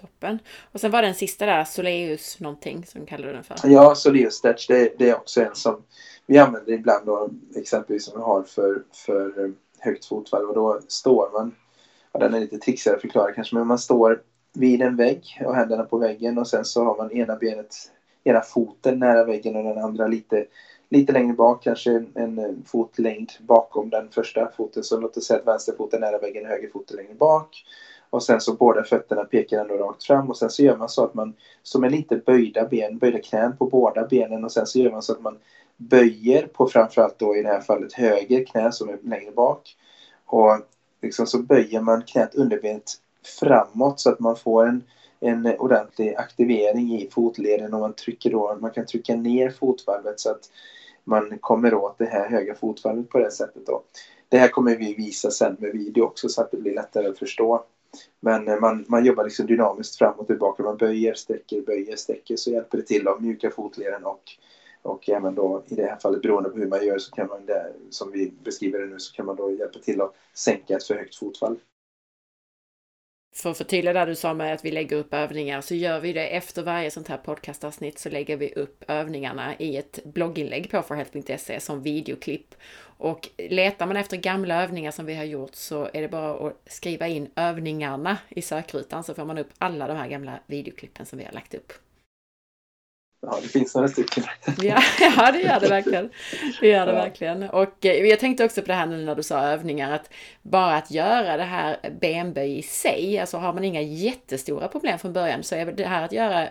Toppen. 0.00 0.38
Och 0.72 0.80
sen 0.80 0.90
var 0.90 1.02
den 1.02 1.14
sista 1.14 1.46
där, 1.46 1.64
Soleus 1.64 2.40
någonting 2.40 2.86
som 2.86 3.06
kallar 3.06 3.26
du 3.26 3.32
den 3.32 3.44
för? 3.44 3.56
Ja, 3.64 3.94
Soleus 3.94 4.34
Stretch 4.34 4.66
det, 4.66 4.98
det, 4.98 5.08
är 5.08 5.16
också 5.16 5.42
en 5.42 5.54
som 5.54 5.82
vi 6.26 6.38
använder 6.38 6.72
ibland 6.72 7.06
då, 7.06 7.30
exempelvis 7.56 8.04
som 8.04 8.18
vi 8.18 8.24
har 8.24 8.42
för, 8.42 8.82
för 8.92 9.44
eh, 9.44 9.50
högt 9.78 10.04
fotvalv 10.04 10.48
och 10.48 10.54
då 10.54 10.80
står 10.88 11.30
man, 11.32 11.54
ja, 12.12 12.20
den 12.20 12.34
är 12.34 12.40
lite 12.40 12.58
trixigare 12.58 12.96
att 12.96 13.02
förklara 13.02 13.32
kanske, 13.32 13.56
men 13.56 13.66
man 13.66 13.78
står 13.78 14.22
vid 14.52 14.82
en 14.82 14.96
vägg 14.96 15.42
och 15.46 15.54
händerna 15.54 15.84
på 15.84 15.98
väggen 15.98 16.38
och 16.38 16.48
sen 16.48 16.64
så 16.64 16.84
har 16.84 16.96
man 16.96 17.12
ena 17.12 17.36
benet, 17.36 17.74
ena 18.24 18.40
foten 18.40 18.98
nära 18.98 19.24
väggen 19.24 19.56
och 19.56 19.64
den 19.64 19.84
andra 19.84 20.06
lite, 20.06 20.46
lite 20.88 21.12
längre 21.12 21.34
bak, 21.34 21.62
kanske 21.62 22.04
en, 22.14 22.36
fot 22.36 22.70
fotlängd 22.70 23.32
bakom 23.40 23.90
den 23.90 24.10
första 24.10 24.50
foten. 24.56 24.84
Så 24.84 25.00
låt 25.00 25.16
oss 25.16 25.26
säga 25.26 25.40
att 25.40 25.46
vänsterfoten 25.46 26.02
är 26.02 26.10
nära 26.10 26.18
väggen, 26.18 26.46
höger 26.46 26.70
foten 26.70 26.96
längre 26.96 27.14
bak. 27.14 27.64
Och 28.12 28.22
sen 28.22 28.40
så 28.40 28.54
båda 28.54 28.84
fötterna 28.84 29.24
pekar 29.24 29.60
ändå 29.60 29.74
rakt 29.74 30.04
fram 30.04 30.30
och 30.30 30.36
sen 30.36 30.50
så 30.50 30.62
gör 30.62 30.76
man 30.76 30.88
så 30.88 31.04
att 31.04 31.14
man 31.14 31.34
som 31.62 31.84
är 31.84 31.90
lite 31.90 32.16
böjda 32.16 32.64
ben, 32.64 32.98
böjda 32.98 33.18
knän 33.18 33.56
på 33.56 33.66
båda 33.66 34.06
benen 34.06 34.44
och 34.44 34.52
sen 34.52 34.66
så 34.66 34.78
gör 34.78 34.90
man 34.90 35.02
så 35.02 35.12
att 35.12 35.22
man 35.22 35.38
böjer 35.76 36.46
på 36.46 36.66
framförallt 36.66 37.18
då 37.18 37.36
i 37.36 37.42
det 37.42 37.48
här 37.48 37.60
fallet 37.60 37.92
höger 37.92 38.44
knä 38.44 38.72
som 38.72 38.88
är 38.88 38.98
längre 39.02 39.30
bak. 39.30 39.76
Och 40.26 40.58
liksom 41.02 41.26
så 41.26 41.38
böjer 41.38 41.80
man 41.80 42.02
knät 42.02 42.34
underbenet 42.34 42.92
framåt 43.40 44.00
så 44.00 44.10
att 44.10 44.20
man 44.20 44.36
får 44.36 44.66
en, 44.66 44.84
en 45.20 45.46
ordentlig 45.46 46.14
aktivering 46.14 46.94
i 46.94 47.10
fotleden 47.10 47.74
och 47.74 47.80
man 47.80 47.92
trycker 47.92 48.30
då, 48.30 48.56
man 48.60 48.70
kan 48.70 48.86
trycka 48.86 49.16
ner 49.16 49.50
fotvalvet 49.50 50.20
så 50.20 50.30
att 50.30 50.50
man 51.04 51.38
kommer 51.38 51.74
åt 51.74 51.98
det 51.98 52.06
här 52.06 52.28
höga 52.28 52.54
fotvalvet 52.54 53.08
på 53.08 53.18
det 53.18 53.30
sättet 53.30 53.66
då. 53.66 53.82
Det 54.28 54.38
här 54.38 54.48
kommer 54.48 54.76
vi 54.76 54.94
visa 54.94 55.30
sen 55.30 55.56
med 55.58 55.72
video 55.72 56.04
också 56.04 56.28
så 56.28 56.42
att 56.42 56.50
det 56.50 56.56
blir 56.56 56.74
lättare 56.74 57.08
att 57.08 57.18
förstå. 57.18 57.64
Men 58.20 58.48
eh, 58.48 58.60
man, 58.60 58.84
man 58.88 59.04
jobbar 59.04 59.24
liksom 59.24 59.46
dynamiskt 59.46 59.98
fram 59.98 60.18
och 60.18 60.26
tillbaka. 60.26 60.62
Man 60.62 60.76
böjer, 60.76 61.14
sträcker, 61.14 61.62
böjer, 61.62 61.96
sträcker 61.96 62.36
så 62.36 62.50
hjälper 62.50 62.78
det 62.78 62.84
till 62.84 63.08
att 63.08 63.20
mjuka 63.20 63.50
fotleden 63.50 64.04
och, 64.04 64.22
och 64.82 65.08
även 65.08 65.34
då 65.34 65.62
i 65.66 65.74
det 65.74 65.86
här 65.86 65.96
fallet 65.96 66.22
beroende 66.22 66.48
på 66.48 66.58
hur 66.58 66.66
man 66.66 66.86
gör 66.86 66.98
så 66.98 67.10
kan 67.10 67.28
man, 67.28 67.46
det, 67.46 67.72
som 67.90 68.10
vi 68.10 68.32
beskriver 68.44 68.78
det 68.78 68.86
nu, 68.86 68.98
så 68.98 69.12
kan 69.12 69.26
man 69.26 69.36
då 69.36 69.50
hjälpa 69.50 69.78
till 69.78 70.00
att 70.00 70.14
sänka 70.34 70.76
ett 70.76 70.84
för 70.84 70.94
högt 70.94 71.16
fotfall. 71.16 71.58
För 73.34 73.50
att 73.50 73.58
förtydliga 73.58 73.92
det 73.92 74.04
du 74.04 74.14
sa 74.14 74.34
med 74.34 74.54
att 74.54 74.64
vi 74.64 74.70
lägger 74.70 74.96
upp 74.96 75.14
övningar 75.14 75.60
så 75.60 75.74
gör 75.74 76.00
vi 76.00 76.12
det 76.12 76.28
efter 76.28 76.62
varje 76.62 76.90
sånt 76.90 77.08
här 77.08 77.16
podcastavsnitt 77.16 77.98
så 77.98 78.08
lägger 78.08 78.36
vi 78.36 78.52
upp 78.52 78.84
övningarna 78.88 79.54
i 79.58 79.76
ett 79.76 79.98
blogginlägg 80.04 80.70
på 80.70 80.82
forhealth.se 80.82 81.60
som 81.60 81.82
videoklipp. 81.82 82.54
Och 82.98 83.28
letar 83.36 83.86
man 83.86 83.96
efter 83.96 84.16
gamla 84.16 84.62
övningar 84.62 84.90
som 84.90 85.06
vi 85.06 85.14
har 85.14 85.24
gjort 85.24 85.54
så 85.54 85.88
är 85.92 86.02
det 86.02 86.08
bara 86.08 86.48
att 86.48 86.56
skriva 86.66 87.08
in 87.08 87.30
övningarna 87.36 88.18
i 88.28 88.42
sökrutan 88.42 89.04
så 89.04 89.14
får 89.14 89.24
man 89.24 89.38
upp 89.38 89.50
alla 89.58 89.86
de 89.86 89.96
här 89.96 90.08
gamla 90.08 90.38
videoklippen 90.46 91.06
som 91.06 91.18
vi 91.18 91.24
har 91.24 91.32
lagt 91.32 91.54
upp. 91.54 91.72
Ja, 93.26 93.38
det 93.42 93.48
finns 93.48 93.74
några 93.74 93.88
stycken. 93.88 94.24
ja, 94.58 94.82
ja, 95.00 95.32
det 95.32 95.40
gör 95.40 95.60
det 95.60 95.68
verkligen. 95.70 96.10
Det 96.60 96.68
gör 96.68 96.86
det 96.86 96.92
ja. 96.92 96.98
verkligen. 96.98 97.42
Och 97.42 97.86
eh, 97.86 98.06
jag 98.06 98.20
tänkte 98.20 98.44
också 98.44 98.60
på 98.60 98.66
det 98.66 98.74
här 98.74 98.86
nu 98.86 99.04
när 99.04 99.14
du 99.14 99.22
sa 99.22 99.40
övningar, 99.40 99.92
att 99.92 100.10
bara 100.42 100.76
att 100.76 100.90
göra 100.90 101.36
det 101.36 101.42
här 101.42 101.76
benböj 102.00 102.58
i 102.58 102.62
sig, 102.62 103.18
alltså 103.18 103.36
har 103.36 103.52
man 103.52 103.64
inga 103.64 103.80
jättestora 103.80 104.68
problem 104.68 104.98
från 104.98 105.12
början 105.12 105.42
så 105.42 105.54
är 105.54 105.66
det 105.66 105.84
här 105.84 106.04
att 106.04 106.12
göra 106.12 106.48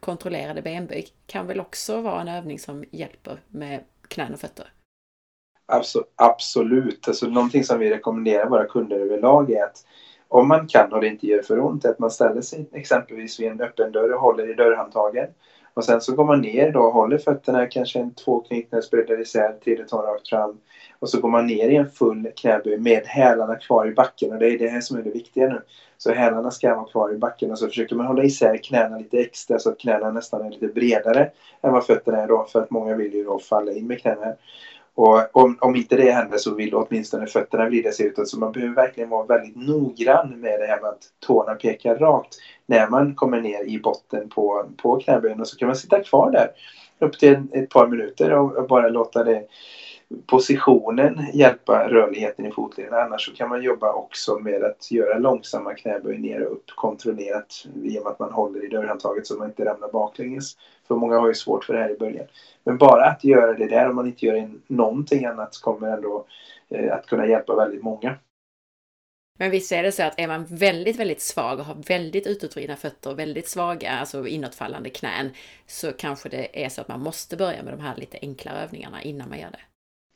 kontrollerade 0.00 0.62
benböj 0.62 1.08
kan 1.26 1.46
väl 1.46 1.60
också 1.60 2.00
vara 2.00 2.20
en 2.20 2.28
övning 2.28 2.58
som 2.58 2.84
hjälper 2.90 3.40
med 3.48 3.80
knän 4.08 4.32
och 4.32 4.40
fötter? 4.40 4.72
Absolut. 6.16 7.08
Alltså, 7.08 7.26
någonting 7.26 7.64
som 7.64 7.78
vi 7.78 7.90
rekommenderar 7.90 8.48
våra 8.48 8.64
kunder 8.64 8.96
överlag 8.96 9.50
är 9.50 9.64
att 9.64 9.84
om 10.28 10.48
man 10.48 10.68
kan 10.68 10.92
och 10.92 11.00
det 11.00 11.06
inte 11.06 11.26
gör 11.26 11.42
för 11.42 11.60
ont, 11.60 11.84
att 11.84 11.98
man 11.98 12.10
ställer 12.10 12.40
sig 12.40 12.68
exempelvis 12.72 13.40
vid 13.40 13.48
en 13.48 13.60
öppen 13.60 13.92
dörr 13.92 14.12
och 14.14 14.20
håller 14.20 14.50
i 14.50 14.54
dörrhandtagen 14.54 15.28
och 15.76 15.84
sen 15.84 16.00
så 16.00 16.14
går 16.14 16.24
man 16.24 16.40
ner 16.40 16.72
då 16.72 16.80
och 16.80 16.92
håller 16.92 17.18
fötterna 17.18 17.66
kanske 17.66 17.98
en 17.98 18.14
två 18.14 18.40
knytnävsbreddar 18.40 19.20
isär, 19.20 19.52
tredje 19.64 19.84
tar 19.84 20.02
rakt 20.02 20.28
fram. 20.28 20.58
Och 20.98 21.08
så 21.10 21.20
går 21.20 21.28
man 21.28 21.46
ner 21.46 21.68
i 21.68 21.76
en 21.76 21.86
full 21.88 22.28
knäböj 22.36 22.76
med 22.76 23.06
hälarna 23.06 23.56
kvar 23.56 23.86
i 23.86 23.92
backen 23.92 24.32
och 24.32 24.38
det 24.38 24.52
är 24.52 24.58
det 24.58 24.68
här 24.68 24.80
som 24.80 24.96
är 24.96 25.02
det 25.02 25.10
viktiga 25.10 25.48
nu. 25.48 25.60
Så 25.96 26.12
hälarna 26.12 26.50
ska 26.50 26.74
vara 26.74 26.86
kvar 26.86 27.12
i 27.12 27.16
backen 27.16 27.50
och 27.50 27.58
så 27.58 27.68
försöker 27.68 27.96
man 27.96 28.06
hålla 28.06 28.22
isär 28.22 28.56
knäna 28.56 28.96
lite 28.96 29.18
extra 29.18 29.58
så 29.58 29.68
att 29.68 29.78
knäna 29.78 30.10
nästan 30.10 30.42
är 30.42 30.50
lite 30.50 30.68
bredare 30.68 31.26
än 31.62 31.72
vad 31.72 31.84
fötterna 31.86 32.18
är 32.18 32.26
då 32.26 32.44
för 32.48 32.60
att 32.60 32.70
många 32.70 32.94
vill 32.94 33.14
ju 33.14 33.24
då 33.24 33.38
falla 33.38 33.72
in 33.72 33.86
med 33.86 34.00
knäna. 34.00 34.32
Och 34.96 35.36
om, 35.36 35.58
om 35.60 35.76
inte 35.76 35.96
det 35.96 36.12
händer 36.12 36.38
så 36.38 36.54
vill 36.54 36.74
åtminstone 36.74 37.26
fötterna 37.26 37.66
vrida 37.66 37.92
sig 37.92 38.06
utåt. 38.06 38.28
Så 38.28 38.38
man 38.38 38.52
behöver 38.52 38.74
verkligen 38.74 39.10
vara 39.10 39.26
väldigt 39.26 39.56
noggrann 39.56 40.40
med 40.40 40.60
det 40.60 40.66
här 40.66 40.80
med 40.80 40.90
att 40.90 41.02
tårna 41.26 41.54
pekar 41.54 41.96
rakt 41.96 42.36
när 42.66 42.88
man 42.88 43.14
kommer 43.14 43.40
ner 43.40 43.64
i 43.64 43.78
botten 43.78 44.28
på, 44.28 44.64
på 44.76 45.00
knäböjen. 45.00 45.40
Och 45.40 45.48
så 45.48 45.56
kan 45.56 45.68
man 45.68 45.76
sitta 45.76 46.02
kvar 46.02 46.30
där 46.30 46.48
upp 46.98 47.18
till 47.18 47.42
ett 47.52 47.70
par 47.70 47.86
minuter 47.86 48.32
och 48.32 48.68
bara 48.68 48.88
låta 48.88 49.24
det 49.24 49.42
positionen 50.26 51.26
hjälpa 51.32 51.88
rörligheten 51.88 52.46
i 52.46 52.50
fotleden. 52.50 52.94
Annars 52.94 53.26
så 53.26 53.32
kan 53.32 53.48
man 53.48 53.62
jobba 53.62 53.92
också 53.92 54.38
med 54.38 54.64
att 54.64 54.90
göra 54.90 55.18
långsamma 55.18 55.74
knäböj 55.74 56.18
ner 56.18 56.46
och 56.46 56.52
upp 56.52 56.70
kontrollerat 56.74 57.66
i 57.82 57.98
och 57.98 58.02
med 58.02 58.12
att 58.12 58.18
man 58.18 58.32
håller 58.32 58.64
i 58.64 58.68
dörrhandtaget 58.68 59.26
så 59.26 59.36
man 59.36 59.48
inte 59.48 59.64
ramlar 59.64 59.92
baklänges. 59.92 60.56
För 60.88 60.94
många 60.94 61.18
har 61.18 61.28
ju 61.28 61.34
svårt 61.34 61.64
för 61.64 61.74
det 61.74 61.80
här 61.80 61.90
i 61.90 61.98
början. 61.98 62.26
Men 62.64 62.78
bara 62.78 63.04
att 63.04 63.24
göra 63.24 63.52
det 63.52 63.68
där 63.68 63.88
om 63.88 63.96
man 63.96 64.06
inte 64.06 64.26
gör 64.26 64.50
någonting 64.66 65.24
annat 65.24 65.60
kommer 65.62 65.88
ändå 65.88 66.26
eh, 66.68 66.94
att 66.94 67.06
kunna 67.06 67.26
hjälpa 67.26 67.56
väldigt 67.56 67.82
många. 67.82 68.16
Men 69.38 69.50
visst 69.50 69.72
är 69.72 69.82
det 69.82 69.92
så 69.92 70.02
att 70.02 70.20
är 70.20 70.28
man 70.28 70.44
väldigt, 70.44 70.96
väldigt 70.96 71.20
svag 71.20 71.58
och 71.58 71.64
har 71.64 71.74
väldigt 71.74 72.26
utåtvridna 72.26 72.76
fötter 72.76 73.10
och 73.10 73.18
väldigt 73.18 73.48
svaga, 73.48 73.90
alltså 73.90 74.26
inåtfallande 74.26 74.90
knän, 74.90 75.30
så 75.66 75.92
kanske 75.92 76.28
det 76.28 76.64
är 76.64 76.68
så 76.68 76.80
att 76.80 76.88
man 76.88 77.02
måste 77.02 77.36
börja 77.36 77.62
med 77.62 77.72
de 77.72 77.80
här 77.80 77.96
lite 77.96 78.18
enklare 78.22 78.62
övningarna 78.64 79.02
innan 79.02 79.28
man 79.28 79.38
gör 79.38 79.50
det. 79.50 79.60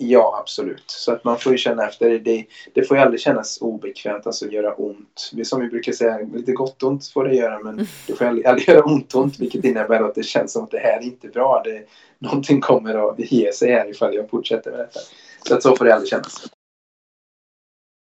Ja, 0.02 0.38
absolut. 0.40 0.84
Så 0.86 1.12
att 1.12 1.24
man 1.24 1.38
får 1.38 1.52
ju 1.52 1.58
känna 1.58 1.86
efter. 1.86 2.18
Det, 2.18 2.46
det 2.74 2.82
får 2.82 2.96
ju 2.96 3.02
aldrig 3.02 3.20
kännas 3.20 3.58
obekvämt, 3.60 4.26
alltså 4.26 4.46
göra 4.46 4.74
ont. 4.74 5.30
Det 5.32 5.44
som 5.44 5.60
vi 5.60 5.68
brukar 5.68 5.92
säga, 5.92 6.18
lite 6.18 6.52
gott 6.52 6.82
ont 6.82 7.08
får 7.08 7.24
det 7.24 7.34
göra 7.34 7.58
men 7.58 7.86
det 8.06 8.14
får 8.14 8.24
aldrig, 8.24 8.46
aldrig 8.46 8.68
göra 8.68 8.84
ont 8.84 9.14
ont 9.14 9.40
vilket 9.40 9.64
innebär 9.64 10.00
att 10.00 10.14
det 10.14 10.22
känns 10.22 10.52
som 10.52 10.64
att 10.64 10.70
det 10.70 10.78
här 10.78 10.98
är 10.98 11.02
inte 11.02 11.28
bra. 11.28 11.62
Det, 11.64 11.86
någonting 12.18 12.60
kommer 12.60 13.10
att 13.10 13.18
ge 13.18 13.52
sig 13.52 13.72
här 13.72 13.90
ifall 13.90 14.14
jag 14.14 14.30
fortsätter 14.30 14.70
med 14.70 14.80
detta. 14.80 15.00
Så 15.48 15.54
att 15.54 15.62
så 15.62 15.76
får 15.76 15.84
det 15.84 15.94
aldrig 15.94 16.10
kännas. 16.10 16.46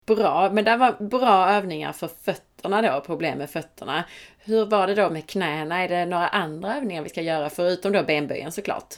Bra, 0.07 0.51
men 0.53 0.65
det 0.65 0.77
var 0.77 1.05
bra 1.05 1.49
övningar 1.49 1.93
för 1.93 2.09
fötterna 2.23 2.83
då, 2.83 3.01
problem 3.07 3.39
med 3.39 3.51
fötterna. 3.51 4.05
Hur 4.39 4.67
var 4.67 4.87
det 4.87 4.95
då 4.95 5.11
med 5.11 5.27
knäna? 5.27 5.85
Är 5.85 5.89
det 5.89 6.07
några 6.07 6.29
andra 6.29 6.77
övningar 6.77 7.03
vi 7.03 7.09
ska 7.09 7.23
göra 7.23 7.51
förutom 7.51 7.93
då 7.93 8.03
benböjen 8.03 8.53
såklart? 8.53 8.95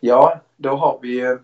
Ja, 0.00 0.40
då 0.56 0.76
har 0.76 0.98
vi 1.02 1.38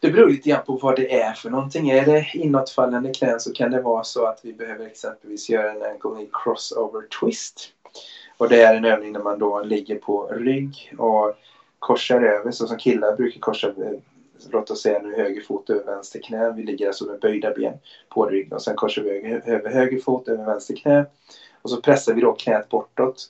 det 0.00 0.10
beror 0.10 0.28
lite 0.28 0.50
grann 0.50 0.64
på 0.64 0.76
vad 0.76 0.96
det 0.96 1.20
är 1.20 1.32
för 1.32 1.50
någonting. 1.50 1.90
Är 1.90 2.06
det 2.06 2.26
inåtfallande 2.34 3.12
knän 3.12 3.40
så 3.40 3.52
kan 3.52 3.70
det 3.70 3.82
vara 3.82 4.04
så 4.04 4.26
att 4.26 4.40
vi 4.42 4.52
behöver 4.52 4.86
exempelvis 4.86 5.48
göra 5.48 5.72
en 5.72 5.82
ankle 5.82 6.26
crossover 6.32 7.02
twist. 7.20 7.72
Och 8.38 8.48
det 8.48 8.62
är 8.62 8.74
en 8.74 8.84
övning 8.84 9.12
när 9.12 9.20
man 9.20 9.38
då 9.38 9.62
ligger 9.62 9.96
på 9.96 10.26
rygg 10.26 10.94
och 10.98 11.34
korsar 11.78 12.20
över, 12.22 12.50
så 12.50 12.66
som 12.66 12.78
killar 12.78 13.16
brukar 13.16 13.40
korsa 13.40 13.68
eh, 13.68 13.98
låt 14.50 14.70
oss 14.70 14.82
säga 14.82 15.02
nu 15.02 15.16
höger 15.16 15.40
fot 15.40 15.70
över 15.70 15.84
vänster 15.84 16.20
knä. 16.20 16.52
Vi 16.52 16.62
ligger 16.62 16.86
alltså 16.86 17.04
med 17.04 17.20
böjda 17.20 17.50
ben 17.50 17.78
på 18.08 18.26
rygg 18.26 18.52
och 18.52 18.62
sen 18.62 18.76
korsar 18.76 19.02
vi 19.02 19.10
över 19.44 19.70
höger 19.70 20.00
fot 20.00 20.28
över 20.28 20.44
vänster 20.44 20.76
knä. 20.76 21.06
Och 21.62 21.70
så 21.70 21.80
pressar 21.80 22.14
vi 22.14 22.20
då 22.20 22.32
knät 22.32 22.68
bortåt. 22.68 23.26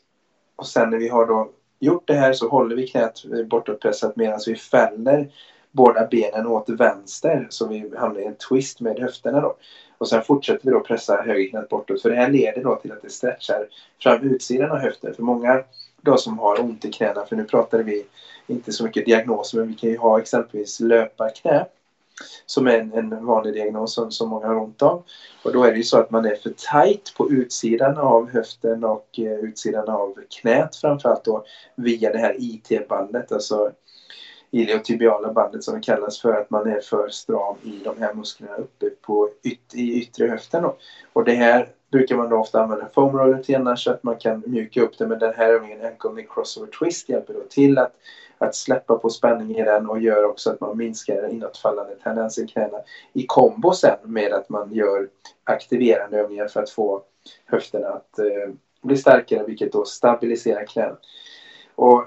Och 0.57 0.67
sen 0.67 0.91
när 0.91 0.99
vi 0.99 1.09
har 1.09 1.27
då 1.27 1.51
gjort 1.79 2.07
det 2.07 2.15
här 2.15 2.33
så 2.33 2.49
håller 2.49 2.77
vi 2.77 2.87
knät 2.87 3.25
eh, 3.25 3.45
bortåtpressat 3.45 4.17
medan 4.17 4.41
vi 4.47 4.57
fäller 4.57 5.31
båda 5.77 6.07
benen 6.07 6.47
åt 6.47 6.69
vänster 6.69 7.47
så 7.51 7.69
vi 7.69 7.93
hamnar 7.97 8.21
i 8.21 8.25
en 8.25 8.37
twist 8.37 8.81
med 8.81 8.99
höfterna 8.99 9.41
då. 9.41 9.57
Och 9.99 10.09
sen 10.09 10.23
fortsätter 10.23 10.65
vi 10.65 10.71
då 10.71 10.81
pressa 10.81 11.23
högerknät 11.23 11.69
bortåt 11.69 12.03
för 12.03 12.11
det 12.11 12.17
här 12.17 12.31
leder 12.31 12.65
då 12.65 12.77
till 12.77 12.93
att 12.93 13.03
det 13.03 13.11
stretchar 13.11 13.69
fram 14.03 14.23
utsidan 14.23 14.71
av 14.71 14.79
höften. 14.79 15.15
För 15.15 15.23
många 15.23 15.63
då 16.01 16.17
som 16.17 16.39
har 16.39 16.61
ont 16.61 16.85
i 16.85 16.93
knäna, 16.93 17.27
för 17.27 17.37
nu 17.37 17.45
pratade 17.45 17.83
vi 17.83 18.07
inte 18.47 18.73
så 18.73 18.85
mycket 18.85 19.07
diagnoser 19.07 19.59
men 19.59 19.69
vi 19.69 19.75
kan 19.75 19.91
ju 19.91 19.99
ha 19.99 20.21
exempelvis 20.21 20.81
löparknä 20.81 21.67
som 22.47 22.67
är 22.67 22.79
en, 22.79 22.93
en 22.93 23.27
vanlig 23.27 23.55
diagnos 23.55 23.95
som, 23.95 24.13
som 24.13 24.29
många 24.29 24.47
har 24.47 24.57
ont 24.57 24.83
av. 24.83 25.03
Och 25.43 25.53
då 25.53 25.65
är 25.65 25.71
det 25.71 25.77
ju 25.77 25.85
så 25.85 25.99
att 25.99 26.11
man 26.11 26.25
är 26.25 26.35
för 26.35 26.51
tight 26.51 27.15
på 27.17 27.31
utsidan 27.31 27.99
av 27.99 28.31
höften 28.31 28.85
och 28.85 29.19
eh, 29.19 29.39
utsidan 29.39 29.89
av 29.89 30.15
knät 30.41 30.77
framförallt 30.77 31.25
då 31.25 31.45
via 31.77 32.13
det 32.13 32.19
här 32.19 32.37
IT-bandet, 32.39 33.33
alltså 33.33 33.73
iliotibiala 34.51 35.33
bandet 35.33 35.65
som 35.65 35.75
det 35.75 35.81
kallas 35.81 36.21
för 36.21 36.33
att 36.33 36.51
man 36.51 36.71
är 36.71 36.81
för 36.81 37.09
stram 37.09 37.57
i 37.63 37.81
de 37.85 37.99
här 37.99 38.15
musklerna 38.15 38.57
uppe 38.57 38.91
på 38.91 39.31
yt 39.45 39.75
i 39.75 40.03
yttre 40.03 40.27
höften. 40.27 40.63
Då. 40.63 40.77
Och 41.13 41.25
det 41.25 41.35
här 41.35 41.69
brukar 41.91 42.17
man 42.17 42.29
då 42.29 42.37
ofta 42.37 42.63
använda 42.63 42.89
foam 42.95 43.17
roller 43.17 43.43
till 43.43 43.57
annars 43.57 43.85
så 43.85 43.91
att 43.91 44.03
man 44.03 44.17
kan 44.17 44.43
mjuka 44.47 44.83
upp 44.83 44.99
det. 44.99 45.07
Men 45.07 45.19
den 45.19 45.35
här 45.35 45.49
övningen 45.49 45.87
ankle 45.87 46.27
crossover 46.31 46.67
twist 46.67 47.09
hjälper 47.09 47.35
då 47.35 47.43
till 47.51 47.79
att, 47.79 47.93
att 48.39 48.55
släppa 48.55 48.99
på 48.99 49.11
spänningen 49.11 49.57
i 49.57 49.65
den 49.65 49.87
och 49.87 50.01
gör 50.01 50.25
också 50.25 50.51
att 50.51 50.61
man 50.61 50.77
minskar 50.77 51.29
inåtfallande 51.29 51.95
tendenser 51.95 52.43
i 52.43 52.47
knäna 52.47 52.79
i 53.13 53.27
kombo 53.27 53.73
sen 53.73 53.99
med 54.03 54.33
att 54.33 54.49
man 54.49 54.75
gör 54.75 55.09
aktiverande 55.45 56.19
övningar 56.19 56.49
för 56.49 56.63
att 56.63 56.71
få 56.71 57.03
höfterna 57.45 57.89
att 57.89 58.19
eh, 58.19 58.53
bli 58.83 58.97
starkare 58.97 59.45
vilket 59.45 59.73
då 59.73 59.85
stabiliserar 59.85 60.67
knäna. 60.67 60.97
Och 61.75 62.07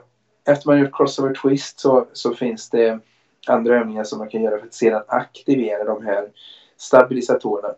efter 0.51 0.67
man 0.67 0.79
gjort 0.79 0.95
crossover 0.97 1.33
twist 1.33 1.79
så, 1.79 2.07
så 2.13 2.33
finns 2.33 2.69
det 2.69 2.99
andra 3.47 3.79
övningar 3.79 4.03
som 4.03 4.19
man 4.19 4.29
kan 4.29 4.43
göra 4.43 4.59
för 4.59 4.65
att 4.65 4.73
sedan 4.73 5.03
aktivera 5.07 5.83
de 5.83 6.05
här 6.05 6.29
stabilisatorerna. 6.77 7.73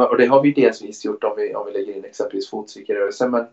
och 0.10 0.16
det 0.16 0.26
har 0.26 0.42
vi 0.42 0.52
delvis 0.52 1.04
gjort 1.04 1.24
om 1.24 1.34
vi, 1.36 1.54
om 1.54 1.66
vi 1.66 1.72
lägger 1.72 1.96
in 1.96 2.04
exempelvis 2.04 2.50
fotcykelrörelsen 2.50 3.30
Men 3.30 3.46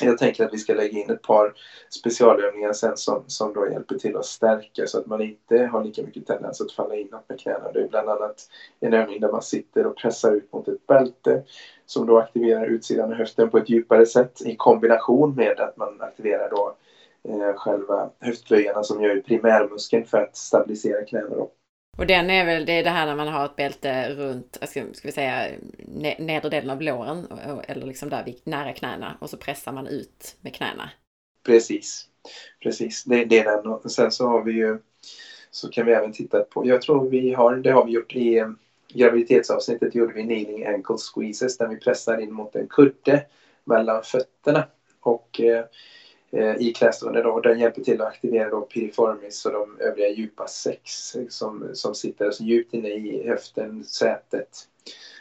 Jag 0.00 0.18
tänker 0.18 0.44
att 0.44 0.52
vi 0.52 0.58
ska 0.58 0.74
lägga 0.74 0.98
in 0.98 1.10
ett 1.10 1.22
par 1.22 1.52
specialövningar 1.90 2.72
sen 2.72 2.96
som, 2.96 3.22
som 3.26 3.52
då 3.52 3.70
hjälper 3.70 3.98
till 3.98 4.16
att 4.16 4.24
stärka 4.24 4.86
så 4.86 4.98
att 4.98 5.06
man 5.06 5.22
inte 5.22 5.64
har 5.64 5.84
lika 5.84 6.02
mycket 6.02 6.26
tendens 6.26 6.60
att 6.60 6.72
falla 6.72 6.94
inåt 6.94 7.28
med 7.28 7.40
knäna. 7.40 7.72
Det 7.72 7.80
är 7.80 7.88
bland 7.88 8.08
annat 8.08 8.48
en 8.80 8.94
övning 8.94 9.20
där 9.20 9.30
man 9.30 9.42
sitter 9.42 9.86
och 9.86 9.96
pressar 9.96 10.32
ut 10.32 10.52
mot 10.52 10.68
ett 10.68 10.86
bälte 10.86 11.42
som 11.86 12.06
då 12.06 12.18
aktiverar 12.18 12.66
utsidan 12.66 13.12
av 13.12 13.18
höften 13.18 13.50
på 13.50 13.58
ett 13.58 13.70
djupare 13.70 14.06
sätt 14.06 14.42
i 14.44 14.56
kombination 14.56 15.34
med 15.34 15.60
att 15.60 15.76
man 15.76 16.00
aktiverar 16.00 16.50
då 16.50 16.74
eh, 17.28 17.54
själva 17.56 18.10
höftböjarna 18.20 18.82
som 18.82 19.02
gör 19.02 19.20
primärmuskeln 19.20 20.04
för 20.04 20.18
att 20.18 20.36
stabilisera 20.36 21.04
knäna. 21.04 21.28
Då. 21.28 21.50
Och 21.96 22.06
den 22.06 22.30
är 22.30 22.44
väl, 22.44 22.66
det 22.66 22.72
är 22.72 22.84
det 22.84 22.90
här 22.90 23.06
när 23.06 23.16
man 23.16 23.28
har 23.28 23.44
ett 23.44 23.56
bälte 23.56 24.14
runt, 24.14 24.58
ska, 24.62 24.84
ska 24.92 25.08
vi 25.08 25.12
säga, 25.12 25.50
nedre 26.18 26.48
delen 26.48 26.70
av 26.70 26.82
låren 26.82 27.26
eller 27.68 27.86
liksom 27.86 28.08
där 28.08 28.34
nära 28.44 28.72
knäna 28.72 29.16
och 29.20 29.30
så 29.30 29.36
pressar 29.36 29.72
man 29.72 29.86
ut 29.86 30.36
med 30.40 30.54
knäna. 30.54 30.90
Precis, 31.46 32.08
precis. 32.62 33.04
Det, 33.04 33.24
det 33.24 33.38
är 33.38 33.44
den. 33.44 33.66
Och 33.66 33.90
sen 33.90 34.10
så 34.10 34.28
har 34.28 34.42
vi 34.42 34.52
ju, 34.52 34.78
så 35.50 35.68
kan 35.68 35.86
vi 35.86 35.92
även 35.92 36.12
titta 36.12 36.40
på, 36.40 36.66
jag 36.66 36.82
tror 36.82 37.10
vi 37.10 37.32
har, 37.32 37.56
det 37.56 37.70
har 37.70 37.84
vi 37.84 37.92
gjort 37.92 38.16
i 38.16 38.38
eh, 38.38 38.48
graviditetsavsnittet 38.88 39.94
gjorde 39.94 40.14
vi 40.14 40.22
kneeling 40.22 40.66
ankle 40.66 40.96
squeezes 40.96 41.58
där 41.58 41.68
vi 41.68 41.76
pressar 41.76 42.20
in 42.20 42.32
mot 42.32 42.56
en 42.56 42.66
kudde 42.68 43.26
mellan 43.64 44.02
fötterna. 44.02 44.64
Och 45.00 45.40
Eh, 45.40 45.64
Eh, 46.36 46.56
i 46.56 46.72
klästående 46.72 47.22
då. 47.22 47.40
Den 47.40 47.58
hjälper 47.58 47.82
till 47.82 48.00
att 48.00 48.08
aktivera 48.08 48.50
då 48.50 48.60
piriformis 48.60 49.46
och 49.46 49.52
de 49.52 49.78
övriga 49.80 50.08
djupa 50.08 50.46
sex 50.46 51.16
som, 51.28 51.70
som 51.72 51.94
sitter 51.94 52.30
så 52.30 52.44
djupt 52.44 52.74
inne 52.74 52.88
i 52.88 53.28
höften, 53.28 53.84
sätet. 53.84 54.48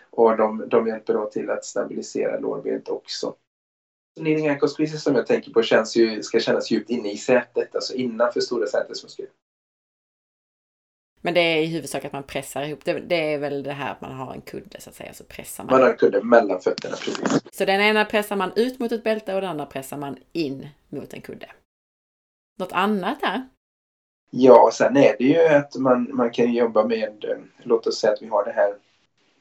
Och 0.09 0.37
de, 0.37 0.69
de 0.69 0.87
hjälper 0.87 1.13
då 1.13 1.25
till 1.25 1.49
att 1.49 1.65
stabilisera 1.65 2.39
lårbenet 2.39 2.89
också. 2.89 3.35
Kneeling 4.19 4.47
ankle 4.47 4.67
squeezes 4.67 5.03
som 5.03 5.15
jag 5.15 5.27
tänker 5.27 5.51
på 5.51 5.61
känns 5.61 5.95
ju, 5.95 6.23
ska 6.23 6.39
kännas 6.39 6.71
djupt 6.71 6.89
inne 6.89 7.11
i 7.11 7.17
sätet, 7.17 7.75
alltså 7.75 7.93
innanför 7.93 8.39
stora 8.39 8.67
sätesmuskler. 8.67 9.27
Men 11.25 11.33
det 11.33 11.39
är 11.39 11.61
i 11.61 11.65
huvudsak 11.65 12.05
att 12.05 12.13
man 12.13 12.23
pressar 12.23 12.63
ihop. 12.63 12.85
Det, 12.85 12.99
det 12.99 13.33
är 13.33 13.37
väl 13.37 13.63
det 13.63 13.71
här 13.71 13.91
att 13.91 14.01
man 14.01 14.11
har 14.11 14.33
en 14.33 14.41
kudde 14.41 14.81
så 14.81 14.89
att 14.89 14.95
säga. 14.95 15.13
Så 15.13 15.23
pressar 15.23 15.63
man. 15.63 15.73
Man 15.73 15.81
har 15.81 15.89
en 15.89 15.97
kudde 15.97 16.23
mellan 16.23 16.61
fötterna 16.61 16.95
precis. 16.95 17.43
Så 17.51 17.65
den 17.65 17.81
ena 17.81 18.05
pressar 18.05 18.35
man 18.35 18.51
ut 18.55 18.79
mot 18.79 18.91
ett 18.91 19.03
bälte 19.03 19.35
och 19.35 19.41
den 19.41 19.49
andra 19.49 19.65
pressar 19.65 19.97
man 19.97 20.17
in 20.31 20.67
mot 20.89 21.13
en 21.13 21.21
kudde. 21.21 21.47
Något 22.59 22.71
annat 22.71 23.21
där? 23.21 23.47
Ja, 24.29 24.69
sen 24.73 24.97
är 24.97 25.15
det 25.19 25.23
ju 25.23 25.47
att 25.47 25.75
man, 25.75 26.09
man 26.13 26.31
kan 26.31 26.53
jobba 26.53 26.85
med, 26.85 27.25
eh, 27.25 27.37
låt 27.63 27.87
oss 27.87 27.99
säga 27.99 28.13
att 28.13 28.21
vi 28.21 28.27
har 28.27 28.45
det 28.45 28.51
här 28.51 28.73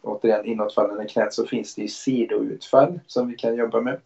återigen 0.03 0.45
inåtfallande 0.45 1.05
knät 1.05 1.35
så 1.35 1.47
finns 1.47 1.74
det 1.74 1.83
ju 1.83 1.89
sidoutfall 1.89 3.01
som 3.07 3.28
vi 3.28 3.35
kan 3.35 3.57
jobba 3.57 3.80
med. 3.80 4.01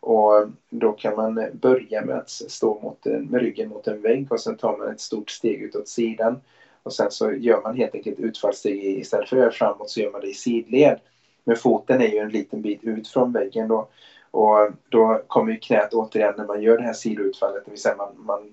Och 0.00 0.48
då 0.70 0.92
kan 0.92 1.16
man 1.16 1.50
börja 1.52 2.04
med 2.04 2.16
att 2.16 2.30
stå 2.30 2.80
mot, 2.80 3.04
med 3.04 3.40
ryggen 3.40 3.68
mot 3.68 3.86
en 3.86 4.02
vägg 4.02 4.32
och 4.32 4.40
sen 4.40 4.56
tar 4.56 4.76
man 4.76 4.90
ett 4.90 5.00
stort 5.00 5.30
steg 5.30 5.62
utåt 5.62 5.88
sidan 5.88 6.40
och 6.86 6.92
sen 6.92 7.10
så 7.10 7.32
gör 7.32 7.62
man 7.62 7.76
helt 7.76 7.94
enkelt 7.94 8.18
utfallssteg 8.18 8.84
istället 8.84 9.28
för 9.28 9.36
att 9.36 9.42
göra 9.42 9.52
framåt 9.52 9.90
så 9.90 10.00
gör 10.00 10.10
man 10.10 10.20
det 10.20 10.26
i 10.26 10.34
sidled. 10.34 10.98
Men 11.44 11.56
foten 11.56 12.00
är 12.00 12.08
ju 12.08 12.18
en 12.18 12.28
liten 12.28 12.62
bit 12.62 12.84
ut 12.84 13.08
från 13.08 13.32
väggen 13.32 13.68
då. 13.68 13.88
Och 14.30 14.70
då 14.88 15.22
kommer 15.26 15.52
ju 15.52 15.58
knät 15.58 15.94
återigen 15.94 16.34
när 16.36 16.46
man 16.46 16.62
gör 16.62 16.78
det 16.78 16.84
här 16.84 16.92
sidoutfallet, 16.92 17.64
det 17.64 17.70
vill 17.70 17.80
säga 17.80 17.96
man, 17.96 18.14
man, 18.16 18.52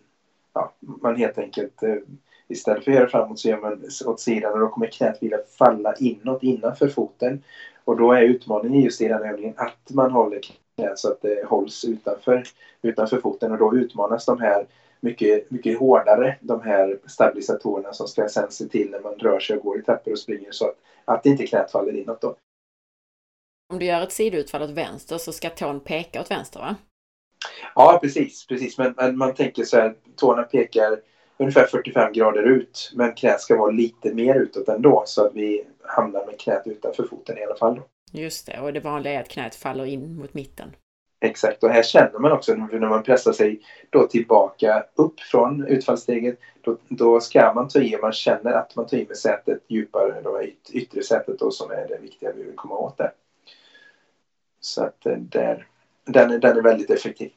ja, 0.53 0.73
man 0.79 1.15
helt 1.15 1.37
enkelt 1.37 1.83
eh, 1.83 1.95
istället 2.47 2.83
för 2.83 2.91
att 2.91 2.97
göra 2.97 3.09
framåt 3.09 3.39
så 3.39 3.49
gör 3.49 3.61
man 3.61 3.83
åt 4.05 4.19
sidan 4.19 4.53
och 4.53 4.59
då 4.59 4.67
kommer 4.67 4.87
knät 4.87 5.23
vilja 5.23 5.39
falla 5.57 5.95
inåt 5.95 6.43
innanför 6.43 6.87
foten. 6.87 7.43
Och 7.83 7.97
då 7.97 8.11
är 8.11 8.21
utmaningen 8.21 8.81
just 8.81 9.01
i 9.01 9.07
den 9.07 9.23
övningen 9.23 9.53
att 9.57 9.89
man 9.89 10.11
håller 10.11 10.41
knät 10.75 10.99
så 10.99 11.11
att 11.11 11.21
det 11.21 11.45
hålls 11.47 11.85
utanför, 11.85 12.43
utanför 12.81 13.17
foten 13.17 13.51
och 13.51 13.57
då 13.57 13.75
utmanas 13.75 14.25
de 14.25 14.41
här 14.41 14.65
mycket, 15.03 15.51
mycket 15.51 15.79
hårdare, 15.79 16.37
de 16.41 16.61
här 16.61 16.99
stabilisatorerna 17.07 17.93
som 17.93 18.07
ska 18.07 18.27
sen 18.27 18.51
se 18.51 18.65
till 18.65 18.91
när 18.91 18.99
man 18.99 19.13
rör 19.13 19.39
sig 19.39 19.57
och 19.57 19.63
går 19.63 19.79
i 19.79 19.83
trappor 19.83 20.11
och 20.11 20.19
springer 20.19 20.51
så 20.51 20.67
att, 20.67 20.75
att 21.05 21.25
inte 21.25 21.47
knät 21.47 21.71
faller 21.71 21.95
inåt 21.95 22.21
då. 22.21 22.35
Om 23.73 23.79
du 23.79 23.85
gör 23.85 24.01
ett 24.01 24.11
sidoutfall 24.11 24.61
åt 24.61 24.69
vänster 24.69 25.17
så 25.17 25.31
ska 25.31 25.49
tån 25.49 25.79
peka 25.79 26.21
åt 26.21 26.31
vänster 26.31 26.59
va? 26.59 26.75
Ja 27.75 27.99
precis, 28.01 28.47
precis. 28.47 28.77
Men, 28.77 28.93
men 28.97 29.17
man 29.17 29.33
tänker 29.33 29.63
så 29.63 29.77
här, 29.77 29.95
tårna 30.15 30.43
pekar 30.43 30.99
ungefär 31.37 31.65
45 31.65 32.13
grader 32.13 32.43
ut 32.43 32.91
men 32.95 33.13
knät 33.13 33.41
ska 33.41 33.57
vara 33.57 33.71
lite 33.71 34.13
mer 34.13 34.35
utåt 34.35 34.69
ändå 34.69 35.03
så 35.05 35.25
att 35.25 35.35
vi 35.35 35.65
hamnar 35.83 36.25
med 36.25 36.39
knät 36.39 36.63
utanför 36.65 37.03
foten 37.03 37.37
i 37.37 37.43
alla 37.43 37.55
fall. 37.55 37.75
Då. 37.75 37.83
Just 38.19 38.47
det, 38.47 38.59
och 38.59 38.73
det 38.73 38.79
vanliga 38.79 39.13
är 39.13 39.21
att 39.21 39.29
knät 39.29 39.55
faller 39.55 39.85
in 39.85 40.15
mot 40.15 40.33
mitten. 40.33 40.75
Exakt, 41.23 41.63
och 41.63 41.69
här 41.69 41.83
känner 41.83 42.19
man 42.19 42.31
också 42.31 42.53
när 42.53 42.89
man 42.89 43.03
pressar 43.03 43.31
sig 43.31 43.59
då 43.89 44.07
tillbaka 44.07 44.85
upp 44.95 45.19
från 45.19 45.67
utfallssteget. 45.67 46.39
Då, 46.61 46.77
då 46.89 47.19
ska 47.19 47.53
man 47.53 47.67
ta 47.67 47.79
i 47.79 47.95
och 47.95 48.01
man 48.01 48.11
känner 48.11 48.53
att 48.53 48.75
man 48.75 48.87
tar 48.87 48.97
i 48.97 49.05
med 49.07 49.17
sätet 49.17 49.61
djupare, 49.67 50.21
då 50.23 50.43
yt, 50.43 50.69
yttre 50.69 51.03
sätet 51.03 51.39
då 51.39 51.51
som 51.51 51.71
är 51.71 51.87
det 51.87 51.97
viktiga 52.01 52.31
vi 52.35 52.43
vill 52.43 52.55
komma 52.55 52.75
åt 52.75 52.97
där. 52.97 53.11
Så 54.59 54.83
att 54.83 55.05
eh, 55.05 55.15
där, 55.17 55.67
den, 56.05 56.39
den 56.39 56.57
är 56.57 56.61
väldigt 56.61 56.89
effektiv. 56.89 57.31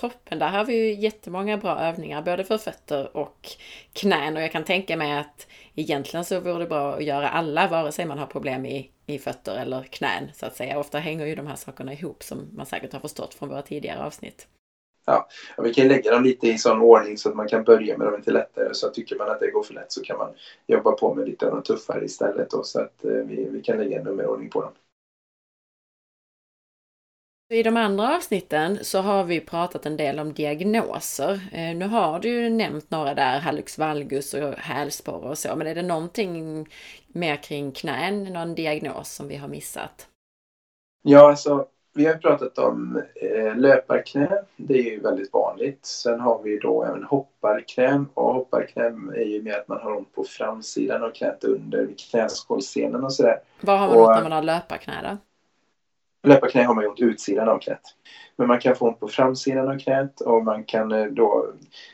Toppen, 0.00 0.38
där 0.38 0.48
har 0.48 0.64
vi 0.64 0.74
ju 0.74 0.94
jättemånga 0.94 1.56
bra 1.56 1.78
övningar 1.78 2.22
både 2.22 2.44
för 2.44 2.58
fötter 2.58 3.16
och 3.16 3.48
knän 3.92 4.36
och 4.36 4.42
jag 4.42 4.52
kan 4.52 4.64
tänka 4.64 4.96
mig 4.96 5.18
att 5.18 5.46
egentligen 5.74 6.24
så 6.24 6.40
vore 6.40 6.58
det 6.58 6.66
bra 6.66 6.94
att 6.94 7.04
göra 7.04 7.28
alla 7.28 7.68
vare 7.68 7.92
sig 7.92 8.06
man 8.06 8.18
har 8.18 8.26
problem 8.26 8.66
i, 8.66 8.90
i 9.06 9.18
fötter 9.18 9.56
eller 9.56 9.82
knän 9.82 10.30
så 10.34 10.46
att 10.46 10.56
säga. 10.56 10.78
Ofta 10.78 10.98
hänger 10.98 11.26
ju 11.26 11.34
de 11.34 11.46
här 11.46 11.56
sakerna 11.56 11.92
ihop 11.92 12.22
som 12.22 12.48
man 12.52 12.66
säkert 12.66 12.92
har 12.92 13.00
förstått 13.00 13.34
från 13.34 13.48
våra 13.48 13.62
tidigare 13.62 14.04
avsnitt. 14.04 14.46
Ja, 15.06 15.28
vi 15.58 15.74
kan 15.74 15.88
lägga 15.88 16.10
dem 16.10 16.24
lite 16.24 16.48
i 16.48 16.58
sån 16.58 16.80
ordning 16.80 17.18
så 17.18 17.28
att 17.28 17.36
man 17.36 17.48
kan 17.48 17.64
börja 17.64 17.98
med 17.98 18.06
dem 18.06 18.16
lite 18.16 18.32
lättare. 18.32 18.74
Så 18.74 18.88
tycker 18.88 19.16
man 19.16 19.30
att 19.30 19.40
det 19.40 19.50
går 19.50 19.62
för 19.62 19.74
lätt 19.74 19.92
så 19.92 20.02
kan 20.02 20.18
man 20.18 20.34
jobba 20.66 20.92
på 20.92 21.14
med 21.14 21.28
lite 21.28 21.46
av 21.46 21.52
de 21.52 21.62
tuffare 21.62 22.04
istället. 22.04 22.50
Då, 22.50 22.62
så 22.62 22.80
att 22.80 23.04
eh, 23.04 23.10
vi, 23.10 23.48
vi 23.50 23.62
kan 23.62 23.78
lägga 23.78 23.98
en 23.98 24.04
nummerordning 24.04 24.50
på 24.50 24.62
dem. 24.62 24.72
I 27.52 27.62
de 27.62 27.76
andra 27.76 28.16
avsnitten 28.16 28.78
så 28.84 29.00
har 29.00 29.24
vi 29.24 29.40
pratat 29.40 29.86
en 29.86 29.96
del 29.96 30.18
om 30.18 30.32
diagnoser. 30.32 31.40
Eh, 31.52 31.76
nu 31.76 31.86
har 31.86 32.18
du 32.18 32.28
ju 32.28 32.50
nämnt 32.50 32.90
några 32.90 33.14
där, 33.14 33.38
hallux 33.38 33.78
valgus 33.78 34.34
och 34.34 34.52
hälsporre 34.52 35.28
och 35.28 35.38
så, 35.38 35.56
men 35.56 35.66
är 35.66 35.74
det 35.74 35.82
någonting 35.82 36.68
mer 37.08 37.36
kring 37.36 37.72
knän, 37.72 38.24
någon 38.24 38.54
diagnos 38.54 39.14
som 39.14 39.28
vi 39.28 39.36
har 39.36 39.48
missat? 39.48 40.08
Ja, 41.02 41.28
alltså 41.28 41.66
vi 41.94 42.06
har 42.06 42.14
pratat 42.14 42.58
om 42.58 43.02
eh, 43.14 43.56
löparknä. 43.56 44.42
Det 44.56 44.74
är 44.74 44.82
ju 44.82 45.00
väldigt 45.00 45.32
vanligt. 45.32 45.86
Sen 45.86 46.20
har 46.20 46.42
vi 46.42 46.58
då 46.58 46.84
även 46.84 47.04
hopparknä. 47.04 48.04
Och 48.14 48.34
hopparknä 48.34 48.82
är 49.16 49.24
ju 49.24 49.42
mer 49.42 49.58
att 49.58 49.68
man 49.68 49.80
har 49.80 49.96
ont 49.96 50.14
på 50.14 50.24
framsidan 50.24 51.02
av 51.02 51.10
knät 51.10 51.44
under 51.44 51.88
knäskålscenen 52.10 53.04
och 53.04 53.12
sådär. 53.12 53.40
Vad 53.60 53.78
har 53.78 53.88
man 53.88 53.96
och, 53.96 54.06
ont 54.06 54.16
när 54.16 54.22
man 54.22 54.32
har 54.32 54.42
löparknä 54.42 54.94
då? 55.02 55.29
Löparknä 56.22 56.62
har 56.64 56.74
man 56.74 56.84
ju 56.84 56.88
ont 56.88 57.00
utsidan 57.00 57.48
av 57.48 57.58
knät. 57.58 57.80
Men 58.36 58.48
man 58.48 58.60
kan 58.60 58.76
få 58.76 58.88
ont 58.88 59.00
på 59.00 59.08
framsidan 59.08 59.68
av 59.68 59.78
knät 59.78 60.20
och 60.20 60.44
man 60.44 60.64
kan 60.64 60.92
eh, 60.92 61.04
då... 61.04 61.46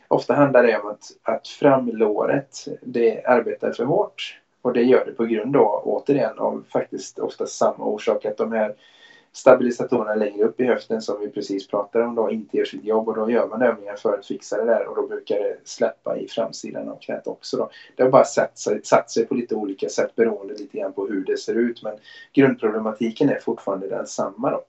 Ofta 0.08 0.34
handlar 0.34 0.62
det 0.62 0.80
om 0.80 0.90
att, 0.90 1.04
att 1.22 1.48
framlåret 1.48 2.64
det 2.82 3.24
arbetar 3.24 3.72
för 3.72 3.84
hårt. 3.84 4.40
Och 4.62 4.72
det 4.72 4.82
gör 4.82 5.04
det 5.04 5.12
på 5.12 5.24
grund 5.24 5.52
då 5.52 5.82
återigen 5.84 6.38
av 6.38 6.64
faktiskt 6.72 7.18
ofta 7.18 7.46
samma 7.46 7.84
orsak 7.84 8.24
att 8.24 8.36
de 8.36 8.52
här 8.52 8.74
stabilisatorerna 9.36 10.14
längre 10.14 10.44
upp 10.44 10.60
i 10.60 10.64
höften 10.64 11.02
som 11.02 11.20
vi 11.20 11.30
precis 11.30 11.68
pratade 11.68 12.04
om 12.04 12.14
då 12.14 12.30
inte 12.30 12.56
gör 12.56 12.64
sitt 12.64 12.84
jobb 12.84 13.08
och 13.08 13.16
då 13.16 13.30
gör 13.30 13.48
man 13.48 13.62
övningar 13.62 13.96
för 13.96 14.18
att 14.18 14.26
fixa 14.26 14.56
det 14.56 14.64
där 14.64 14.86
och 14.86 14.96
då 14.96 15.06
brukar 15.06 15.36
det 15.36 15.56
släppa 15.64 16.18
i 16.18 16.28
framsidan 16.28 16.88
av 16.88 16.96
knät 16.96 17.26
också. 17.26 17.56
Då. 17.56 17.70
Det 17.96 18.02
har 18.02 18.10
bara 18.10 18.24
satt 18.24 18.58
sig, 18.58 18.80
satt 18.84 19.10
sig 19.10 19.26
på 19.26 19.34
lite 19.34 19.54
olika 19.54 19.88
sätt 19.88 20.14
beroende 20.14 20.54
lite 20.54 20.78
grann 20.78 20.92
på 20.92 21.06
hur 21.06 21.24
det 21.24 21.36
ser 21.36 21.54
ut 21.54 21.82
men 21.82 21.98
grundproblematiken 22.32 23.28
är 23.28 23.38
fortfarande 23.40 23.88
densamma. 23.88 24.50
Då. 24.50 24.64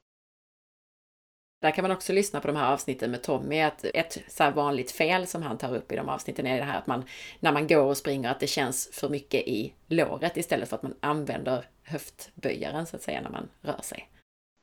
Där 1.61 1.71
kan 1.71 1.81
man 1.81 1.91
också 1.91 2.13
lyssna 2.13 2.39
på 2.39 2.47
de 2.47 2.55
här 2.55 2.73
avsnitten 2.73 3.11
med 3.11 3.23
Tommy. 3.23 3.61
Att 3.61 3.85
ett 3.93 4.17
så 4.27 4.51
vanligt 4.51 4.91
fel 4.91 5.27
som 5.27 5.41
han 5.41 5.57
tar 5.57 5.75
upp 5.75 5.91
i 5.91 5.95
de 5.95 6.09
avsnitten 6.09 6.47
är 6.47 6.57
det 6.57 6.63
här 6.63 6.77
att 6.77 6.87
man 6.87 7.03
när 7.39 7.51
man 7.51 7.67
går 7.67 7.83
och 7.83 7.97
springer 7.97 8.31
att 8.31 8.39
det 8.39 8.47
känns 8.47 8.89
för 8.93 9.09
mycket 9.09 9.47
i 9.47 9.73
låret 9.87 10.37
istället 10.37 10.69
för 10.69 10.75
att 10.75 10.83
man 10.83 10.95
använder 10.99 11.65
höftböjaren 11.83 12.85
så 12.85 12.95
att 12.95 13.01
säga 13.01 13.21
när 13.21 13.29
man 13.29 13.49
rör 13.61 13.81
sig. 13.81 14.09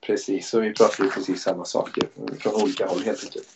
Precis, 0.06 0.54
och 0.54 0.64
vi 0.64 0.72
pratar 0.72 1.04
ju 1.04 1.10
precis 1.10 1.42
samma 1.42 1.64
saker 1.64 2.08
från 2.38 2.62
olika 2.62 2.86
håll 2.86 3.02
helt 3.02 3.24
enkelt. 3.24 3.48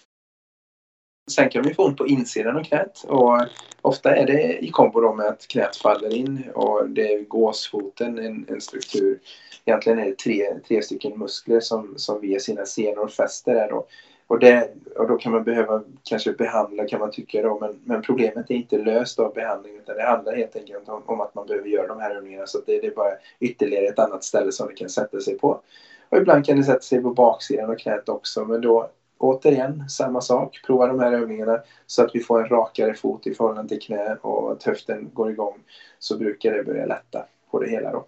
Sen 1.31 1.51
kan 1.51 1.63
vi 1.63 1.75
få 1.75 1.85
ont 1.85 1.99
på 1.99 2.07
insidan 2.07 2.57
av 2.57 2.63
knät 2.63 3.05
och 3.09 3.41
ofta 3.83 4.17
är 4.17 4.27
det 4.27 4.65
i 4.65 4.71
kombo 4.71 5.15
med 5.15 5.27
att 5.27 5.49
knät 5.49 5.77
faller 5.77 6.15
in 6.15 6.45
och 6.55 6.89
det 6.89 7.13
är 7.13 7.23
gåsfoten, 7.23 8.19
en, 8.19 8.47
en 8.49 8.61
struktur. 8.61 9.21
Egentligen 9.65 9.99
är 9.99 10.07
det 10.07 10.19
tre, 10.19 10.55
tre 10.69 10.83
stycken 10.83 11.19
muskler 11.19 11.61
som, 11.61 11.95
som 11.97 12.21
via 12.21 12.41
sina 12.41 12.67
senor 12.67 13.09
fäster 13.09 13.55
där 13.55 13.69
då. 13.71 13.87
Och, 14.27 14.39
det, 14.39 14.75
och 14.97 15.09
då 15.09 15.17
kan 15.17 15.33
man 15.33 15.45
behöva 15.45 15.83
kanske 16.03 16.33
behandla 16.33 16.89
kan 16.89 17.01
man 17.01 17.11
tycka 17.11 17.43
då 17.43 17.59
men, 17.61 17.81
men 17.85 18.03
problemet 18.03 18.51
är 18.51 18.55
inte 18.55 18.79
löst 18.79 19.19
av 19.19 19.35
behandling 19.35 19.77
utan 19.77 19.97
det 19.97 20.03
handlar 20.03 20.37
helt 20.37 20.57
enkelt 20.57 20.89
om, 20.89 21.03
om 21.07 21.21
att 21.21 21.35
man 21.35 21.47
behöver 21.47 21.69
göra 21.69 21.87
de 21.87 22.01
här 22.01 22.17
övningarna 22.17 22.47
så 22.47 22.59
det, 22.67 22.81
det 22.81 22.87
är 22.87 22.95
bara 22.95 23.13
ytterligare 23.41 23.87
ett 23.87 23.99
annat 23.99 24.25
ställe 24.25 24.53
som 24.53 24.69
det 24.69 24.75
kan 24.75 24.89
sätta 24.89 25.21
sig 25.21 25.39
på. 25.39 25.61
Och 26.09 26.19
ibland 26.19 26.47
kan 26.47 26.57
det 26.57 26.65
sätta 26.65 26.81
sig 26.81 27.03
på 27.03 27.11
baksidan 27.11 27.71
av 27.71 27.75
knät 27.75 28.09
också 28.09 28.45
men 28.45 28.61
då 28.61 28.91
återigen 29.19 29.89
samma 29.89 30.21
sak. 30.21 30.61
Prova 30.67 30.87
de 30.87 31.01
här 31.01 31.13
övningarna 31.13 31.61
så 31.87 32.05
att 32.05 32.15
vi 32.15 32.21
får 32.21 32.43
en 32.43 32.49
rakare 32.49 32.95
fot 32.95 33.27
i 33.27 33.35
förhållande 33.35 33.69
till 33.69 33.81
knä 33.81 34.17
och 34.23 34.53
att 34.53 34.63
höften 34.63 35.11
går 35.13 35.31
igång. 35.31 35.59
Så 35.99 36.19
brukar 36.19 36.53
det 36.53 36.63
börja 36.63 36.87
lätta 36.87 37.25
på 37.51 37.59
det 37.59 37.71
hela 37.71 37.93
då. 37.93 38.07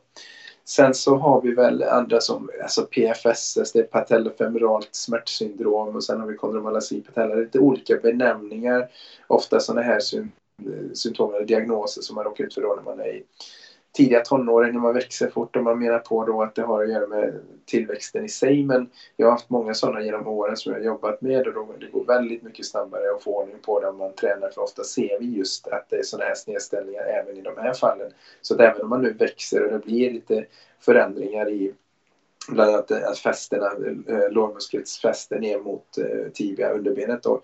Sen 0.65 0.95
så 0.95 1.17
har 1.17 1.41
vi 1.41 1.55
väl 1.55 1.83
andra 1.83 2.21
som 2.21 2.51
alltså 2.63 2.83
PFSS, 2.83 3.59
alltså 3.59 3.79
det 3.79 3.85
är 3.85 3.87
patellofemoralt 3.87 4.89
smärtsyndrom 4.93 5.97
och 5.97 6.05
sen 6.05 6.21
har 6.21 6.27
vi 6.27 6.37
kondromalasi 6.37 7.01
patella. 7.01 7.35
Lite 7.35 7.59
olika 7.59 7.97
benämningar. 7.97 8.91
Ofta 9.27 9.61
sådana 9.61 9.83
här 9.83 10.01
eh, 10.17 10.25
symptom 10.95 11.35
eller 11.35 11.47
diagnoser 11.47 12.03
som 12.03 12.15
man 12.15 12.25
råkar 12.25 12.45
ut 12.45 12.55
för 12.55 12.63
då 12.63 12.75
när 12.75 12.83
man 12.83 13.01
är 13.01 13.15
i 13.15 13.25
tidiga 13.93 14.21
tonåren 14.21 14.73
när 14.73 14.81
man 14.81 14.95
växer 14.95 15.31
fort 15.31 15.57
och 15.57 15.63
man 15.63 15.79
menar 15.79 15.99
på 15.99 16.25
då 16.25 16.43
att 16.43 16.55
det 16.55 16.63
har 16.63 16.83
att 16.83 16.91
göra 16.91 17.07
med 17.07 17.41
tillväxten 17.67 18.25
i 18.25 18.29
sig. 18.29 18.65
Men 18.65 18.91
jag 19.17 19.27
har 19.27 19.33
haft 19.33 19.51
många 19.51 19.75
sådana 19.75 20.03
genom 20.03 20.27
åren 20.27 20.57
som 20.57 20.73
jag 20.73 20.81
har 20.81 20.85
jobbat 20.85 21.21
med 21.21 21.47
och 21.47 21.55
då 21.55 21.69
det 21.81 21.87
går 21.87 22.05
väldigt 22.05 22.43
mycket 22.43 22.67
snabbare 22.67 23.11
att 23.17 23.23
få 23.23 23.39
ordning 23.39 23.57
på 23.63 23.81
det 23.81 23.89
om 23.89 23.97
man 23.97 24.15
tränar. 24.15 24.49
För 24.51 24.63
ofta 24.63 24.85
ser 24.85 25.19
vi 25.19 25.27
just 25.27 25.69
att 25.69 25.91
det 25.91 25.97
är 25.97 26.03
sådana 26.03 26.29
här 26.29 26.35
snedställningar 26.35 27.03
även 27.03 27.37
i 27.37 27.41
de 27.41 27.57
här 27.57 27.75
fallen. 27.75 28.13
Så 28.43 28.55
att 28.55 28.61
även 28.61 28.83
om 28.83 28.89
man 28.89 29.03
nu 29.03 29.13
växer 29.13 29.65
och 29.65 29.73
det 29.73 29.79
blir 29.79 30.11
lite 30.11 30.45
förändringar 30.81 31.49
i 31.51 31.75
bland 32.49 32.71
annat 32.71 32.91
eh, 32.91 33.09
att 33.09 33.19
fästena, 33.19 33.67
eh, 34.09 34.83
fäste 35.03 35.39
ner 35.39 35.59
mot 35.59 35.99
eh, 35.99 36.33
tibia, 36.33 36.71
underbenet 36.71 37.23
då, 37.23 37.43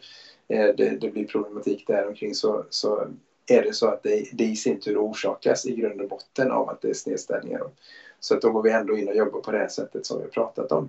eh, 0.49 0.74
det, 0.76 1.01
det 1.01 1.09
blir 1.09 1.26
problematik 1.26 1.86
där 1.86 2.09
omkring 2.09 2.34
så, 2.34 2.64
så 2.70 3.09
är 3.47 3.62
det 3.62 3.72
så 3.72 3.88
att 3.88 4.03
det, 4.03 4.28
det 4.32 4.44
i 4.44 4.57
sin 4.57 4.80
tur 4.80 4.99
orsakas 4.99 5.66
i 5.66 5.74
grund 5.76 6.01
och 6.01 6.09
botten 6.09 6.51
av 6.51 6.68
att 6.68 6.80
det 6.80 6.90
är 6.90 6.94
snedställningar. 6.94 7.62
Så 8.20 8.34
att 8.34 8.42
då 8.42 8.51
går 8.53 8.62
vi 8.62 8.70
ändå 8.70 8.97
in 8.97 9.09
och 9.09 9.16
jobbar 9.16 9.40
på 9.40 9.51
det 9.51 9.59
här 9.59 9.68
sättet 9.68 10.07
som 10.07 10.18
vi 10.18 10.22
har 10.22 10.30
pratat 10.30 10.72
om. 10.72 10.88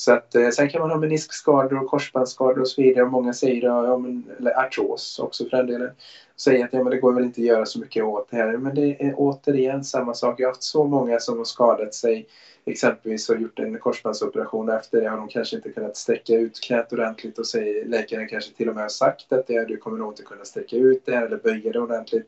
Så 0.00 0.12
att, 0.12 0.34
eh, 0.34 0.48
sen 0.48 0.68
kan 0.68 0.80
man 0.80 0.90
ha 0.90 0.96
meniskskador 0.96 1.78
och 1.78 1.90
korsbandsskador 1.90 2.60
och 2.60 2.68
så 2.68 2.82
vidare. 2.82 3.06
Många 3.06 3.32
säger, 3.32 3.62
ja, 3.62 3.98
men, 3.98 4.24
eller 4.38 4.58
artros 4.58 5.18
också 5.18 5.44
för 5.44 5.56
den 5.56 5.66
delen. 5.66 5.90
Säger 6.36 6.64
att 6.64 6.72
ja, 6.72 6.82
men 6.82 6.90
det 6.90 6.98
går 6.98 7.12
väl 7.12 7.24
inte 7.24 7.40
att 7.40 7.46
göra 7.46 7.66
så 7.66 7.78
mycket 7.78 8.04
åt 8.04 8.30
det 8.30 8.36
här. 8.36 8.56
Men 8.56 8.74
det 8.74 9.02
är 9.02 9.14
återigen 9.16 9.84
samma 9.84 10.14
sak. 10.14 10.40
Jag 10.40 10.46
har 10.46 10.52
haft 10.52 10.62
så 10.62 10.84
många 10.84 11.18
som 11.18 11.38
har 11.38 11.44
skadat 11.44 11.94
sig 11.94 12.26
exempelvis 12.64 13.28
har 13.28 13.36
gjort 13.36 13.58
en 13.58 13.78
korsbandsoperation 13.78 14.68
efter 14.68 15.00
det 15.00 15.08
har 15.08 15.16
de 15.16 15.28
kanske 15.28 15.56
inte 15.56 15.70
kunnat 15.70 15.96
sträcka 15.96 16.34
ut 16.34 16.60
knät 16.60 16.92
ordentligt 16.92 17.38
och 17.38 17.46
säger, 17.46 17.84
läkaren 17.84 18.28
kanske 18.28 18.54
till 18.54 18.68
och 18.68 18.74
med 18.74 18.84
har 18.84 18.88
sagt 18.88 19.32
att 19.32 19.46
det, 19.46 19.64
du 19.64 19.76
kommer 19.76 19.98
nog 19.98 20.12
inte 20.12 20.22
kunna 20.22 20.44
sträcka 20.44 20.76
ut 20.76 21.02
det 21.06 21.12
här 21.12 21.26
eller 21.26 21.36
böja 21.36 21.72
det 21.72 21.80
ordentligt. 21.80 22.26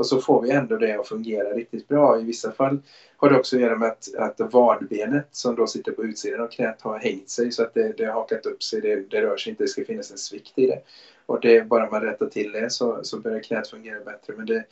Och 0.00 0.06
så 0.06 0.20
får 0.20 0.42
vi 0.42 0.50
ändå 0.50 0.76
det 0.76 0.94
att 0.94 1.08
fungera 1.08 1.54
riktigt 1.54 1.88
bra. 1.88 2.20
I 2.20 2.24
vissa 2.24 2.52
fall 2.52 2.78
har 3.16 3.30
det 3.30 3.36
också 3.36 3.56
att 3.56 3.62
göra 3.62 3.76
med 3.76 3.88
att, 3.88 4.14
att 4.18 4.52
vadbenet 4.52 5.28
som 5.32 5.54
då 5.56 5.66
sitter 5.66 5.92
på 5.92 6.04
utsidan 6.04 6.40
av 6.40 6.46
knät 6.46 6.82
har 6.82 6.98
hängt 6.98 7.30
sig 7.30 7.52
så 7.52 7.62
att 7.62 7.74
det, 7.74 7.92
det 7.96 8.04
har 8.04 8.12
hakat 8.12 8.46
upp 8.46 8.62
sig. 8.62 8.80
Det, 8.80 9.10
det 9.10 9.22
rör 9.22 9.36
sig 9.36 9.50
inte, 9.50 9.64
det 9.64 9.68
ska 9.68 9.84
finnas 9.84 10.10
en 10.10 10.18
svikt 10.18 10.52
i 10.58 10.66
det. 10.66 10.78
Och 11.26 11.40
det, 11.40 11.68
bara 11.68 11.90
man 11.90 12.00
rättar 12.00 12.26
till 12.26 12.52
det 12.52 12.70
så, 12.70 13.00
så 13.02 13.18
börjar 13.18 13.40
knät 13.40 13.68
fungera 13.68 14.00
bättre. 14.00 14.34
Men 14.36 14.46
det, 14.46 14.64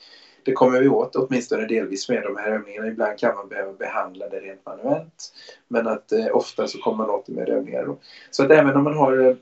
det 0.45 0.53
kommer 0.53 0.81
vi 0.81 0.89
åt 0.89 1.17
åtminstone 1.17 1.67
delvis 1.67 2.09
med 2.09 2.23
de 2.23 2.37
här 2.37 2.51
övningarna. 2.51 2.89
Ibland 2.89 3.19
kan 3.19 3.35
man 3.35 3.49
behöva 3.49 3.73
behandla 3.73 4.29
det 4.29 4.41
rent 4.41 4.67
manuellt. 4.67 5.33
Men 5.69 5.87
att 5.87 6.13
eh, 6.13 6.27
ofta 6.33 6.67
så 6.67 6.79
kommer 6.79 6.97
man 6.97 7.11
åt 7.11 7.27
det 7.27 7.33
med 7.33 7.49
övningar. 7.49 7.87
Då. 7.87 7.99
Så 8.31 8.45
att 8.45 8.51
även 8.51 8.77
om 8.77 8.85
man 8.85 8.97
har 8.97 9.19
eh, 9.19 9.35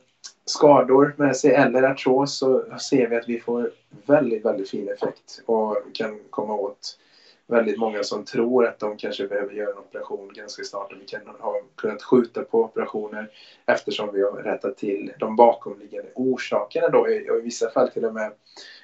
skador 0.45 1.15
med 1.17 1.37
sig 1.37 1.55
eller 1.55 1.83
artros 1.83 2.39
så 2.39 2.65
ser 2.79 3.09
vi 3.09 3.17
att 3.17 3.29
vi 3.29 3.41
får 3.41 3.71
väldigt, 4.07 4.45
väldigt 4.45 4.69
fin 4.69 4.89
effekt 4.89 5.43
och 5.47 5.77
kan 5.95 6.21
komma 6.31 6.55
åt 6.55 6.97
väldigt 7.47 7.79
många 7.79 8.03
som 8.03 8.25
tror 8.25 8.67
att 8.67 8.79
de 8.79 8.97
kanske 8.97 9.27
behöver 9.27 9.53
göra 9.53 9.71
en 9.71 9.79
operation 9.79 10.33
ganska 10.35 10.65
snart 10.65 10.93
och 10.93 11.01
vi 11.01 11.05
kan 11.05 11.21
ha 11.39 11.61
kunnat 11.77 12.03
skjuta 12.03 12.43
på 12.43 12.61
operationer 12.61 13.29
eftersom 13.67 14.13
vi 14.13 14.23
har 14.23 14.31
rättat 14.31 14.77
till 14.77 15.13
de 15.19 15.37
bakomliggande 15.37 16.09
orsakerna 16.15 16.89
då 16.89 16.99
och 16.99 17.11
i 17.11 17.43
vissa 17.45 17.69
fall 17.69 17.89
till 17.89 18.05
och 18.05 18.13
med 18.13 18.33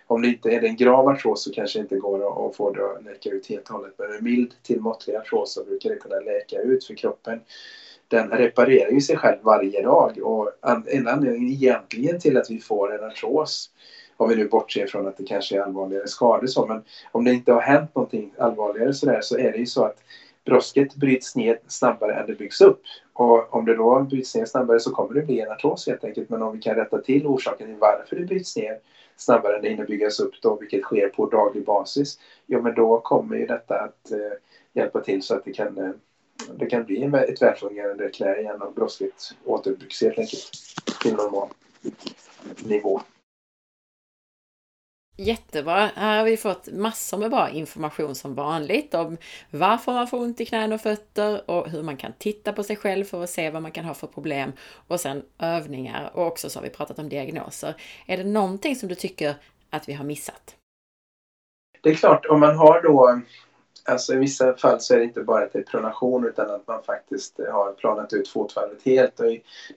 om 0.07 0.23
det 0.23 0.29
inte 0.29 0.51
är 0.51 0.65
en 0.65 0.77
grav 0.77 1.09
artros 1.09 1.43
så 1.43 1.51
kanske 1.51 1.79
det 1.79 1.81
inte 1.81 1.97
går 1.97 2.47
att 2.49 2.57
få 2.57 2.71
det 2.71 2.91
att 2.91 3.03
läka 3.03 3.29
ut 3.29 3.47
helt 3.47 3.69
och 3.69 3.75
hållet. 3.75 3.93
Men 3.97 4.11
med 4.11 4.23
mild 4.23 4.55
till 4.63 4.81
måttlig 4.81 5.15
artros 5.15 5.53
så 5.53 5.63
brukar 5.63 5.91
det 5.91 5.97
kunna 5.97 6.19
läka 6.19 6.61
ut 6.61 6.85
för 6.85 6.95
kroppen. 6.95 7.41
Den 8.13 8.31
reparerar 8.31 8.91
ju 8.91 9.01
sig 9.01 9.17
själv 9.17 9.39
varje 9.43 9.83
dag 9.83 10.19
och 10.23 10.51
en 10.87 11.09
anledning 11.09 11.49
egentligen 11.49 12.21
till 12.21 12.37
att 12.37 12.51
vi 12.51 12.61
får 12.61 12.95
en 12.95 13.05
artros 13.05 13.71
om 14.17 14.29
vi 14.29 14.37
nu 14.37 14.49
bortser 14.49 14.87
från 14.87 15.07
att 15.07 15.17
det 15.17 15.25
kanske 15.25 15.57
är 15.57 15.61
allvarligare 15.61 16.09
skador 16.09 16.47
så, 16.47 16.67
men 16.67 16.83
om 17.13 17.25
det 17.25 17.33
inte 17.33 17.53
har 17.53 17.61
hänt 17.61 17.95
någonting 17.95 18.35
allvarligare 18.39 18.93
sådär 18.93 19.21
så 19.21 19.39
är 19.39 19.53
det 19.53 19.59
ju 19.59 19.67
så 19.67 19.85
att 19.85 19.99
brosket 20.45 20.95
bryts 20.95 21.37
ner 21.37 21.59
snabbare 21.67 22.15
än 22.15 22.27
det 22.27 22.35
byggs 22.35 22.61
upp. 22.61 22.81
Och 23.13 23.55
om 23.55 23.65
det 23.65 23.75
då 23.75 24.01
bryts 24.01 24.35
ner 24.35 24.45
snabbare 24.45 24.81
så 24.81 24.91
kommer 24.91 25.15
det 25.15 25.23
bli 25.23 25.41
en 25.41 25.51
artros 25.51 25.87
helt 25.87 26.05
enkelt. 26.05 26.31
Men 26.31 26.43
om 26.43 26.53
vi 26.53 26.59
kan 26.59 26.75
rätta 26.75 26.99
till 26.99 27.27
orsaken 27.27 27.67
till 27.67 27.77
varför 27.77 28.17
det 28.17 28.25
bryts 28.25 28.57
ner 28.57 28.79
snabbare 29.17 29.57
än 29.57 29.63
det 29.63 29.69
hinner 29.69 29.87
byggas 29.87 30.21
upp 30.21 30.35
då, 30.43 30.57
vilket 30.57 30.83
sker 30.83 31.09
på 31.09 31.27
daglig 31.27 31.65
basis, 31.65 32.19
ja 32.47 32.61
men 32.61 32.75
då 32.75 33.01
kommer 33.01 33.37
ju 33.37 33.47
detta 33.47 33.75
att 33.75 34.11
eh, 34.11 34.19
hjälpa 34.73 35.01
till 35.01 35.23
så 35.23 35.35
att 35.35 35.45
det 35.45 35.53
kan, 35.53 35.79
eh, 35.79 35.91
det 36.59 36.67
kan 36.67 36.85
bli 36.85 37.03
ett 37.03 37.43
välfungerande 37.43 38.09
knä 38.09 38.41
igen 38.41 38.63
och 38.63 38.75
brosket 38.75 39.35
återbyggs 39.45 40.03
helt 40.03 40.19
enkelt 40.19 40.51
till 41.03 41.15
normal 41.15 41.49
nivå. 42.65 43.03
Jättebra! 45.17 45.91
Här 45.95 46.19
har 46.19 46.25
vi 46.25 46.37
fått 46.37 46.69
massor 46.73 47.19
med 47.19 47.31
bra 47.31 47.51
information 47.51 48.15
som 48.15 48.35
vanligt 48.35 48.95
om 48.95 49.17
varför 49.51 49.93
man 49.93 50.07
får 50.07 50.19
ont 50.19 50.41
i 50.41 50.47
knän 50.47 50.73
och 50.73 50.81
fötter 50.81 51.51
och 51.51 51.71
hur 51.71 51.83
man 51.83 51.97
kan 51.97 52.13
titta 52.19 52.53
på 52.53 52.63
sig 52.63 52.77
själv 52.77 53.05
för 53.05 53.23
att 53.23 53.31
se 53.31 53.51
vad 53.51 53.63
man 53.63 53.73
kan 53.73 53.85
ha 53.85 53.95
för 53.95 54.07
problem 54.07 54.53
och 54.89 55.01
sen 55.01 55.23
övningar 55.39 56.11
och 56.15 56.27
också 56.27 56.51
så 56.51 56.59
har 56.59 56.65
vi 56.65 56.71
pratat 56.71 56.99
om 56.99 57.09
diagnoser. 57.09 57.75
Är 58.07 58.17
det 58.17 58.25
någonting 58.25 58.77
som 58.77 58.89
du 58.89 58.95
tycker 58.95 59.35
att 59.71 59.89
vi 59.89 59.93
har 59.93 60.05
missat? 60.05 60.57
Det 61.81 61.91
är 61.91 61.95
klart, 61.95 62.27
om 62.27 62.41
man 62.41 62.57
har 62.57 62.83
då 62.83 63.21
Alltså 63.85 64.15
i 64.15 64.17
vissa 64.17 64.57
fall 64.57 64.81
så 64.81 64.95
är 64.95 64.99
det 64.99 65.05
inte 65.05 65.23
bara 65.23 65.45
att 65.45 65.53
det 65.53 65.59
är 65.59 65.63
pronation 65.63 66.25
utan 66.25 66.51
att 66.51 66.67
man 66.67 66.83
faktiskt 66.83 67.41
har 67.53 67.73
planat 67.73 68.13
ut 68.13 68.29
fotvalvet 68.29 68.83
helt. 68.83 69.21
Och 69.21 69.27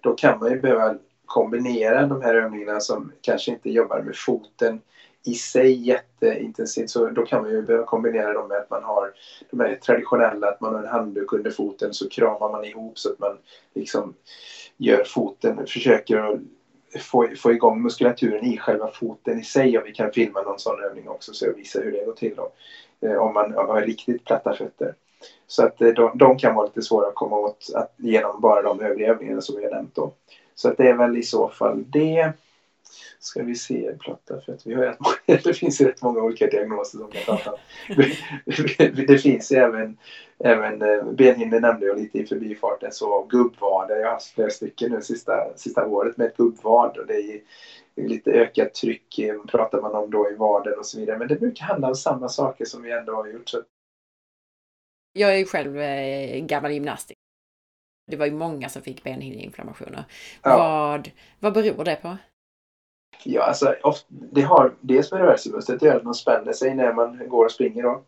då 0.01 0.13
kan 0.13 0.39
man 0.39 0.51
ju 0.51 0.59
behöva 0.59 0.95
kombinera 1.25 2.07
de 2.07 2.21
här 2.21 2.35
övningarna 2.35 2.79
som 2.79 3.11
kanske 3.21 3.51
inte 3.51 3.69
jobbar 3.69 4.01
med 4.01 4.15
foten 4.15 4.81
i 5.25 5.33
sig 5.33 5.87
jätteintensivt 5.87 6.89
så 6.89 7.09
då 7.09 7.25
kan 7.25 7.41
man 7.41 7.51
ju 7.51 7.61
behöva 7.61 7.85
kombinera 7.85 8.33
dem 8.33 8.47
med 8.47 8.57
att 8.57 8.69
man 8.69 8.83
har 8.83 9.13
de 9.51 9.59
här 9.59 9.75
traditionella, 9.75 10.47
att 10.47 10.61
man 10.61 10.73
har 10.73 10.81
en 10.81 10.87
handduk 10.87 11.33
under 11.33 11.51
foten 11.51 11.93
så 11.93 12.09
kramar 12.09 12.51
man 12.51 12.65
ihop 12.65 12.99
så 12.99 13.11
att 13.11 13.19
man 13.19 13.37
liksom 13.73 14.13
gör 14.77 15.03
foten, 15.03 15.67
försöker 15.67 16.17
att 16.17 16.39
få, 17.01 17.27
få 17.37 17.51
igång 17.51 17.81
muskulaturen 17.81 18.45
i 18.45 18.57
själva 18.57 18.91
foten 18.91 19.39
i 19.39 19.43
sig 19.43 19.77
och 19.77 19.87
vi 19.87 19.91
kan 19.91 20.11
filma 20.11 20.41
någon 20.41 20.59
sån 20.59 20.83
övning 20.83 21.09
också 21.09 21.33
så 21.33 21.45
jag 21.45 21.53
visar 21.53 21.83
hur 21.83 21.91
det 21.91 22.05
går 22.05 22.13
till 22.13 22.35
då. 22.35 22.51
Eh, 23.05 23.17
om 23.17 23.33
man 23.33 23.53
har 23.53 23.81
riktigt 23.81 24.25
platta 24.25 24.53
fötter. 24.53 24.93
Så 25.47 25.65
att 25.65 25.81
eh, 25.81 25.89
de, 25.89 26.11
de 26.17 26.37
kan 26.37 26.55
vara 26.55 26.65
lite 26.65 26.81
svåra 26.81 27.07
att 27.07 27.15
komma 27.15 27.37
åt 27.37 27.71
att, 27.75 27.93
genom 27.97 28.41
bara 28.41 28.61
de 28.61 28.81
övriga 28.81 29.41
som 29.41 29.55
vi 29.55 29.63
har 29.63 29.71
nämnt 29.71 29.95
då. 29.95 30.13
Så 30.55 30.69
att 30.69 30.77
det 30.77 30.87
är 30.87 30.97
väl 30.97 31.17
i 31.17 31.23
så 31.23 31.47
fall 31.47 31.83
det 31.87 32.33
ska 33.19 33.43
vi 33.43 33.55
se 33.55 33.91
platta 33.99 34.41
för 34.45 34.53
att 34.53 34.67
vi 34.67 34.73
har 34.73 34.81
rätt 34.81 34.99
många, 34.99 35.39
det 35.43 35.53
finns 35.53 35.81
rätt 35.81 36.01
många 36.01 36.21
olika 36.21 36.47
diagnoser 36.47 36.97
som 36.97 37.11
kan 37.11 37.21
prata 37.21 37.51
om. 37.51 37.57
det 39.07 39.17
finns 39.17 39.51
ju 39.51 39.55
även, 39.55 39.97
även 40.39 40.81
eh, 40.81 41.03
benhinnor 41.03 41.59
nämnde 41.59 41.85
jag 41.85 41.99
lite 41.99 42.17
i 42.17 42.25
förbifarten 42.25 42.91
så 42.91 43.25
gubbvader. 43.29 43.95
Jag 43.95 44.05
har 44.05 44.13
haft 44.13 44.33
flera 44.33 44.49
stycken 44.49 44.91
nu 44.91 45.01
sista, 45.01 45.33
sista 45.55 45.85
året 45.85 46.17
med 46.17 46.27
ett 46.27 46.37
gubbvad 46.37 46.97
och 46.97 47.07
det 47.07 47.15
är 47.15 47.39
lite 47.95 48.31
ökat 48.31 48.73
tryck 48.73 49.19
pratar 49.47 49.81
man 49.81 49.95
om 49.95 50.11
då 50.11 50.31
i 50.31 50.35
vaden 50.35 50.79
och 50.79 50.85
så 50.85 50.99
vidare. 50.99 51.17
Men 51.17 51.27
det 51.27 51.35
brukar 51.35 51.65
handla 51.65 51.87
om 51.87 51.95
samma 51.95 52.29
saker 52.29 52.65
som 52.65 52.81
vi 52.81 52.91
ändå 52.91 53.15
har 53.15 53.27
gjort. 53.27 53.49
Så. 53.49 53.63
Jag 55.13 55.33
är 55.33 55.37
ju 55.37 55.45
själv 55.45 55.79
eh, 55.79 56.39
gammal 56.45 56.71
gymnast. 56.71 57.11
Det 58.11 58.17
var 58.17 58.25
ju 58.25 58.31
många 58.31 58.69
som 58.69 58.81
fick 58.81 59.03
benhinneinflammationer. 59.03 60.03
Ja. 60.41 60.57
Vad, 60.57 61.11
vad 61.39 61.53
beror 61.53 61.83
det 61.83 61.95
på? 61.95 62.17
Ja, 63.23 63.41
alltså, 63.41 63.75
ofta, 63.83 64.05
det 64.09 64.41
har 64.41 64.73
dels 64.81 65.11
med 65.11 65.21
rörelsemönstret 65.21 65.75
att 65.75 65.81
göra 65.81 65.97
att 65.97 66.03
man 66.03 66.15
spänner 66.15 66.53
sig 66.53 66.75
när 66.75 66.93
man 66.93 67.29
går 67.29 67.45
och 67.45 67.51
springer. 67.51 67.83
Då. 67.83 68.03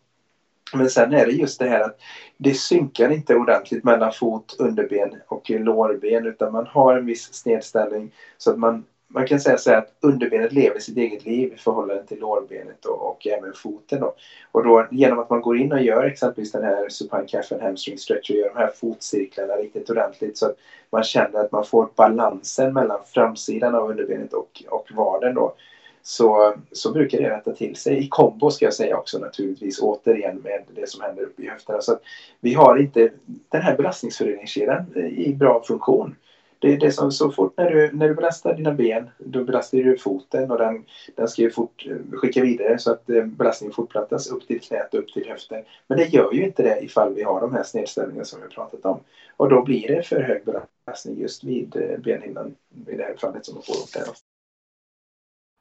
Men 0.74 0.90
sen 0.90 1.12
är 1.12 1.26
det 1.26 1.32
just 1.32 1.58
det 1.58 1.68
här 1.68 1.80
att 1.80 2.00
det 2.36 2.54
synkar 2.54 3.10
inte 3.10 3.34
ordentligt 3.34 3.84
mellan 3.84 4.12
fot, 4.12 4.56
underben 4.58 5.20
och 5.26 5.50
lårben 5.50 6.26
utan 6.26 6.52
man 6.52 6.66
har 6.66 6.96
en 6.96 7.06
viss 7.06 7.34
snedställning 7.34 8.14
så 8.38 8.50
att 8.50 8.58
man 8.58 8.84
man 9.08 9.26
kan 9.26 9.40
säga 9.40 9.58
så 9.58 9.70
här 9.70 9.78
att 9.78 9.92
underbenet 10.00 10.52
lever 10.52 10.80
sitt 10.80 10.96
eget 10.96 11.26
liv 11.26 11.52
i 11.52 11.56
förhållande 11.56 12.04
till 12.04 12.18
lårbenet 12.18 12.84
och, 12.84 13.08
och 13.08 13.26
även 13.26 13.52
foten. 13.52 14.00
Då. 14.00 14.14
Och 14.52 14.64
då 14.64 14.86
genom 14.90 15.18
att 15.18 15.30
man 15.30 15.40
går 15.40 15.56
in 15.56 15.72
och 15.72 15.82
gör 15.82 16.04
exempelvis 16.04 16.52
den 16.52 16.64
här 16.64 16.88
supine 16.88 17.26
calf 17.28 17.52
and 17.52 17.62
hamstring 17.62 17.98
stretch 17.98 18.30
och 18.30 18.36
gör 18.36 18.48
de 18.48 18.56
här 18.56 18.72
fotcirklarna 18.74 19.52
riktigt 19.52 19.90
ordentligt 19.90 20.38
så 20.38 20.46
att 20.46 20.56
man 20.90 21.02
känner 21.02 21.40
att 21.40 21.52
man 21.52 21.64
får 21.64 21.88
balansen 21.96 22.72
mellan 22.72 23.00
framsidan 23.04 23.74
av 23.74 23.90
underbenet 23.90 24.32
och, 24.32 24.62
och 24.68 24.88
vaden 24.92 25.34
då. 25.34 25.54
Så, 26.02 26.54
så 26.72 26.92
brukar 26.92 27.18
det 27.18 27.30
rätta 27.30 27.52
till 27.52 27.76
sig. 27.76 27.98
I 27.98 28.08
kombo 28.08 28.50
ska 28.50 28.64
jag 28.64 28.74
säga 28.74 28.96
också 28.96 29.18
naturligtvis 29.18 29.80
återigen 29.82 30.36
med 30.36 30.62
det 30.74 30.88
som 30.88 31.02
händer 31.02 31.22
uppe 31.22 31.42
i 31.42 31.48
höfterna. 31.48 31.80
Så 31.80 31.98
vi 32.40 32.54
har 32.54 32.76
inte 32.76 33.10
den 33.48 33.62
här 33.62 33.76
belastningsfördelningskedjan 33.76 34.96
i 34.96 35.34
bra 35.34 35.62
funktion 35.62 36.14
det, 36.58 36.76
det 36.76 36.92
som 36.92 37.12
så 37.12 37.30
fort 37.30 37.54
när 37.56 37.70
du, 37.70 37.90
när 37.92 38.08
du 38.08 38.14
belastar 38.14 38.54
dina 38.54 38.72
ben, 38.72 39.10
då 39.18 39.44
belastar 39.44 39.78
du 39.78 39.98
foten 39.98 40.50
och 40.50 40.58
den, 40.58 40.84
den 41.14 41.28
ska 41.28 41.42
ju 41.42 41.50
fort 41.50 41.86
eh, 41.90 42.18
skicka 42.18 42.42
vidare 42.42 42.78
så 42.78 42.92
att 42.92 43.10
eh, 43.10 43.24
belastningen 43.24 43.74
fortplantas 43.74 44.30
upp 44.30 44.46
till 44.46 44.60
knät 44.60 44.94
och 44.94 45.00
upp 45.00 45.12
till 45.12 45.28
höften. 45.28 45.64
Men 45.86 45.98
det 45.98 46.04
gör 46.04 46.32
ju 46.32 46.44
inte 46.44 46.62
det 46.62 46.80
ifall 46.80 47.14
vi 47.14 47.22
har 47.22 47.40
de 47.40 47.54
här 47.54 47.62
snedställningarna 47.62 48.24
som 48.24 48.40
vi 48.40 48.44
har 48.44 48.50
pratat 48.50 48.84
om. 48.84 49.00
Och 49.36 49.48
då 49.48 49.62
blir 49.62 49.88
det 49.88 50.02
för 50.02 50.20
hög 50.20 50.42
belastning 50.44 51.20
just 51.20 51.44
vid 51.44 51.76
eh, 51.76 51.98
benhinnan 51.98 52.54
i 52.86 52.96
det 52.96 53.02
här 53.02 53.16
fallet 53.20 53.44
som 53.44 53.54
man 53.54 53.62
får 53.62 53.74
upp 53.74 53.92
där. 53.92 54.27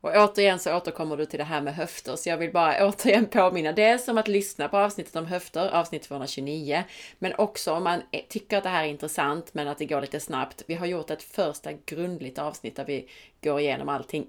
Och 0.08 0.14
återigen 0.16 0.60
så 0.60 0.78
återkommer 0.78 1.18
du 1.18 1.26
till 1.26 1.40
det 1.40 1.46
här 1.46 1.62
med 1.62 1.76
höfter, 1.76 2.16
så 2.16 2.30
jag 2.30 2.38
vill 2.38 2.52
bara 2.52 2.88
återigen 2.88 3.26
påminna 3.26 3.72
dels 3.72 4.08
om 4.08 4.18
att 4.18 4.28
lyssna 4.28 4.68
på 4.68 4.78
avsnittet 4.78 5.16
om 5.16 5.26
höfter, 5.26 5.70
avsnitt 5.70 6.02
229, 6.02 6.84
men 7.20 7.34
också 7.38 7.74
om 7.74 7.84
man 7.84 8.02
tycker 8.30 8.58
att 8.58 8.64
det 8.64 8.70
här 8.70 8.84
är 8.84 8.88
intressant 8.88 9.54
men 9.54 9.68
att 9.68 9.78
det 9.78 9.86
går 9.86 10.02
lite 10.02 10.20
snabbt. 10.20 10.64
Vi 10.68 10.74
har 10.74 10.86
gjort 10.86 11.10
ett 11.10 11.24
första 11.24 11.72
grundligt 11.86 12.40
avsnitt 12.40 12.76
där 12.76 12.86
vi 12.86 13.10
går 13.42 13.60
igenom 13.60 13.90
allting 13.90 14.28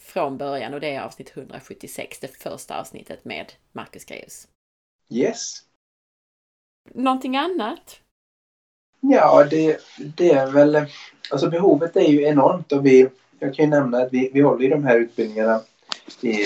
från 0.00 0.38
början 0.38 0.74
och 0.74 0.80
det 0.80 0.94
är 0.94 1.00
avsnitt 1.00 1.36
176, 1.36 2.18
det 2.18 2.28
första 2.28 2.80
avsnittet 2.80 3.24
med 3.24 3.52
Marcus 3.72 4.04
Greus. 4.04 4.48
Yes. 5.10 5.62
Någonting 6.94 7.36
annat? 7.36 8.00
Ja, 9.00 9.44
det, 9.44 9.80
det 9.98 10.30
är 10.30 10.50
väl, 10.50 10.86
alltså 11.30 11.50
behovet 11.50 11.96
är 11.96 12.08
ju 12.08 12.22
enormt 12.22 12.72
och 12.72 12.86
vi 12.86 13.08
jag 13.40 13.54
kan 13.54 13.64
ju 13.64 13.70
nämna 13.70 13.98
att 13.98 14.12
vi, 14.12 14.30
vi 14.34 14.40
håller 14.40 14.64
i 14.64 14.68
de 14.68 14.84
här 14.84 14.96
utbildningarna 14.98 15.60
i, 16.20 16.44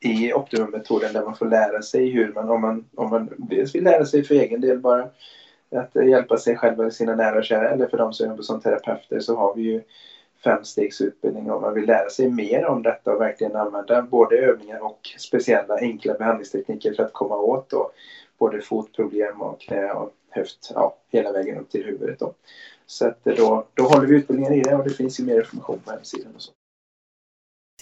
i 0.00 0.32
optimummetoden 0.32 1.12
där 1.12 1.24
man 1.24 1.36
får 1.36 1.46
lära 1.46 1.82
sig 1.82 2.10
hur 2.10 2.32
man, 2.32 2.48
om 2.48 2.60
man, 2.60 2.84
om 2.94 3.10
man 3.10 3.28
dels 3.38 3.74
vill 3.74 3.84
lära 3.84 4.04
sig 4.04 4.24
för 4.24 4.34
egen 4.34 4.60
del 4.60 4.78
bara 4.78 5.08
att 5.74 5.94
hjälpa 5.94 6.38
sig 6.38 6.56
själv 6.56 6.80
och 6.80 6.92
sina 6.92 7.14
nära 7.14 7.38
och 7.38 7.44
kära 7.44 7.70
eller 7.70 7.86
för 7.86 7.96
de 7.96 8.12
som 8.12 8.28
jobbar 8.28 8.42
som 8.42 8.60
terapeuter 8.60 9.20
så 9.20 9.36
har 9.36 9.54
vi 9.54 9.62
ju 9.62 9.82
femstegsutbildning 10.44 11.50
om 11.50 11.62
man 11.62 11.74
vill 11.74 11.86
lära 11.86 12.10
sig 12.10 12.30
mer 12.30 12.66
om 12.66 12.82
detta 12.82 13.12
och 13.12 13.20
verkligen 13.20 13.56
använda 13.56 14.02
både 14.02 14.36
övningar 14.36 14.84
och 14.84 15.00
speciella 15.18 15.78
enkla 15.78 16.14
behandlingstekniker 16.14 16.92
för 16.92 17.02
att 17.02 17.12
komma 17.12 17.36
åt 17.36 17.70
då, 17.70 17.90
både 18.40 18.62
fotproblem 18.62 19.42
och 19.42 19.60
knä 19.60 19.92
och 19.92 20.14
höft, 20.30 20.70
ja, 20.74 20.96
hela 21.08 21.32
vägen 21.32 21.58
upp 21.58 21.70
till 21.70 21.84
huvudet. 21.84 22.18
Då. 22.18 22.34
Så 22.86 23.06
att 23.06 23.24
då, 23.24 23.66
då 23.74 23.82
håller 23.82 24.06
vi 24.06 24.16
utbildningen 24.16 24.54
i 24.54 24.62
det 24.62 24.74
och 24.74 24.84
det 24.84 24.90
finns 24.90 25.20
ju 25.20 25.24
mer 25.24 25.38
information 25.38 25.80
på 25.84 25.90
hemsidan 25.90 26.34
och 26.34 26.42
så. 26.42 26.52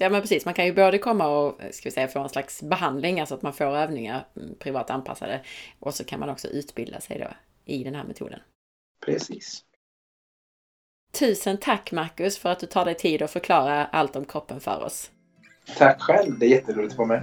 Ja 0.01 0.11
men 0.11 0.21
precis, 0.21 0.45
man 0.45 0.55
kan 0.55 0.67
ju 0.67 0.75
både 0.75 0.99
komma 0.99 1.29
och 1.29 1.61
ska 1.71 1.89
vi 1.89 1.91
säga, 1.91 2.09
få 2.09 2.21
en 2.21 2.29
slags 2.29 2.63
behandling, 2.63 3.21
alltså 3.21 3.35
att 3.35 3.43
man 3.43 3.53
får 3.53 3.65
övningar 3.65 4.27
mm, 4.37 4.55
privat 4.55 4.91
anpassade. 4.91 5.41
Och 5.79 5.95
så 5.95 6.05
kan 6.05 6.21
man 6.21 6.29
också 6.29 6.49
utbilda 6.49 7.01
sig 7.01 7.19
då 7.19 7.29
i 7.65 7.85
den 7.85 7.95
här 7.95 8.05
metoden. 8.05 8.41
Precis. 9.07 9.65
Tusen 11.13 11.59
tack 11.59 11.93
Marcus 11.93 12.39
för 12.39 12.49
att 12.49 12.61
du 12.61 12.67
tar 12.67 12.85
dig 12.85 12.95
tid 12.95 13.23
att 13.23 13.31
förklara 13.31 13.87
allt 13.87 14.17
om 14.17 14.25
kroppen 14.25 14.61
för 14.61 14.85
oss. 14.85 15.11
Tack 15.79 16.01
själv, 16.01 16.39
det 16.39 16.47
är 16.47 16.51
jätteroligt 16.51 16.93
att 16.93 16.99
vara 16.99 17.09
med. 17.09 17.23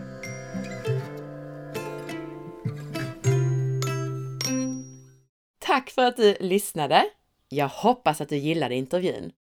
Tack 5.76 5.90
för 5.90 6.06
att 6.06 6.18
du 6.18 6.36
lyssnade. 6.40 7.06
Jag 7.50 7.68
hoppas 7.68 8.22
att 8.22 8.30
du 8.30 8.38
gillade 8.38 8.76
intervjun. 8.76 9.32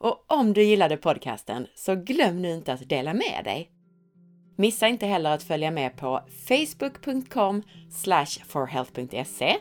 Och 0.00 0.24
om 0.26 0.52
du 0.52 0.62
gillade 0.62 0.96
podcasten 0.96 1.66
så 1.74 1.94
glöm 1.94 2.42
nu 2.42 2.54
inte 2.54 2.72
att 2.72 2.88
dela 2.88 3.14
med 3.14 3.40
dig. 3.44 3.70
Missa 4.56 4.88
inte 4.88 5.06
heller 5.06 5.30
att 5.30 5.42
följa 5.42 5.70
med 5.70 5.96
på 5.96 6.20
facebook.com 6.48 7.62
forhealth.se 8.46 9.56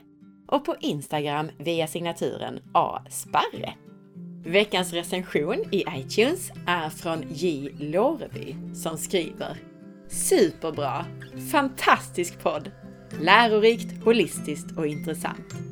och 0.47 0.65
på 0.65 0.75
Instagram 0.79 1.49
via 1.57 1.87
signaturen 1.87 2.59
asparre. 2.73 3.73
Veckans 4.45 4.93
recension 4.93 5.65
i 5.71 5.83
iTunes 5.97 6.51
är 6.67 6.89
från 6.89 7.23
J. 7.29 7.69
Låreby 7.79 8.55
som 8.75 8.97
skriver 8.97 9.57
Superbra! 10.09 11.05
Fantastisk 11.51 12.43
podd! 12.43 12.71
Lärorikt, 13.19 14.03
holistiskt 14.03 14.77
och 14.77 14.87
intressant. 14.87 15.70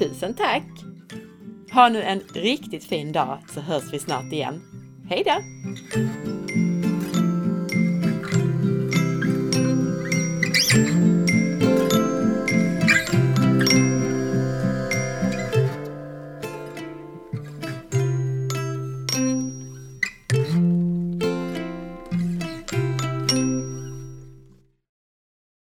Tusen 0.00 0.34
tack! 0.34 0.64
Ha 1.72 1.88
nu 1.88 2.02
en 2.02 2.20
riktigt 2.34 2.84
fin 2.84 3.12
dag 3.12 3.38
så 3.54 3.60
hörs 3.60 3.92
vi 3.92 3.98
snart 3.98 4.32
igen. 4.32 4.62
Hej 5.08 5.22
då! 5.26 6.39